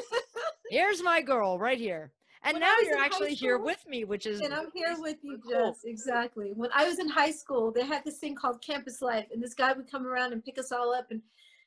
here's 0.70 1.02
my 1.02 1.20
girl 1.22 1.58
right 1.58 1.78
here 1.80 2.12
and 2.46 2.54
When 2.56 2.62
now 2.62 2.76
you're 2.84 3.00
actually 3.00 3.34
here 3.34 3.58
with 3.58 3.84
me 3.88 4.04
which 4.04 4.26
is 4.26 4.41
and 4.41 4.54
I'm 4.54 4.68
here 4.76 4.96
with 5.00 5.18
you, 5.24 5.39
cool. 5.41 5.72
Jess. 5.72 5.84
Exactly. 5.86 6.52
When 6.54 6.70
I 6.76 6.86
was 6.86 7.00
in 7.00 7.08
high 7.08 7.32
school, 7.32 7.72
they 7.72 7.86
had 7.86 8.04
this 8.04 8.18
thing 8.18 8.36
called 8.36 8.62
Campus 8.62 9.02
Life, 9.02 9.28
and 9.32 9.41
this 9.41 9.54
guy 9.54 9.72
would 9.72 9.89
come 9.89 10.06
around 10.06 10.34
and 10.34 10.44
pick 10.44 10.60
us 10.60 10.70
all 10.74 10.94
up 10.94 11.08
and 11.10 11.22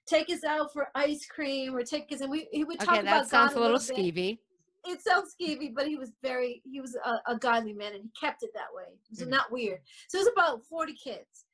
take 0.07 0.31
us 0.31 0.45
out 0.45 0.73
for 0.73 0.89
ice 0.95 1.27
cream 1.27 1.75
or 1.75 1.83
take 1.83 2.11
us 2.13 2.21
and 2.21 2.31
we 2.31 2.49
he 2.53 2.65
would 2.65 2.79
talk 2.79 2.89
about 2.89 2.97
it. 2.97 3.01
Okay, 3.01 3.09
about 3.09 3.23
that 3.23 3.29
sounds 3.31 3.53
God 3.55 3.59
a 3.59 3.63
little 3.63 3.79
skeevy. 3.79 4.39
It 4.85 5.03
sounds 5.03 5.35
skeevy, 5.35 5.75
but 5.75 5.89
he 5.89 5.97
was 5.97 6.13
very 6.23 6.63
he 6.65 6.81
was 6.81 6.97
a, 7.05 7.33
a 7.33 7.37
godly 7.39 7.73
man 7.73 7.95
and 7.95 8.05
he 8.05 8.11
kept 8.19 8.43
it 8.43 8.51
that 8.55 8.73
way. 8.75 8.99
So 9.13 9.25
Mhm. 9.25 9.31
not 9.31 9.51
weird. 9.51 9.81
So 10.09 10.19
it 10.19 10.23
was 10.23 10.33
about 10.33 10.65
40 10.65 10.95
kids. 10.95 11.45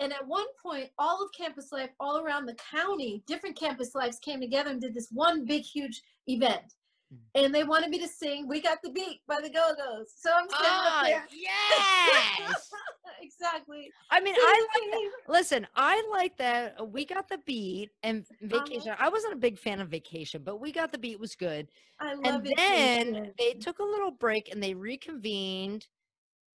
And 0.00 0.12
at 0.14 0.26
one 0.26 0.46
point, 0.62 0.90
all 0.98 1.22
of 1.22 1.30
campus 1.32 1.72
life, 1.72 1.90
all 2.00 2.18
around 2.20 2.46
the 2.46 2.54
county, 2.54 3.22
different 3.26 3.56
campus 3.56 3.94
lives 3.94 4.18
came 4.18 4.40
together 4.40 4.70
and 4.70 4.80
did 4.80 4.94
this 4.94 5.10
one 5.12 5.44
big, 5.44 5.62
huge 5.62 6.02
event. 6.26 6.74
Mhm. 7.10 7.30
And 7.34 7.54
they 7.54 7.64
wanted 7.64 7.90
me 7.90 7.98
to 8.00 8.08
sing 8.08 8.48
"We 8.48 8.60
Got 8.60 8.82
the 8.82 8.90
Beat" 8.90 9.22
by 9.26 9.40
the 9.40 9.50
Go 9.50 9.74
Go's. 9.76 10.12
So 10.16 10.32
I'm 10.34 10.50
standing 10.50 10.84
Ah, 10.84 10.92
up 10.92 10.98
there. 11.00 11.28
yes. 11.30 12.72
exactly. 13.20 13.94
I 14.10 14.20
mean, 14.20 14.34
I 14.38 14.66
like 14.74 14.84
Singing. 14.92 15.12
Listen, 15.28 15.66
I 15.74 16.02
like 16.12 16.36
that 16.38 16.90
we 16.90 17.04
got 17.04 17.28
the 17.28 17.38
beat 17.38 17.90
and 18.02 18.26
Uh-huh. 18.52 18.86
vacation. 18.86 18.94
I 18.98 19.08
wasn't 19.08 19.34
a 19.34 19.36
big 19.36 19.58
fan 19.58 19.80
of 19.80 19.88
vacation, 19.88 20.42
but 20.42 20.56
we 20.58 20.72
got 20.72 20.90
the 20.92 20.98
beat 20.98 21.20
was 21.20 21.36
good. 21.36 21.70
I 22.00 22.14
love 22.14 22.42
And 22.42 22.46
it. 22.46 22.56
then 22.56 23.34
they 23.38 23.54
took 23.54 23.78
a 23.78 23.84
little 23.84 24.10
break 24.10 24.50
and 24.50 24.62
they 24.62 24.74
reconvened 24.74 25.88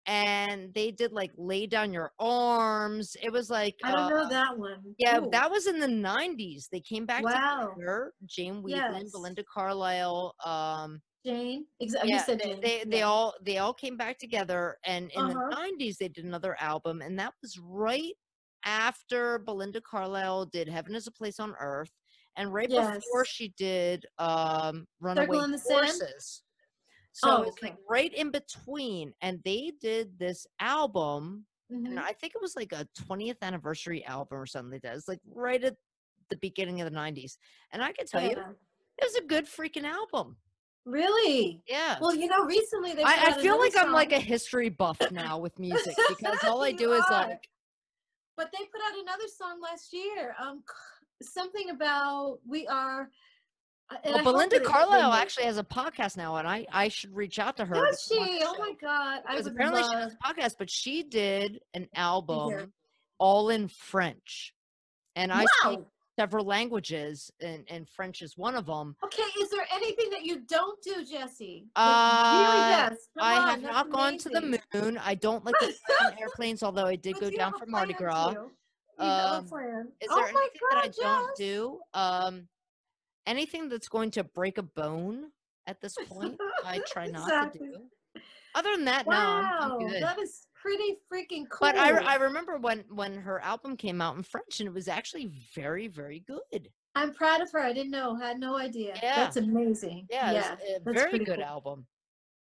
and 0.07 0.73
they 0.75 0.91
did 0.91 1.13
like 1.13 1.33
lay 1.37 1.67
down 1.67 1.93
your 1.93 2.13
arms. 2.19 3.17
It 3.23 3.31
was 3.33 3.51
like 3.51 3.77
I 3.85 3.93
don't 3.93 4.03
uh, 4.03 4.09
know 4.23 4.29
that 4.29 4.59
one. 4.59 4.95
Yeah, 4.99 5.21
Ooh, 5.21 5.29
that 5.33 5.51
was 5.51 5.67
in 5.67 5.79
the 5.81 5.87
90s. 5.87 6.69
They 6.71 6.81
came 6.81 7.07
back 7.07 7.23
Wow. 7.25 7.73
together. 7.75 8.13
Jane 8.27 8.63
Wiedlin, 8.63 9.03
Yes. 9.03 9.11
Belinda 9.13 9.45
Carlisle, 9.45 10.35
um 10.45 11.01
Jane. 11.25 11.67
Exactly. 11.81 12.11
yeah, 12.11 12.17
you 12.17 12.23
said 12.23 12.39
they, 12.39 12.51
Jane. 12.51 12.61
they, 12.61 12.85
they 12.85 12.99
yeah. 12.99 13.05
all 13.05 13.35
they 13.43 13.59
all 13.59 13.73
came 13.75 13.97
back 13.97 14.19
together 14.19 14.77
and 14.85 15.11
in 15.13 15.23
Uh-huh. 15.25 15.49
the 15.51 15.57
90s 15.57 15.97
they 15.97 16.09
did 16.09 16.25
another 16.25 16.57
album 16.61 17.01
and 17.01 17.19
that 17.19 17.33
was 17.43 17.59
right 17.59 18.13
after 18.67 19.39
belinda 19.41 19.81
carlisle 19.81 20.47
did 20.47 20.69
heaven 20.69 20.95
is 20.95 21.07
a 21.07 21.13
place 21.13 21.39
on 21.41 21.55
earth 21.61 21.91
and 22.37 22.53
right 22.53 22.69
before 22.69 23.25
she 23.25 23.49
did 23.59 24.07
um 24.19 24.87
runaway 25.01 25.27
Circle 25.27 25.45
in 25.45 25.51
the 25.51 25.59
Sand? 25.59 25.79
horses 25.87 26.43
so 27.15 27.29
Oh, 27.31 27.43
it's 27.43 27.63
like 27.63 27.77
right 27.89 28.13
in 28.13 28.31
between 28.33 29.15
and 29.23 29.41
they 29.45 29.73
did 29.81 30.19
this 30.19 30.47
album 30.61 31.47
Mhm. 31.73 31.87
and 31.87 32.01
i 32.01 32.13
think 32.13 32.35
it 32.35 32.43
was 32.43 32.57
like 32.57 32.73
a 32.73 32.87
20th 32.95 33.39
anniversary 33.41 34.05
album 34.05 34.39
or 34.39 34.47
something 34.47 34.73
like 34.73 34.83
that 34.83 34.97
it's 34.97 35.09
like 35.09 35.21
right 35.33 35.63
at 35.65 35.77
the 36.29 36.37
beginning 36.37 36.81
of 36.81 36.91
the 36.91 36.97
90s 36.99 37.39
and 37.73 37.83
i 37.83 37.93
can 37.93 38.07
tell 38.07 38.21
you 38.23 38.31
it 38.31 39.05
was 39.05 39.15
a 39.17 39.23
good 39.27 39.47
freaking 39.47 39.85
album 39.85 40.37
Really? 40.87 41.63
yeah 41.67 41.97
Well, 41.99 42.15
you 42.15 42.29
know, 42.29 42.45
recently 42.45 42.93
they. 42.93 43.03
I, 43.03 43.29
I 43.29 43.33
feel 43.41 43.59
like 43.59 43.75
I'm 43.75 43.91
like 43.91 44.13
a 44.13 44.19
history 44.21 44.69
buff 44.69 45.01
now 45.11 45.39
with 45.39 45.59
music 45.59 45.97
because 46.11 46.45
all 46.45 46.63
I 46.63 46.73
do 46.73 46.93
is 46.93 47.03
like 47.11 47.49
But 48.37 48.51
they 48.53 48.67
put 48.67 48.83
out 48.87 49.01
another 49.01 49.29
song 49.35 49.63
last 49.63 49.95
year. 49.95 50.37
Um, 50.39 50.63
something 51.23 51.71
about 51.71 52.41
we 52.47 52.67
are. 52.67 53.09
And 54.05 54.15
well, 54.15 54.25
Belinda 54.25 54.61
Carlisle 54.61 55.13
actually 55.13 55.45
has 55.45 55.59
a 55.59 55.65
podcast 55.65 56.17
now, 56.17 56.37
and 56.37 56.49
I 56.49 56.67
I 56.73 56.89
should 56.89 57.15
reach 57.15 57.39
out 57.39 57.57
to 57.59 57.65
her. 57.65 57.75
Does 57.75 58.07
to 58.07 58.15
come 58.15 58.23
on 58.23 58.29
she? 58.29 58.43
Oh 58.45 58.57
my 58.59 58.73
god! 58.81 59.23
I 59.27 59.37
would 59.37 59.47
apparently 59.47 59.83
she 59.83 59.95
has 59.95 60.15
a 60.15 60.33
podcast, 60.33 60.55
but 60.59 60.71
she 60.71 61.03
did 61.03 61.61
an 61.75 61.89
album 61.95 62.49
hear. 62.51 62.69
all 63.19 63.51
in 63.51 63.69
French, 63.69 64.55
and 65.17 65.33
I 65.33 65.45
speak 65.61 65.81
several 66.19 66.45
languages, 66.45 67.31
and 67.41 67.65
and 67.69 67.89
French 67.89 68.23
is 68.23 68.37
one 68.37 68.55
of 68.55 68.67
them. 68.67 68.97
Okay, 69.05 69.23
is 69.41 69.51
there 69.51 69.67
anything 69.73 70.11
that 70.11 70.25
you 70.25 70.41
don't 70.49 70.81
do, 70.83 71.05
Jesse? 71.05 71.67
Uh, 71.77 72.91
really, 72.91 72.99
I 73.21 73.39
on, 73.39 73.49
have 73.49 73.63
not 73.63 73.91
gone 73.91 74.19
to 74.19 74.29
the 74.29 74.61
moon. 74.73 74.99
I 74.99 75.15
don't 75.15 75.45
like 75.45 75.55
to 75.61 75.73
on 76.03 76.15
airplanes, 76.21 76.63
although 76.63 76.87
I 76.87 76.97
did 76.97 77.15
But 77.15 77.31
go 77.31 77.37
down 77.37 77.53
for 77.59 77.67
Mardi 77.67 77.93
Gras. 77.95 78.35
You 78.99 79.05
Um. 79.05 79.45
Is 80.01 80.09
oh 80.11 80.17
there 80.17 80.33
my 80.33 80.49
anything 80.53 80.61
that 80.71 80.79
I 80.79 80.89
God, 80.89 80.93
don't 80.97 81.37
do? 81.37 81.81
Um, 81.93 82.49
anything 83.27 83.69
that's 83.69 83.89
going 83.89 84.11
to 84.13 84.25
break 84.25 84.59
a 84.59 84.63
bone 84.63 85.31
at 85.67 85.81
this 85.81 85.95
point, 86.09 86.37
I 86.65 86.81
try 86.87 87.07
not 87.07 87.23
Exactly. 87.23 87.69
to 87.69 87.75
do. 87.79 88.21
Other 88.55 88.77
than 88.77 88.85
that, 88.85 89.07
Wow, 89.07 89.41
no, 89.41 89.87
I'm, 89.87 89.95
I'm 89.95 90.01
that 90.01 90.19
is 90.21 90.47
pretty 90.55 90.97
freaking 91.13 91.49
cool. 91.51 91.59
But 91.61 91.77
I, 91.77 91.91
I 91.91 92.15
remember 92.17 92.57
when 92.57 92.85
when 92.89 93.17
her 93.17 93.41
album 93.41 93.77
came 93.77 94.01
out 94.01 94.17
in 94.17 94.23
French, 94.23 94.61
and 94.61 94.69
it 94.69 94.73
was 94.73 94.87
actually 94.87 95.33
very 95.55 95.89
very 95.89 96.21
good. 96.21 96.69
I'm 96.95 97.13
proud 97.13 97.41
of 97.41 97.51
her. 97.51 97.59
I 97.59 97.73
didn't 97.73 97.91
know. 97.91 98.15
Had 98.15 98.39
no 98.39 98.57
idea. 98.57 98.95
Yeah. 99.03 99.17
That's 99.17 99.37
amazing. 99.37 100.07
Yeah, 100.09 100.31
yeah. 100.31 100.53
a 100.53 100.81
that's 100.85 101.03
very 101.03 101.19
good 101.19 101.39
cool. 101.39 101.45
album. 101.45 101.87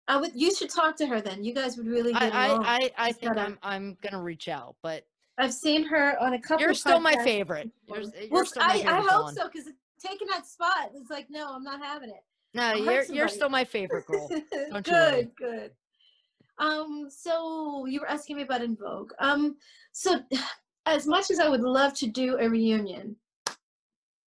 I 0.10 0.18
would. 0.18 0.32
You 0.36 0.54
should 0.54 0.70
talk 0.70 0.98
to 0.98 1.06
her 1.06 1.22
then. 1.22 1.46
You 1.46 1.54
guys 1.54 1.78
would 1.78 1.88
really 1.88 2.12
get 2.12 2.22
I. 2.34 2.50
I, 2.50 2.58
I, 2.76 2.92
I 2.98 3.12
think 3.14 3.38
a- 3.38 3.40
I'm 3.40 3.58
I'm 3.64 3.98
gonna 4.02 4.22
reach 4.22 4.50
out, 4.50 4.76
but 4.84 5.06
I've 5.38 5.54
seen 5.54 5.86
her 5.86 6.22
on 6.22 6.34
a 6.34 6.42
couple. 6.42 6.60
you're 6.62 6.72
of 6.72 6.78
still 6.78 7.00
my 7.00 7.16
favorite. 7.24 7.72
You're, 7.88 8.02
you're 8.02 8.10
Well, 8.30 8.46
still 8.46 8.64
my 8.64 8.74
I, 8.74 8.78
favorite. 8.80 8.92
I 8.94 9.00
hope 9.02 9.10
Dawn. 9.28 9.36
so 9.36 9.48
because 9.48 9.68
taking 10.04 10.28
that 10.28 10.46
spot 10.46 10.92
It's 10.96 11.10
like, 11.10 11.28
no, 11.30 11.54
I'm 11.54 11.64
not 11.64 11.82
having 11.82 12.10
it. 12.10 12.24
No, 12.54 12.74
you're 12.74 13.04
you're 13.06 13.28
still 13.30 13.50
my 13.50 13.64
favorite 13.64 14.06
girl. 14.06 14.28
Don't 14.72 14.86
you 14.88 14.94
worry. 14.94 15.12
good, 15.24 15.32
good. 15.38 15.72
Um, 16.58 17.08
so 17.10 17.86
you 17.86 18.02
were 18.02 18.10
asking 18.10 18.36
me 18.38 18.44
about 18.44 18.62
En 18.62 18.76
Vogue. 18.76 19.12
Um, 19.20 19.56
so 19.94 20.20
as 20.86 21.08
much 21.08 21.32
as 21.32 21.40
I 21.40 21.48
would 21.50 21.62
love 21.62 21.94
to 21.96 22.08
do 22.08 22.38
a 22.40 22.50
reunion, 22.50 23.16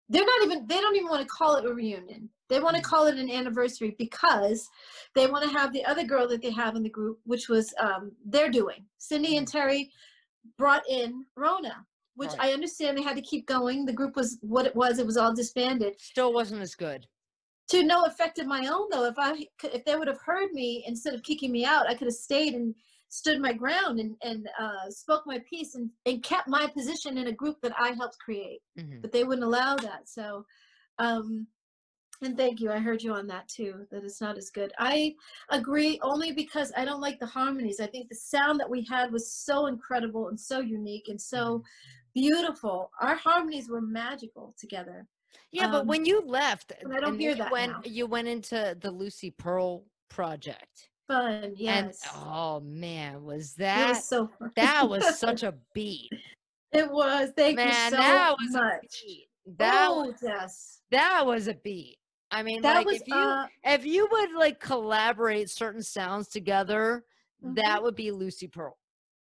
they're 0.09 0.25
not 0.25 0.43
even 0.45 0.67
they 0.67 0.81
don't 0.81 0.97
even 0.97 1.09
want 1.09 1.23
to 1.23 1.29
call 1.29 1.57
it 1.57 1.65
a 1.65 1.73
reunion. 1.73 2.29
They 2.49 2.61
want 2.61 2.77
to 2.77 2.83
Mm. 2.83 2.87
call 2.87 3.07
it 3.07 3.17
an 3.19 3.31
anniversary 3.31 3.95
because 3.99 4.69
they 5.15 5.27
want 5.27 5.45
to 5.45 5.51
have 5.51 5.73
the 5.73 5.85
other 5.85 6.05
girl 6.05 6.27
that 6.29 6.43
they 6.43 6.51
have 6.51 6.77
in 6.77 6.83
the 6.83 6.91
group, 6.91 7.19
which 7.25 7.49
was 7.49 7.73
um 7.79 8.13
they're 8.25 8.51
doing. 8.51 8.85
Cindy 8.99 9.37
and 9.37 9.47
Terry 9.49 9.91
brought 10.59 10.83
in 10.89 11.25
Rhona, 11.39 11.85
which. 12.17 12.31
Right. 12.31 12.51
I 12.51 12.53
understand 12.53 12.97
they 12.97 13.03
had 13.03 13.17
to 13.17 13.23
keep 13.23 13.47
going. 13.47 13.85
The 13.85 13.93
group 13.93 14.17
was 14.17 14.39
what 14.41 14.67
it 14.67 14.75
was, 14.77 14.99
it 14.99 15.07
was 15.07 15.17
all 15.17 15.35
disbanded 15.35 16.01
Still 16.01 16.33
wasn't 16.33 16.63
as 16.63 16.75
good. 16.75 17.07
to 17.71 17.83
no 17.83 18.05
effect 18.05 18.39
of 18.39 18.47
my 18.47 18.67
own 18.67 18.89
though 18.91 19.07
if 19.07 19.15
I 19.19 19.47
if 19.63 19.85
they 19.85 19.97
would 19.97 20.09
have 20.09 20.21
heard 20.21 20.53
me 20.53 20.85
instead 20.87 21.15
of 21.15 21.23
kicking 21.23 21.51
me 21.51 21.65
out 21.65 21.87
i 21.89 21.95
could 21.95 22.07
have 22.09 22.15
stayed 22.15 22.55
and 22.55 22.75
stood 23.09 23.41
my 23.41 23.53
ground 23.53 24.01
and 24.01 24.17
and 24.23 24.49
uh, 24.59 24.91
spoke 24.91 25.25
my 25.27 25.39
piece 25.51 25.75
and 25.75 25.89
and 26.05 26.23
kept 26.23 26.47
my 26.49 26.67
position 26.67 27.17
in 27.17 27.29
a 27.29 27.33
group 27.33 27.57
that 27.63 27.73
i 27.79 27.89
helped 28.01 28.19
create 28.19 28.61
Mhm. 28.79 29.01
but 29.03 29.13
they 29.13 29.25
wouldn't 29.25 29.47
allow 29.51 29.77
that 29.77 30.03
so 30.09 30.45
um 30.99 31.47
and 32.23 32.37
thank 32.37 32.61
you 32.61 32.71
i 32.71 32.79
heard 32.79 33.03
you 33.03 33.13
on 33.15 33.27
that 33.29 33.49
too 33.49 33.87
that 33.91 34.05
it's 34.05 34.21
not 34.21 34.37
as 34.37 34.51
good 34.51 34.71
i 34.79 35.15
agree 35.51 35.99
only 36.03 36.33
because 36.33 36.71
i 36.77 36.85
don't 36.85 37.01
like 37.07 37.19
the 37.19 37.27
harmonies 37.39 37.81
i 37.81 37.87
think 37.87 38.09
the 38.09 38.15
sound 38.35 38.61
that 38.61 38.69
we 38.75 38.85
had 38.85 39.11
was 39.11 39.33
so 39.33 39.67
incredible 39.67 40.29
and 40.29 40.39
so 40.39 40.61
unique 40.61 41.09
and 41.09 41.21
so 41.21 41.63
beautiful 42.15 42.91
our 43.01 43.15
harmonies 43.17 43.69
were 43.69 43.81
magical 43.81 44.55
together 44.59 45.07
Yeah, 45.51 45.69
but 45.71 45.81
Um, 45.83 45.87
when 45.87 46.05
you 46.05 46.21
left, 46.27 46.73
but 46.83 46.97
I 46.97 47.01
don't 47.01 47.19
hear 47.19 47.31
you 47.31 47.37
that 47.37 47.51
went 47.53 47.73
now. 47.73 47.81
you 47.85 48.07
went 48.07 48.29
into 48.29 48.77
the 48.81 48.91
Lucy 48.91 49.31
Pearl 49.31 49.85
project. 50.09 50.89
fun 51.09 51.53
yes 51.57 52.01
And 52.07 52.23
oh 52.27 52.61
man, 52.61 53.25
was 53.25 53.55
that 53.55 53.89
was 53.91 54.05
so 54.05 54.29
fun. 54.39 54.53
that 54.57 54.89
was 54.89 55.19
such 55.19 55.43
a 55.51 55.55
beat. 55.75 56.11
It 56.73 56.91
was. 56.91 57.31
Thank 57.37 57.57
Man, 57.57 57.69
you 57.69 57.91
so 57.91 57.97
that 57.97 58.35
was 58.41 58.55
a 58.55 58.59
much. 58.59 59.03
beat. 59.07 59.27
That 59.59 59.89
oh, 59.91 60.07
was 60.07 60.15
yes. 60.23 60.81
that 60.91 61.25
was 61.27 61.47
a 61.49 61.55
beat. 61.55 61.99
I 62.33 62.43
mean, 62.43 62.63
That 62.63 62.77
like 62.79 62.87
was. 62.87 62.97
if 63.01 63.07
you 63.07 63.15
uh, 63.15 63.47
if 63.65 63.85
you 63.87 64.09
would 64.11 64.33
like 64.33 64.59
collaborate 64.61 65.51
certain 65.51 65.83
sounds 65.83 66.29
together, 66.29 67.05
Mm-hmm. 67.45 67.55
that 67.57 67.83
would 67.83 67.95
be 67.97 68.11
Lucy 68.11 68.47
Pearl. 68.49 68.79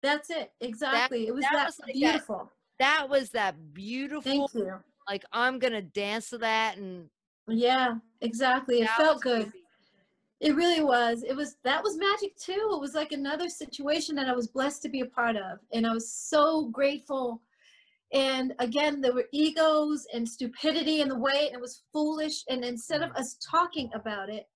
that's 0.02 0.28
it. 0.30 0.50
Exactly. 0.60 1.26
it 1.28 1.34
was 1.34 1.42
that 1.44 1.52
that, 1.52 1.66
was 1.66 1.78
like 1.80 1.92
that- 1.94 2.00
beautiful. 2.00 2.50
That 2.78 3.08
was 3.08 3.30
that 3.30 3.74
beautiful. 3.74 4.48
Thank 4.48 4.54
you. 4.54 4.74
Like 5.08 5.24
I'm 5.32 5.58
gonna 5.58 5.82
dance 5.82 6.30
to 6.30 6.38
that, 6.38 6.76
and 6.76 7.08
Yeah, 7.46 7.94
exactly. 8.20 8.80
It 8.80 8.90
felt 8.90 9.22
good. 9.22 9.52
beat. 9.52 9.62
It 10.40 10.54
really 10.54 10.82
was. 10.82 11.24
It 11.24 11.34
was 11.34 11.56
that 11.64 11.82
was 11.82 11.96
magic 11.96 12.36
too. 12.36 12.70
It 12.72 12.80
was 12.80 12.94
like 12.94 13.12
another 13.12 13.48
situation 13.48 14.14
that 14.16 14.28
I 14.28 14.34
was 14.34 14.46
blessed 14.46 14.82
to 14.82 14.88
be 14.88 15.00
a 15.00 15.06
part 15.06 15.36
of, 15.36 15.58
and 15.72 15.86
I 15.86 15.92
was 15.92 16.12
so 16.12 16.66
grateful. 16.66 17.42
And 18.12 18.54
again, 18.58 19.00
there 19.00 19.12
were 19.12 19.26
egos 19.32 20.06
and 20.14 20.26
stupidity 20.26 21.00
in 21.00 21.08
the 21.08 21.18
way, 21.18 21.46
and 21.46 21.54
it 21.54 21.60
was 21.60 21.82
foolish. 21.92 22.44
And 22.48 22.64
instead 22.64 23.02
of 23.02 23.10
mm. 23.10 23.18
us 23.18 23.36
talking 23.50 23.90
about 23.94 24.30
it, 24.30 24.46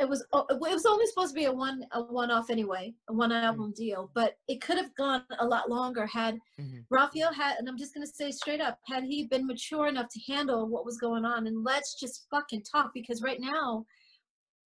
it, 0.00 0.08
was 0.08 0.20
it 0.50 0.58
was 0.60 0.86
only 0.86 1.06
supposed 1.06 1.34
to 1.34 1.40
be 1.40 1.44
a 1.46 1.52
one 1.52 1.84
a 1.92 2.02
one 2.02 2.30
off 2.30 2.50
anyway, 2.50 2.94
a 3.08 3.12
one 3.12 3.32
album 3.32 3.72
deal. 3.76 4.10
But 4.14 4.38
it 4.48 4.60
could 4.60 4.76
have 4.78 4.94
gone 4.94 5.24
a 5.38 5.46
lot 5.46 5.70
longer 5.70 6.06
had 6.06 6.38
Mhm. 6.58 6.84
Raphael 6.90 7.32
had, 7.32 7.58
and 7.58 7.68
I'm 7.68 7.76
just 7.78 7.94
gonna 7.94 8.06
say 8.06 8.30
straight 8.30 8.60
up, 8.60 8.78
had 8.86 9.04
he 9.04 9.26
been 9.26 9.46
mature 9.46 9.86
enough 9.88 10.08
to 10.10 10.32
handle 10.32 10.66
what 10.66 10.84
was 10.84 10.98
going 10.98 11.24
on, 11.24 11.46
and 11.46 11.64
let's 11.64 11.98
just 11.98 12.26
fucking 12.30 12.62
talk 12.62 12.92
because 12.94 13.22
right 13.22 13.40
now, 13.40 13.86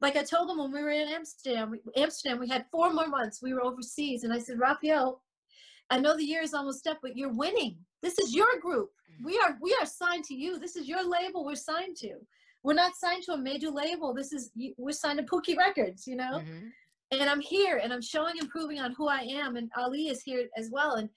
like 0.01 0.17
I 0.17 0.23
told 0.23 0.51
him 0.51 0.59
when 0.59 0.73
we 0.73 0.83
were 0.83 0.91
in 0.91 1.09
Amsterdam, 1.09 1.71
we, 1.71 1.81
Amsterdam, 1.97 2.39
we 2.39 2.49
had 2.49 2.67
four 2.71 2.93
more 2.93 3.07
months. 3.09 3.41
We 3.43 3.55
were 3.55 3.65
overseas, 3.65 4.25
and 4.25 4.33
I 4.33 4.39
said, 4.39 4.59
Raphael, 4.59 5.23
I 5.91 5.99
know 5.99 6.17
the 6.17 6.25
year 6.25 6.43
is 6.43 6.55
almost 6.55 6.87
up, 6.87 6.99
but 7.03 7.17
you're 7.17 7.33
winning. 7.33 7.85
This 8.03 8.19
is 8.19 8.35
your 8.35 8.59
group. 8.61 8.91
We 9.23 9.39
are 9.39 9.57
we 9.61 9.75
are 9.81 9.87
signed 9.87 10.25
to 10.25 10.35
you. 10.35 10.59
This 10.59 10.77
is 10.77 10.89
your 10.89 11.03
label. 11.09 11.45
We're 11.45 11.55
signed 11.55 11.97
to. 11.99 12.27
We're 12.65 12.75
not 12.75 12.97
signed 12.97 13.23
to 13.25 13.33
a 13.35 13.39
major 13.39 13.71
label. 13.71 14.15
This 14.15 14.33
is 14.33 14.51
we're 14.77 14.93
signed 14.93 15.19
to 15.19 15.25
Pookie 15.25 15.57
Records. 15.57 16.07
You 16.07 16.17
know 16.17 16.41
Mhm. 16.41 16.73
and 17.13 17.31
I'm 17.31 17.41
here 17.41 17.77
and 17.77 17.93
I'm 17.93 18.03
showing 18.03 18.41
and 18.41 18.49
proving 18.49 18.81
on 18.81 18.93
who 18.93 19.07
I 19.07 19.21
am 19.21 19.57
and 19.57 19.71
Ali 19.77 20.09
is 20.09 20.23
here 20.23 20.49
as 20.57 20.71
well 20.71 20.95
and 20.95 21.09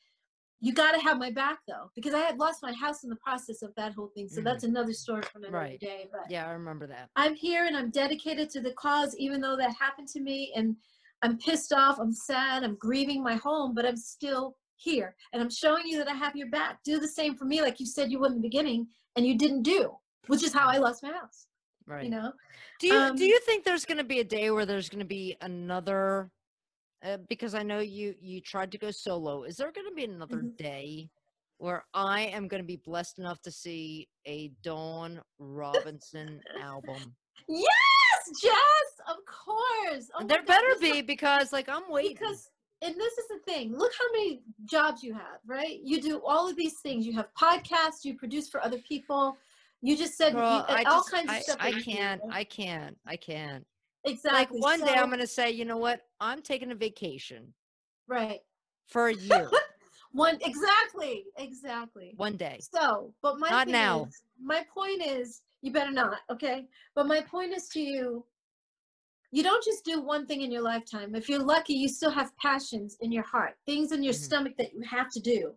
you 0.59 0.73
got 0.73 0.93
to 0.93 0.99
have 0.99 1.19
my 1.19 1.29
back 1.29 1.59
though, 1.67 1.91
because 1.95 2.15
I 2.15 2.19
had 2.19 2.39
lost 2.39 2.63
my 2.63 2.73
house 2.73 3.03
in 3.03 3.09
the 3.11 3.15
process 3.17 3.61
of 3.61 3.73
that 3.75 3.93
whole 3.93 4.07
thing. 4.07 4.27
So 4.27 4.41
that's 4.41 4.63
another 4.63 4.91
story 4.93 5.21
for 5.21 5.37
another 5.37 5.53
Right. 5.53 5.79
day. 5.79 6.09
But 6.11 6.31
Yeah, 6.31 6.47
I 6.47 6.51
remember 6.51 6.87
that. 6.87 7.11
I'm 7.15 7.35
here 7.35 7.65
and 7.65 7.77
I'm 7.77 7.91
dedicated 7.91 8.49
to 8.51 8.61
the 8.61 8.73
cause, 8.73 9.15
even 9.17 9.39
though 9.39 9.55
that 9.55 9.75
happened 9.75 10.07
to 10.09 10.19
me. 10.19 10.51
And 10.55 10.75
I'm 11.21 11.37
pissed 11.37 11.73
off, 11.73 11.99
I'm 11.99 12.11
sad, 12.11 12.63
I'm 12.63 12.75
grieving 12.75 13.21
my 13.21 13.35
home, 13.35 13.75
but 13.75 13.85
I'm 13.85 13.97
still 13.97 14.57
here. 14.77 15.15
And 15.31 15.41
I'm 15.43 15.49
showing 15.51 15.85
you 15.87 15.97
that 15.99 16.07
I 16.07 16.15
have 16.15 16.35
your 16.35 16.49
back. 16.49 16.81
Do 16.83 16.99
the 16.99 17.07
same 17.07 17.35
for 17.35 17.45
me, 17.45 17.61
like 17.61 17.79
you 17.79 17.85
said 17.85 18.11
you 18.11 18.19
would 18.19 18.31
in 18.31 18.37
the 18.37 18.49
beginning, 18.49 18.87
and 19.15 19.25
you 19.27 19.37
didn't 19.37 19.61
do, 19.63 19.95
which 20.27 20.43
is 20.43 20.53
how 20.53 20.67
I 20.67 20.77
lost 20.77 21.03
my 21.03 21.11
house. 21.11 21.47
Right. 21.85 22.03
You 22.03 22.09
know? 22.09 22.33
Do 22.79 22.87
you 22.87 22.93
Um, 22.97 23.15
do 23.15 23.25
you 23.25 23.39
think 23.41 23.63
there's 23.63 23.85
going 23.85 23.97
to 23.97 24.03
be 24.03 24.19
a 24.19 24.23
day 24.23 24.51
where 24.51 24.65
there's 24.65 24.89
going 24.89 24.99
to 24.99 25.05
be 25.05 25.35
another? 25.41 26.29
Uh, 27.03 27.17
because 27.29 27.53
I 27.53 27.63
know 27.63 27.79
you 27.79 28.15
you 28.19 28.41
tried 28.41 28.71
to 28.71 28.77
go 28.77 28.91
solo. 28.91 29.43
Is 29.43 29.57
there 29.57 29.71
going 29.71 29.87
to 29.87 29.93
be 29.93 30.03
another 30.03 30.37
Mhm. 30.37 30.57
day 30.57 31.09
where 31.57 31.85
I 31.93 32.21
am 32.21 32.47
going 32.47 32.61
to 32.61 32.67
be 32.67 32.75
blessed 32.77 33.19
enough 33.19 33.41
to 33.43 33.51
see 33.51 34.09
a 34.25 34.49
Dawn 34.63 35.21
Robinson 35.39 36.41
album? 36.59 37.15
Yes, 37.47 38.41
Jess, 38.41 38.89
of 39.07 39.17
course. 39.25 40.09
Oh 40.15 40.25
there 40.25 40.43
better 40.43 40.75
be 40.81 41.01
because 41.01 41.53
like 41.53 41.69
I'm 41.69 41.89
waiting. 41.89 42.13
because 42.13 42.49
and 42.81 42.93
this 42.95 43.17
is 43.17 43.27
the 43.29 43.39
thing 43.39 43.75
look 43.75 43.91
how 43.97 44.05
many 44.11 44.43
jobs 44.65 45.01
you 45.01 45.11
have 45.11 45.39
right 45.47 45.79
you 45.83 45.99
do 45.99 46.21
all 46.23 46.47
of 46.47 46.55
these 46.55 46.79
things 46.81 47.07
you 47.07 47.13
have 47.13 47.27
podcasts 47.33 48.03
you 48.05 48.13
produce 48.15 48.47
for 48.47 48.61
other 48.63 48.77
people 48.79 49.35
you 49.81 49.95
just 49.97 50.17
said 50.17 50.33
you, 50.33 50.39
Girl, 50.39 50.65
I 50.67 50.83
all 50.83 50.99
just 50.99 51.11
kinds 51.11 51.31
of 51.31 51.37
stuff 51.43 51.57
I 51.59 51.69
you 51.69 51.83
can't? 51.83 52.21
I 52.31 52.43
can't 52.43 52.97
I 53.05 53.15
can't. 53.15 53.65
exactly 54.05 54.39
Like 54.57 54.63
one 54.63 54.79
day 54.81 54.95
I'm 54.95 55.07
going 55.07 55.19
to 55.19 55.27
say, 55.27 55.51
you 55.51 55.65
know 55.65 55.77
what? 55.77 56.01
I'm 56.19 56.41
taking 56.41 56.71
a 56.71 56.75
vacation 56.75 57.53
right 58.07 58.39
for 58.87 59.07
a 59.07 59.13
year. 59.13 59.49
one 60.13 60.37
exactly 60.41 61.25
exactly 61.37 62.13
one 62.17 62.37
day. 62.37 62.59
so 62.73 63.13
but 63.21 63.37
my 63.39 63.49
Not 63.49 63.67
now. 63.67 64.05
is, 64.05 64.21
my 64.41 64.65
point 64.73 65.05
is 65.05 65.41
you 65.61 65.71
better 65.71 65.91
not 65.91 66.19
okay 66.31 66.65
but 66.95 67.05
my 67.07 67.21
point 67.21 67.53
is 67.53 67.67
to 67.69 67.79
you 67.81 68.25
you 69.31 69.43
don't 69.43 69.63
just 69.63 69.83
do 69.83 70.01
one 70.01 70.25
thing 70.25 70.41
in 70.41 70.51
your 70.51 70.61
lifetime 70.61 71.13
if 71.13 71.27
you're 71.27 71.43
lucky 71.43 71.73
you 71.73 71.89
still 71.89 72.09
have 72.09 72.35
passions 72.37 72.97
in 73.01 73.11
your 73.11 73.23
heart 73.23 73.55
things 73.65 73.91
in 73.91 74.01
your 74.01 74.13
Mhm. 74.13 74.17
stomach 74.27 74.53
that 74.57 74.73
you 74.73 74.81
have 74.81 75.09
to 75.11 75.19
do 75.19 75.53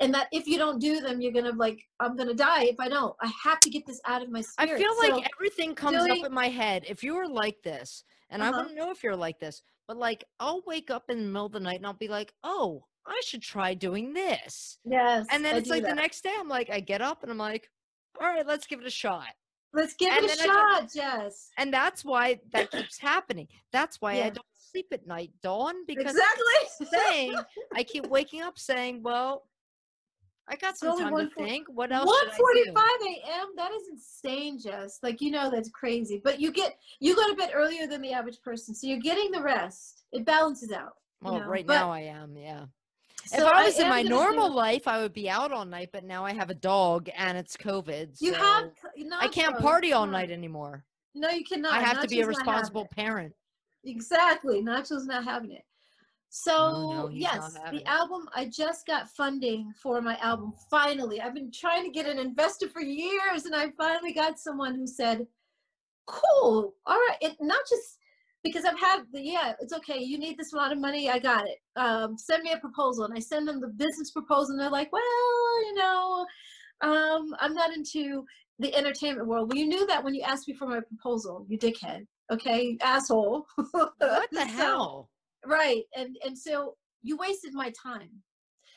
and 0.00 0.12
that 0.14 0.28
if 0.32 0.46
you 0.46 0.58
don't 0.58 0.78
do 0.80 1.00
them 1.00 1.20
you're 1.20 1.32
gonna 1.32 1.52
like 1.52 1.80
i'm 2.00 2.16
gonna 2.16 2.34
die 2.34 2.64
if 2.64 2.76
i 2.80 2.88
don't 2.88 3.14
i 3.20 3.30
have 3.44 3.60
to 3.60 3.70
get 3.70 3.86
this 3.86 4.00
out 4.06 4.22
of 4.22 4.30
my 4.30 4.40
spirit 4.40 4.72
I 4.72 4.82
feel 4.82 4.94
So- 5.00 5.16
like 5.16 5.30
everything 5.36 5.74
comes 5.74 5.98
doing- 5.98 6.20
up 6.22 6.26
in 6.26 6.32
my 6.34 6.48
head. 6.48 6.84
If 6.88 7.02
you 7.04 7.14
were 7.14 7.28
like 7.28 7.62
this, 7.62 8.04
and 8.30 8.42
I 8.42 8.48
Uh-huh. 8.48 8.58
wouldn't 8.58 8.76
know 8.76 8.90
if 8.90 9.02
you're 9.02 9.16
like 9.16 9.38
this, 9.38 9.62
but 9.86 9.96
like 9.96 10.24
I'll 10.40 10.62
wake 10.66 10.90
up 10.90 11.04
in 11.10 11.18
the 11.18 11.24
middle 11.26 11.46
of 11.46 11.52
the 11.52 11.60
night 11.60 11.76
and 11.76 11.86
I'll 11.86 11.92
be 11.92 12.08
like, 12.08 12.32
oh, 12.42 12.84
I 13.06 13.20
should 13.24 13.42
try 13.42 13.74
doing 13.74 14.12
this. 14.12 14.78
yes 14.84 15.26
And 15.30 15.44
then 15.44 15.54
I 15.56 15.58
it's 15.58 15.68
like 15.68 15.82
the 15.82 15.94
next 15.94 16.22
day, 16.22 16.34
I'm 16.38 16.48
like, 16.48 16.70
I 16.70 16.80
get 16.80 17.02
up 17.02 17.22
and 17.22 17.30
I'm 17.32 17.38
like, 17.38 17.68
all 18.20 18.26
right, 18.28 18.46
let's 18.46 18.66
give 18.66 18.80
it 18.80 18.86
a 18.86 18.90
shot. 18.90 19.28
let's 19.74 19.94
give 19.94 20.12
and 20.12 20.24
it 20.24 20.38
a 20.38 20.42
I 20.42 20.46
shot 20.46 20.92
jess 20.92 21.50
And 21.58 21.72
that's 21.72 22.04
why 22.04 22.40
that 22.52 22.70
keeps 22.70 22.98
happening. 22.98 23.48
That's 23.72 24.00
why 24.00 24.22
I 24.22 24.30
don't 24.30 24.46
sleep 24.70 24.86
at 24.92 25.06
night, 25.06 25.32
Dawn, 25.42 25.84
because 25.86 26.12
exactly 26.14 26.86
saying 26.98 27.36
I 27.74 27.82
keep 27.82 28.06
waking 28.06 28.42
up 28.42 28.58
saying, 28.58 29.02
well, 29.02 29.44
I 30.48 30.56
got 30.56 30.76
some 30.76 30.98
time 30.98 31.16
to 31.16 31.30
think. 31.34 31.66
What 31.68 31.92
else 31.92 32.06
One 32.06 32.30
I 32.30 32.36
forty-five 32.36 32.84
a.m. 33.06 33.48
That 33.56 33.70
is 33.72 33.88
insane, 33.90 34.58
Jess. 34.58 34.98
Like 35.02 35.20
you 35.20 35.30
know 35.30 35.50
that's 35.50 35.70
crazy. 35.70 36.20
But 36.22 36.40
you 36.40 36.50
get 36.52 36.76
you 37.00 37.14
go 37.14 37.28
to 37.28 37.34
bed 37.36 37.52
earlier 37.54 37.86
than 37.86 38.02
the 38.02 38.12
average 38.12 38.40
person, 38.42 38.74
so 38.74 38.86
you're 38.86 38.98
getting 38.98 39.30
the 39.30 39.42
rest. 39.42 40.04
It 40.12 40.24
balances 40.24 40.72
out. 40.72 40.94
Well, 41.22 41.38
know, 41.38 41.46
right 41.46 41.66
but- 41.66 41.74
now 41.74 41.90
I 41.92 42.00
am, 42.00 42.36
yeah. 42.36 42.64
so 43.26 43.46
if 43.46 43.52
I 43.52 43.64
was 43.64 43.78
in 43.78 43.88
my 43.88 44.02
normal 44.02 44.48
do- 44.48 44.56
life, 44.56 44.88
I 44.88 44.98
would 44.98 45.12
be 45.12 45.30
out 45.30 45.52
all 45.52 45.64
night, 45.64 45.90
but 45.92 46.02
now 46.04 46.24
I 46.24 46.32
have 46.32 46.50
a 46.50 46.54
dog 46.54 47.08
and 47.16 47.38
it's 47.38 47.56
COVID. 47.56 48.20
you 48.20 48.32
so 48.32 48.38
have 48.40 48.70
c- 48.96 49.08
I 49.20 49.28
can't 49.28 49.56
party 49.58 49.92
all 49.92 50.06
night 50.06 50.32
anymore. 50.32 50.84
No, 51.14 51.28
you 51.30 51.44
cannot. 51.44 51.72
I 51.74 51.80
have 51.80 52.00
to 52.00 52.08
be 52.08 52.20
a 52.20 52.24
Nacho's 52.24 52.38
not 52.38 52.46
having 52.46 52.54
responsible 52.54 52.86
parent. 52.86 53.34
Exactly. 53.84 54.62
Nacho's 54.62 55.06
not 55.06 55.24
having 55.24 55.52
it. 55.52 55.64
So 56.34 56.90
no, 56.90 57.10
yes, 57.12 57.58
the 57.70 57.86
album. 57.86 58.26
I 58.34 58.46
just 58.46 58.86
got 58.86 59.10
funding 59.10 59.70
for 59.82 60.00
my 60.00 60.16
album. 60.16 60.54
Finally, 60.70 61.20
I've 61.20 61.34
been 61.34 61.52
trying 61.52 61.84
to 61.84 61.90
get 61.90 62.06
an 62.06 62.18
investor 62.18 62.70
for 62.70 62.80
years, 62.80 63.44
and 63.44 63.54
I 63.54 63.70
finally 63.76 64.14
got 64.14 64.38
someone 64.38 64.74
who 64.74 64.86
said, 64.86 65.26
"Cool, 66.06 66.74
all 66.86 66.96
right." 66.96 67.18
It 67.20 67.36
not 67.38 67.60
just 67.68 67.98
because 68.42 68.64
I've 68.64 68.80
had 68.80 69.02
the 69.12 69.20
yeah, 69.20 69.52
it's 69.60 69.74
okay. 69.74 69.98
You 69.98 70.16
need 70.18 70.38
this 70.38 70.54
amount 70.54 70.72
of 70.72 70.78
money. 70.78 71.10
I 71.10 71.18
got 71.18 71.46
it. 71.46 71.58
Um, 71.76 72.16
send 72.16 72.44
me 72.44 72.52
a 72.52 72.58
proposal, 72.58 73.04
and 73.04 73.12
I 73.14 73.20
send 73.20 73.46
them 73.46 73.60
the 73.60 73.68
business 73.68 74.10
proposal, 74.10 74.52
and 74.52 74.60
they're 74.60 74.70
like, 74.70 74.90
"Well, 74.90 75.02
you 75.66 75.74
know, 75.74 76.26
um, 76.80 77.36
I'm 77.40 77.52
not 77.52 77.74
into 77.74 78.24
the 78.58 78.74
entertainment 78.74 79.28
world." 79.28 79.50
Well, 79.50 79.58
you 79.58 79.66
knew 79.68 79.86
that 79.86 80.02
when 80.02 80.14
you 80.14 80.22
asked 80.22 80.48
me 80.48 80.54
for 80.54 80.66
my 80.66 80.80
proposal, 80.80 81.44
you 81.46 81.58
dickhead. 81.58 82.06
Okay, 82.32 82.78
asshole. 82.80 83.44
What 83.72 83.92
the 83.98 84.26
So- 84.32 84.46
hell? 84.46 85.10
Right 85.46 85.84
and 85.96 86.16
and 86.24 86.38
so 86.38 86.76
you 87.02 87.16
wasted 87.16 87.52
my 87.54 87.70
time 87.70 88.10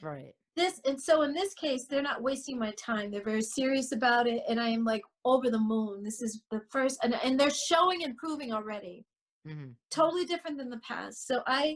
Right. 0.02 0.34
this 0.56 0.82
and 0.86 1.02
so 1.02 1.22
in 1.22 1.34
this 1.34 1.54
case 1.54 1.86
they're 1.88 2.02
not 2.02 2.22
wasting 2.22 2.58
my 2.60 2.72
time 2.72 3.12
they're 3.12 3.24
very 3.24 3.42
serious 3.42 3.92
about 3.92 4.28
it 4.28 4.44
and 4.50 4.60
i 4.60 4.70
am 4.70 4.84
like 4.84 5.02
over 5.24 5.50
the 5.50 5.60
moon 5.60 6.04
this 6.04 6.22
is 6.22 6.42
the 6.52 6.62
first 6.72 7.00
and, 7.04 7.16
and 7.24 7.40
they're 7.40 7.50
showing 7.50 8.04
and 8.04 8.18
proving 8.18 8.52
already 8.52 9.06
hmm 9.46 9.72
totally 9.92 10.26
different 10.26 10.58
than 10.58 10.70
the 10.70 10.80
past 10.80 11.28
so 11.28 11.42
i 11.48 11.76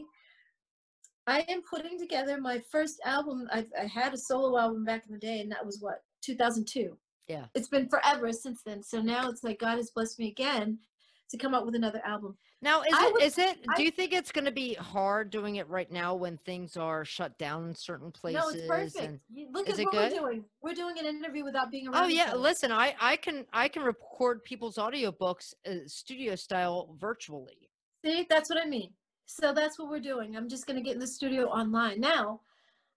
i 1.26 1.40
am 1.48 1.62
putting 1.62 1.98
together 1.98 2.38
my 2.40 2.60
first 2.70 3.00
album 3.04 3.48
i, 3.52 3.64
I 3.80 3.86
had 3.86 4.12
a 4.12 4.18
solo 4.18 4.58
album 4.58 4.84
back 4.84 5.04
in 5.06 5.12
the 5.12 5.18
day 5.18 5.40
and 5.40 5.50
that 5.52 5.64
was 5.64 5.78
what 5.80 6.02
2002 6.22 6.96
Yeah. 7.28 7.46
it's 7.54 7.68
been 7.68 7.88
forever 7.88 8.32
since 8.32 8.62
then 8.64 8.82
so 8.82 9.00
now 9.00 9.28
it's 9.30 9.44
like 9.44 9.60
god 9.60 9.76
has 9.76 9.90
blessed 9.94 10.18
me 10.18 10.28
again 10.28 10.78
to 11.30 11.38
come 11.38 11.54
up 11.54 11.64
with 11.64 11.74
another 11.74 12.00
album 12.04 12.36
Now, 12.62 12.82
is 12.82 12.92
I 12.92 13.06
it? 13.06 13.12
would- 13.12 13.22
Is 13.22 13.38
it? 13.38 13.58
I- 13.68 13.76
do 13.76 13.82
you 13.84 13.90
think 13.90 14.12
it's 14.12 14.32
going 14.32 14.44
to 14.44 14.50
be 14.52 14.74
hard 14.74 15.30
doing 15.30 15.56
it 15.56 15.68
right 15.68 15.90
now 15.90 16.14
when 16.14 16.36
things 16.38 16.76
are 16.76 17.04
shut 17.04 17.36
down 17.38 17.68
in 17.68 17.74
certain 17.74 18.10
places? 18.10 18.40
no 18.42 18.48
it's 18.50 18.66
perfect 18.66 18.96
and- 18.96 19.20
You- 19.32 19.48
look 19.52 19.68
at 19.68 19.78
what 19.78 19.90
good? 19.92 20.12
we're 20.12 20.18
doing 20.20 20.44
we're 20.62 20.74
doing 20.74 20.98
an 20.98 21.06
interview 21.06 21.44
without 21.44 21.70
being 21.70 21.88
around 21.88 22.04
Oh 22.04 22.08
yeah, 22.08 22.34
listen, 22.34 22.70
I 22.72 22.94
I 23.00 23.16
can 23.16 23.46
I 23.52 23.68
can 23.68 23.82
record 23.82 24.44
people's 24.44 24.76
audiobooks 24.76 25.54
uh, 25.66 25.74
studio 25.86 26.34
style 26.34 26.94
virtually. 27.00 27.70
See, 28.04 28.26
that's 28.28 28.48
what 28.50 28.60
I 28.60 28.66
mean. 28.66 28.92
So 29.26 29.52
that's 29.52 29.78
what 29.78 29.88
we're 29.88 30.00
doing. 30.00 30.36
I'm 30.36 30.48
just 30.48 30.66
going 30.66 30.76
to 30.76 30.82
get 30.82 30.94
in 30.94 30.98
the 31.00 31.06
studio 31.06 31.46
online. 31.48 32.00
Now, 32.00 32.40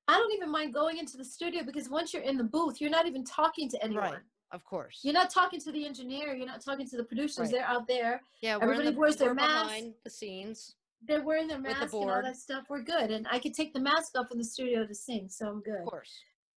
I 0.07 0.17
don't 0.17 0.33
even 0.33 0.49
mind 0.51 0.73
going 0.73 0.97
into 0.97 1.15
the 1.15 1.23
studio 1.23 1.61
because 1.63 1.89
once 1.89 2.11
you're 2.13 2.23
in 2.23 2.37
the 2.37 2.43
booth, 2.43 2.81
you're 2.81 2.89
not 2.89 3.05
even 3.05 3.23
talking 3.23 3.69
to 3.69 3.83
anyone. 3.83 4.03
Right. 4.03 4.19
Of 4.53 4.63
course. 4.63 4.99
You're 5.01 5.15
not 5.15 5.31
talking 5.31 5.59
to 5.61 5.71
the 5.71 5.83
engineer. 5.83 6.35
You're 6.35 6.47
not 6.47 6.63
talking 6.63 6.87
to 6.87 6.95
the 6.95 7.03
producers. 7.03 7.39
Right. 7.39 7.51
They're 7.51 7.65
out 7.65 7.87
there. 7.87 8.21
yeah, 8.41 8.59
everybody 8.61 8.91
the, 8.91 8.97
wears 8.97 9.15
their 9.15 9.33
behind 9.33 9.93
the 10.03 10.11
scenes. 10.11 10.75
They're 11.05 11.23
wearing 11.23 11.47
their 11.47 11.57
With 11.57 11.73
the 11.73 11.79
mask 11.79 11.93
and 11.93 12.09
all 12.09 12.21
that 12.21 12.37
stuff. 12.37 12.65
We're 12.69 12.83
good. 12.83 13.09
And 13.09 13.27
I 13.31 13.39
could 13.39 13.55
take 13.55 13.73
the 13.73 13.79
mask 13.79 14.15
off 14.15 14.27
in 14.31 14.37
the 14.37 14.43
studio 14.43 14.85
to 14.85 14.93
sing. 14.93 15.27
So 15.27 15.49
I'm 15.49 15.61
good. 15.61 15.81
Of 15.81 15.87
course. 15.87 16.11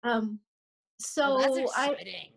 Um, 0.02 0.40
so 0.98 1.36
Well, 1.36 1.54
that's 1.54 1.78
I, 1.78 1.90
exciting. 1.90 2.30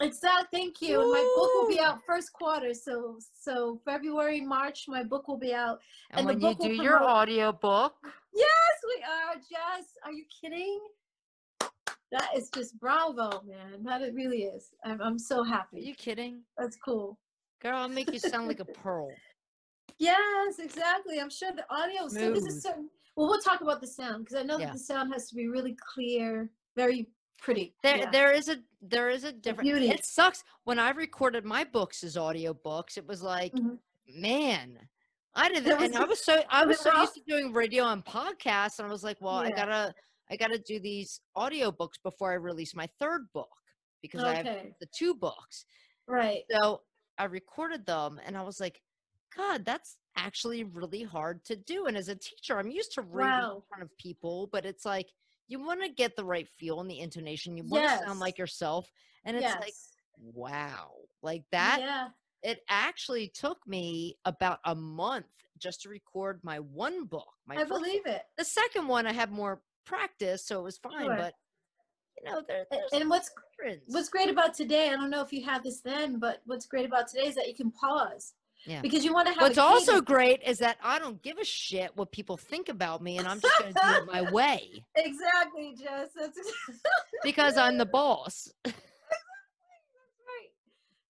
it's 0.00 0.18
that. 0.18 0.46
Thank 0.52 0.82
you. 0.82 1.00
And 1.00 1.12
my 1.12 1.34
book 1.36 1.50
will 1.54 1.68
be 1.68 1.78
out 1.78 2.00
first 2.04 2.32
quarter. 2.32 2.74
So, 2.74 3.18
so 3.40 3.80
February, 3.84 4.40
March, 4.40 4.86
my 4.88 5.04
book 5.04 5.28
will 5.28 5.38
be 5.38 5.54
out. 5.54 5.78
and, 6.10 6.28
and 6.28 6.40
when 6.42 6.50
you 6.50 6.56
do 6.56 6.82
your 6.82 7.02
audio 7.02 7.52
book, 7.52 7.94
Yes, 8.34 8.48
we 8.88 9.02
are, 9.04 9.36
Jess. 9.36 9.86
Are 10.04 10.12
you 10.12 10.24
kidding? 10.40 10.80
That 12.14 12.30
is 12.36 12.48
just 12.50 12.78
bravo, 12.78 13.42
man. 13.44 13.82
That 13.82 14.00
it 14.02 14.14
really 14.14 14.44
is. 14.44 14.70
I'm, 14.84 15.00
I'm 15.02 15.18
so 15.18 15.42
happy. 15.42 15.78
are 15.78 15.80
you 15.80 15.94
kidding? 15.96 16.42
That's 16.56 16.76
cool. 16.76 17.18
Girl, 17.60 17.76
I'll 17.76 17.88
make 17.88 18.12
you 18.12 18.20
sound 18.20 18.46
like 18.46 18.60
a 18.60 18.64
pearl. 18.82 19.10
Yes, 19.98 20.58
exactly. 20.60 21.18
I'm 21.20 21.28
sure 21.30 21.50
the 21.52 21.64
audio. 21.74 22.06
So 22.08 22.32
this 22.32 22.44
is 22.46 22.62
certain. 22.62 22.88
Well, 23.16 23.28
we'll 23.28 23.40
talk 23.40 23.60
about 23.62 23.80
the 23.80 23.86
sound 23.88 24.24
because 24.24 24.36
I 24.40 24.44
know 24.44 24.58
Yeah. 24.58 24.66
that 24.66 24.74
the 24.74 24.78
sound 24.78 25.12
has 25.12 25.28
to 25.30 25.34
be 25.34 25.48
really 25.48 25.76
clear, 25.92 26.50
very 26.76 27.08
pretty. 27.40 27.74
There, 27.82 27.96
yeah. 27.98 28.10
there 28.10 28.32
is 28.32 28.48
a 28.48 28.56
there 28.80 29.08
is 29.08 29.24
a 29.24 29.32
different. 29.32 29.62
beauty. 29.68 29.88
It 29.90 30.04
sucks 30.04 30.44
when 30.64 30.78
I 30.78 30.90
recorded 30.90 31.44
my 31.44 31.64
books 31.64 32.04
as 32.04 32.16
audio 32.16 32.54
books. 32.54 32.96
It 32.96 33.06
was 33.06 33.22
like, 33.22 33.52
Mhm. 33.54 33.78
man, 34.08 34.78
I 35.34 35.48
didn't, 35.48 35.64
was 35.78 35.88
and 35.90 35.96
I 35.96 36.04
was 36.04 36.24
so 36.24 36.42
I 36.48 36.64
was 36.66 36.78
so 36.80 36.90
rough? 36.90 37.00
used 37.02 37.14
to 37.14 37.22
doing 37.26 37.52
radio 37.52 37.86
and 37.86 38.04
podcasts, 38.04 38.78
and 38.78 38.86
I 38.86 38.90
was 38.90 39.02
like, 39.04 39.20
well, 39.20 39.34
I 39.36 39.50
gotta 39.50 39.94
I 40.30 40.36
gotta 40.36 40.58
do 40.58 40.80
these 40.80 41.20
audio 41.36 41.70
books 41.70 41.98
before 42.02 42.32
I 42.32 42.36
release 42.36 42.74
my 42.74 42.88
third 42.98 43.26
book 43.32 43.48
because 44.02 44.22
I 44.22 44.34
have 44.34 44.46
the 44.80 44.86
two 44.96 45.14
books. 45.14 45.64
Right. 46.06 46.42
So 46.50 46.82
I 47.18 47.24
recorded 47.24 47.86
them, 47.86 48.20
and 48.24 48.36
I 48.36 48.42
was 48.42 48.60
like, 48.60 48.80
God, 49.36 49.64
that's 49.64 49.96
actually 50.16 50.64
really 50.64 51.02
hard 51.02 51.44
to 51.46 51.56
do. 51.56 51.86
And 51.86 51.96
as 51.96 52.08
a 52.08 52.14
teacher, 52.14 52.58
I'm 52.58 52.70
used 52.70 52.92
to 52.92 53.02
reading 53.02 53.32
in 53.32 53.62
front 53.68 53.82
of 53.82 53.96
people, 53.98 54.48
but 54.52 54.64
it's 54.64 54.84
like 54.84 55.08
you 55.48 55.64
want 55.64 55.82
to 55.82 55.88
get 55.88 56.16
the 56.16 56.24
right 56.24 56.48
feel 56.48 56.80
and 56.80 56.90
the 56.90 57.00
intonation. 57.00 57.56
You 57.56 57.64
want 57.64 57.84
to 57.84 58.06
sound 58.06 58.20
like 58.20 58.38
yourself, 58.38 58.90
and 59.24 59.36
it's 59.36 59.44
yes. 59.44 59.60
like, 59.60 59.74
wow, 60.18 60.90
like 61.22 61.44
that. 61.52 61.78
Yeah. 61.80 62.08
It 62.42 62.60
actually 62.68 63.32
took 63.34 63.58
me 63.66 64.18
about 64.26 64.58
a 64.66 64.74
month 64.74 65.24
just 65.58 65.80
to 65.82 65.88
record 65.88 66.40
my 66.42 66.58
one 66.58 67.06
book. 67.06 67.28
My 67.46 67.56
I 67.56 67.64
believe 67.64 68.04
it. 68.04 68.22
the 68.36 68.44
second 68.44 68.86
one 68.86 69.06
I 69.06 69.12
had 69.12 69.32
more 69.32 69.62
practice, 69.84 70.44
so 70.46 70.60
it 70.60 70.62
was 70.62 70.78
fine. 70.78 71.04
Sure. 71.06 71.16
But 71.16 71.34
you 72.22 72.30
know, 72.30 72.42
there, 72.46 72.64
there's 72.70 72.92
And 72.92 73.10
what's 73.10 73.30
difference. 73.58 73.82
what's 73.88 74.08
great 74.08 74.30
about 74.30 74.54
today, 74.54 74.88
I 74.88 74.92
don't 74.96 75.10
know 75.10 75.22
if 75.22 75.32
you 75.32 75.44
have 75.44 75.62
this 75.62 75.80
then, 75.80 76.18
but 76.18 76.42
what's 76.46 76.66
great 76.66 76.86
about 76.86 77.08
today 77.08 77.26
is 77.26 77.34
that 77.34 77.48
you 77.48 77.54
can 77.54 77.70
pause. 77.70 78.34
Yeah. 78.66 78.80
Because 78.80 79.04
you 79.04 79.12
want 79.12 79.26
to 79.26 79.34
have 79.34 79.42
What's 79.42 79.58
also 79.58 80.00
great 80.00 80.40
is 80.42 80.58
that 80.60 80.78
I 80.82 80.98
don't 80.98 81.20
give 81.22 81.36
a 81.36 81.44
shit 81.44 81.94
what 81.96 82.10
people 82.12 82.38
think 82.38 82.70
about 82.70 83.02
me, 83.02 83.18
and 83.18 83.28
I'm 83.28 83.38
just 83.40 83.58
going 83.58 83.74
to 83.74 83.80
do 83.80 83.88
it 83.98 84.06
my 84.06 84.30
way 84.32 84.82
Exactly, 84.96 85.74
Jess. 85.78 86.08
That's 86.16 86.38
because 87.22 87.58
I'm 87.58 87.76
the 87.76 87.84
boss. 87.86 88.50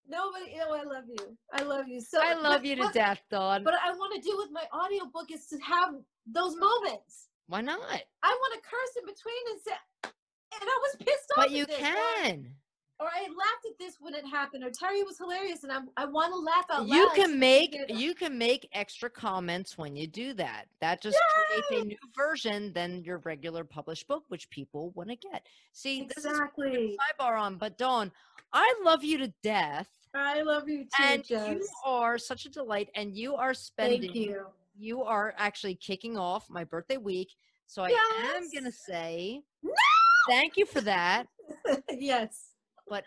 Nobody 0.06 0.52
you 0.52 0.58
know, 0.58 0.74
I 0.74 0.82
love 0.82 1.04
you. 1.08 1.36
I 1.52 1.62
love 1.62 1.88
you 1.88 2.00
so 2.00 2.18
I 2.20 2.34
love 2.34 2.64
you 2.64 2.76
to 2.76 2.82
what- 2.82 2.92
death, 2.94 3.22
Dawn. 3.30 3.64
But 3.64 3.74
I 3.74 3.92
want 3.92 4.14
to 4.14 4.20
do 4.20 4.36
with 4.36 4.50
my 4.52 4.64
audiobook 4.72 5.30
is 5.32 5.46
to 5.46 5.58
have 5.58 5.94
those 6.26 6.56
moments. 6.56 7.28
Why 7.48 7.60
not? 7.60 7.78
I 8.22 8.38
want 8.40 8.54
to 8.54 8.60
curse 8.60 8.96
in 8.98 9.06
between 9.06 9.52
and 9.52 9.60
say 9.60 10.10
and 10.60 10.70
I 10.70 10.78
was 10.82 10.96
pissed 10.96 11.32
off. 11.36 11.44
But 11.44 11.50
you 11.50 11.66
this, 11.66 11.76
can. 11.76 12.50
Or, 13.00 13.06
I 13.06 13.22
laughed 13.22 13.66
at 13.66 13.78
this 13.78 13.96
when 14.00 14.14
it 14.14 14.24
happened, 14.24 14.62
or 14.62 14.70
Terry 14.70 15.02
was 15.02 15.18
hilarious, 15.18 15.64
and 15.64 15.72
I, 15.72 15.80
I 15.96 16.04
want 16.06 16.32
to 16.32 16.38
laugh 16.38 16.64
out 16.70 16.86
loud. 16.86 16.96
You 16.96 17.10
can 17.14 17.38
make 17.38 17.76
you 17.88 18.14
can 18.14 18.38
make 18.38 18.68
extra 18.72 19.10
comments 19.10 19.76
when 19.76 19.96
you 19.96 20.06
do 20.06 20.32
that. 20.34 20.66
That 20.80 21.02
just 21.02 21.18
creates 21.48 21.82
a 21.82 21.86
new 21.86 21.96
version 22.16 22.72
than 22.72 23.02
your 23.02 23.18
regular 23.18 23.64
published 23.64 24.06
book, 24.06 24.22
which 24.28 24.48
people 24.48 24.90
want 24.90 25.10
to 25.10 25.16
get. 25.16 25.44
See, 25.72 26.04
this 26.04 26.18
is 26.18 26.26
exactly. 26.26 26.96
sidebar 27.20 27.38
on, 27.38 27.56
but 27.56 27.76
Dawn, 27.76 28.12
I 28.52 28.72
love 28.84 29.02
you 29.02 29.18
to 29.18 29.32
death, 29.42 29.88
I 30.14 30.42
love 30.42 30.68
you 30.68 30.84
too, 30.84 31.02
and 31.02 31.24
Jess. 31.24 31.50
you 31.50 31.66
are 31.84 32.16
such 32.16 32.46
a 32.46 32.48
delight, 32.48 32.90
and 32.94 33.14
you 33.16 33.34
are 33.34 33.54
spending. 33.54 34.02
Thank 34.02 34.14
you. 34.14 34.46
You 34.76 35.02
are 35.02 35.34
actually 35.36 35.74
kicking 35.76 36.16
off 36.16 36.48
my 36.50 36.64
birthday 36.64 36.96
week. 36.96 37.28
So 37.66 37.82
I 37.82 37.88
am 38.34 38.42
going 38.52 38.64
to 38.64 38.72
say 38.72 39.40
No! 39.62 39.72
thank 40.28 40.56
you 40.56 40.66
for 40.66 40.80
that. 40.82 41.26
yes. 41.90 42.50
But 42.88 43.04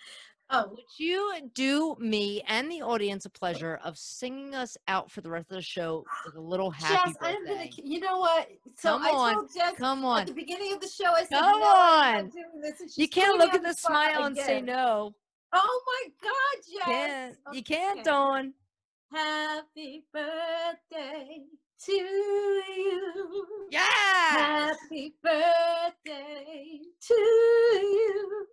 Oh, 0.50 0.68
Would 0.70 0.80
you 0.98 1.34
do 1.54 1.98
me 2.00 2.42
and 2.48 2.72
the 2.72 2.82
audience 2.82 3.26
a 3.26 3.30
pleasure 3.30 3.82
of 3.84 3.98
singing 3.98 4.56
us 4.56 4.78
out 4.88 5.12
for 5.12 5.20
the 5.20 5.30
rest 5.30 5.52
of 5.52 5.58
the 5.58 5.62
show 5.62 6.06
with 6.26 6.36
a 6.36 6.42
little 6.42 6.72
happy 6.72 7.12
Jess, 7.12 7.18
I'm 7.22 7.46
gonna. 7.46 7.66
You 7.76 8.00
know 8.00 8.20
what? 8.20 8.48
So 8.78 8.92
Come 8.94 9.02
I 9.02 9.10
on, 9.10 9.34
told 9.34 9.50
Jess 9.54 9.76
Come 9.76 10.06
at 10.06 10.28
the 10.28 10.34
beginning 10.34 10.74
of 10.74 10.80
the 10.80 10.88
show. 10.88 11.12
I 11.14 11.24
said, 11.26 11.40
Come 11.40 11.60
no, 11.60 11.66
on. 11.66 12.30
doing 12.30 12.62
this. 12.62 12.80
and 12.80 12.90
You 12.96 13.10
can't 13.10 13.38
look 13.38 13.54
at 13.54 13.62
the 13.62 13.74
smile 13.74 14.24
and 14.24 14.38
say 14.38 14.62
no. 14.62 15.14
Oh 15.52 15.82
my 15.86 16.12
God, 16.24 16.64
Jess! 16.78 16.86
Can't. 16.86 17.38
You 17.52 17.64
can't. 17.64 18.04
Dawn. 18.06 18.54
Happy 19.12 20.04
birthday 20.14 21.46
to 21.86 21.92
you. 21.94 23.68
Yeah. 23.72 23.80
Happy 23.80 25.16
birthday 25.24 26.80
to 27.08 27.14
you. 27.14 28.48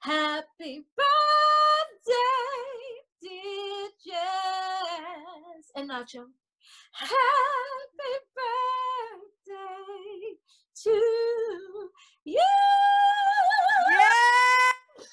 Happy 0.00 0.84
birthday, 0.96 2.14
dear 3.20 3.88
Jess 4.04 5.70
and 5.76 5.90
Nacho. 5.90 6.24
Happy 6.92 8.14
birthday 9.44 10.38
to 10.84 11.90
you. 12.24 12.40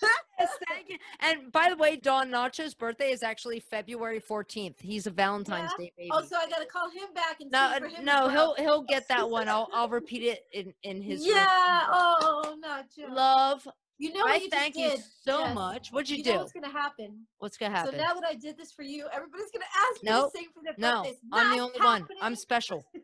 Yes, 0.39 0.49
thank 0.69 0.87
you. 0.89 0.97
And 1.19 1.51
by 1.51 1.67
the 1.69 1.75
way, 1.75 1.97
Dawn 1.97 2.29
Nacho's 2.29 2.73
birthday 2.73 3.11
is 3.11 3.23
actually 3.23 3.59
February 3.59 4.21
14th. 4.21 4.79
He's 4.79 5.05
a 5.05 5.11
Valentine's 5.11 5.69
Yeah? 5.77 5.85
Day 5.85 5.91
baby. 5.97 6.09
Oh, 6.13 6.21
so 6.23 6.37
I 6.37 6.49
gotta 6.49 6.65
call 6.65 6.89
him 6.89 7.13
back 7.13 7.41
and 7.41 7.51
no, 7.51 7.71
sing 7.73 7.79
for 7.81 7.85
uh, 7.85 7.89
him. 7.89 7.95
as 7.99 8.05
no, 8.05 8.13
well. 8.27 8.55
he'll 8.55 8.65
he'll 8.65 8.81
get 8.83 9.05
that 9.09 9.29
one. 9.29 9.49
I'll 9.49 9.67
I'll 9.73 9.89
repeat 9.89 10.23
it 10.23 10.45
in 10.53 10.73
in 10.83 11.01
his. 11.01 11.25
Yeah. 11.27 11.45
Oh, 11.91 12.57
Nacho. 12.65 13.13
Love. 13.13 13.67
You 13.97 14.13
know 14.13 14.21
what 14.21 14.31
I 14.31 14.35
you 14.37 14.49
thank 14.49 14.77
you 14.77 14.91
so 15.25 15.43
Jess? 15.43 15.55
much. 15.55 15.89
What'd 15.89 16.09
you, 16.09 16.17
You 16.19 16.23
do? 16.23 16.37
what's 16.37 16.53
gonna 16.53 16.69
happen? 16.71 17.25
What's 17.39 17.57
gonna 17.57 17.75
happen? 17.75 17.91
So 17.91 17.97
now 17.97 18.13
that 18.13 18.23
I 18.25 18.35
did 18.35 18.57
this 18.57 18.71
for 18.71 18.83
you, 18.83 19.07
everybody's 19.11 19.51
gonna 19.51 19.65
ask 19.91 20.01
me 20.01 20.09
Nope. 20.09 20.31
to 20.31 20.37
sing 20.39 20.47
for 20.53 20.63
their 20.63 20.73
no, 20.77 21.01
birthdays. 21.03 21.19
I'm 21.33 21.57
the 21.57 21.61
only 21.61 21.79
one. 21.81 22.07
I'm 22.21 22.35
special. 22.37 22.85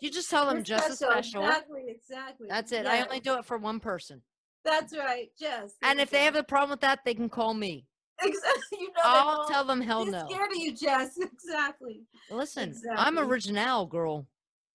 You 0.00 0.10
just 0.10 0.28
tell 0.28 0.46
them 0.46 0.56
You're 0.56 0.64
just 0.64 0.90
as 0.90 0.98
special. 0.98 1.44
Exactly, 1.44 1.84
exactly. 1.88 2.46
That's 2.50 2.72
it. 2.72 2.84
I 2.86 3.02
only 3.02 3.20
do 3.20 3.38
it 3.38 3.44
for 3.46 3.56
one 3.56 3.80
person. 3.80 4.20
That's 4.64 4.96
right, 4.96 5.28
Jess. 5.38 5.74
And 5.82 6.00
if 6.00 6.10
they 6.10 6.24
have 6.24 6.36
a 6.36 6.42
problem 6.42 6.70
with 6.70 6.80
that, 6.80 7.00
they 7.04 7.14
can 7.14 7.28
call 7.28 7.54
me. 7.54 7.86
exactly, 8.22 8.62
you 8.80 8.88
know, 8.88 9.02
I'll 9.04 9.48
tell 9.48 9.64
them 9.64 9.80
hell 9.80 10.06
no. 10.06 10.26
scared 10.28 10.50
of 10.50 10.56
you, 10.56 10.74
Jess. 10.74 11.18
Exactly. 11.32 12.02
Listen, 12.30 12.74
I'm 12.96 13.18
original, 13.18 13.86
girl. 13.86 14.26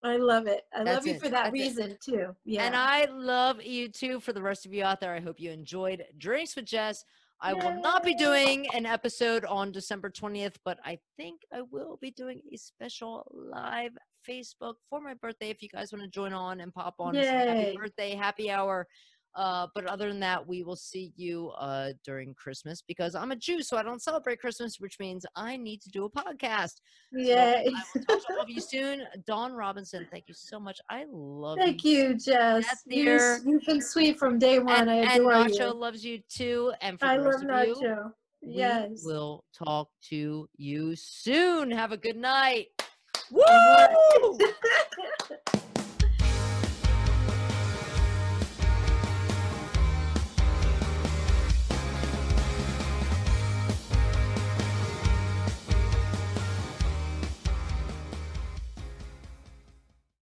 I 0.02 0.16
love 0.16 0.46
it. 0.46 0.62
I 0.74 0.84
That's 0.84 0.98
love 0.98 1.06
you 1.06 1.14
it, 1.14 1.20
for 1.20 1.28
that 1.28 1.44
that's 1.44 1.48
it. 1.48 1.52
reason 1.52 1.96
too. 2.02 2.34
Yeah. 2.44 2.64
And 2.64 2.74
I 2.74 3.06
love 3.10 3.62
you 3.62 3.88
too 3.88 4.20
for 4.20 4.32
the 4.32 4.40
rest 4.40 4.64
of 4.64 4.72
you 4.72 4.82
out 4.82 5.00
there. 5.00 5.12
I 5.14 5.20
hope 5.20 5.38
you 5.40 5.50
enjoyed 5.50 6.04
Drinks 6.16 6.56
with 6.56 6.64
Jess. 6.64 7.04
I 7.42 7.54
will 7.54 7.80
not 7.80 8.04
be 8.04 8.14
doing 8.14 8.66
an 8.74 8.84
episode 8.84 9.46
on 9.46 9.72
December 9.72 10.10
20th, 10.10 10.56
but 10.64 10.78
I 10.84 10.98
think 11.16 11.40
I 11.52 11.62
will 11.70 11.98
be 12.00 12.10
doing 12.10 12.42
a 12.52 12.56
special 12.56 13.26
live 13.30 13.92
Facebook 14.28 14.74
for 14.90 15.00
my 15.00 15.14
birthday 15.14 15.48
if 15.48 15.62
you 15.62 15.68
guys 15.70 15.90
want 15.90 16.04
to 16.04 16.10
join 16.10 16.34
on 16.34 16.60
and 16.60 16.72
pop 16.72 16.96
on 16.98 17.14
happy 17.14 17.76
birthday, 17.76 18.14
happy 18.14 18.50
hour. 18.50 18.86
Uh, 19.36 19.66
but 19.74 19.86
other 19.86 20.08
than 20.08 20.20
that, 20.20 20.46
we 20.46 20.62
will 20.62 20.76
see 20.76 21.12
you 21.16 21.50
uh, 21.50 21.90
during 22.04 22.34
Christmas 22.34 22.82
because 22.86 23.14
I'm 23.14 23.30
a 23.30 23.36
Jew, 23.36 23.62
so 23.62 23.76
I 23.76 23.82
don't 23.82 24.02
celebrate 24.02 24.40
Christmas, 24.40 24.80
which 24.80 24.98
means 24.98 25.24
I 25.36 25.56
need 25.56 25.80
to 25.82 25.88
do 25.90 26.04
a 26.04 26.10
podcast. 26.10 26.74
So 27.12 27.20
Yay. 27.20 27.66
I 27.68 27.82
will 27.94 28.04
talk 28.04 28.26
to 28.26 28.32
all 28.34 28.40
of 28.42 28.50
you 28.50 28.60
soon. 28.74 29.02
Dawn 29.26 29.52
Robinson, 29.52 30.06
thank 30.10 30.24
you 30.26 30.34
so 30.34 30.58
much. 30.58 30.78
I 30.90 31.04
love 31.10 31.58
you. 31.58 31.64
Thank 31.64 31.84
you. 31.84 32.14
Jess. 32.14 32.66
You-. 32.86 33.36
You've 33.44 33.64
been 33.66 33.80
sweet 33.80 34.18
from 34.18 34.38
day 34.38 34.58
one. 34.58 34.88
And, 34.88 34.90
I 34.90 34.96
and 34.96 35.10
adore 35.20 35.32
Nacho 35.32 35.58
you. 35.58 35.74
loves 35.74 36.04
you 36.04 36.20
too. 36.28 36.72
And 36.80 36.98
for 36.98 37.06
I 37.06 37.16
the 37.16 37.22
love 37.24 37.42
rest 37.44 37.44
of 37.44 37.66
you, 37.66 37.74
Nacho. 37.86 38.12
we 38.42 38.96
will 39.04 39.44
talk 39.56 39.88
to 40.08 40.48
you 40.56 40.96
soon. 40.96 41.70
Have 41.70 41.92
a 41.92 41.96
good 41.96 42.16
night. 42.16 42.66
Woo! 43.30 44.38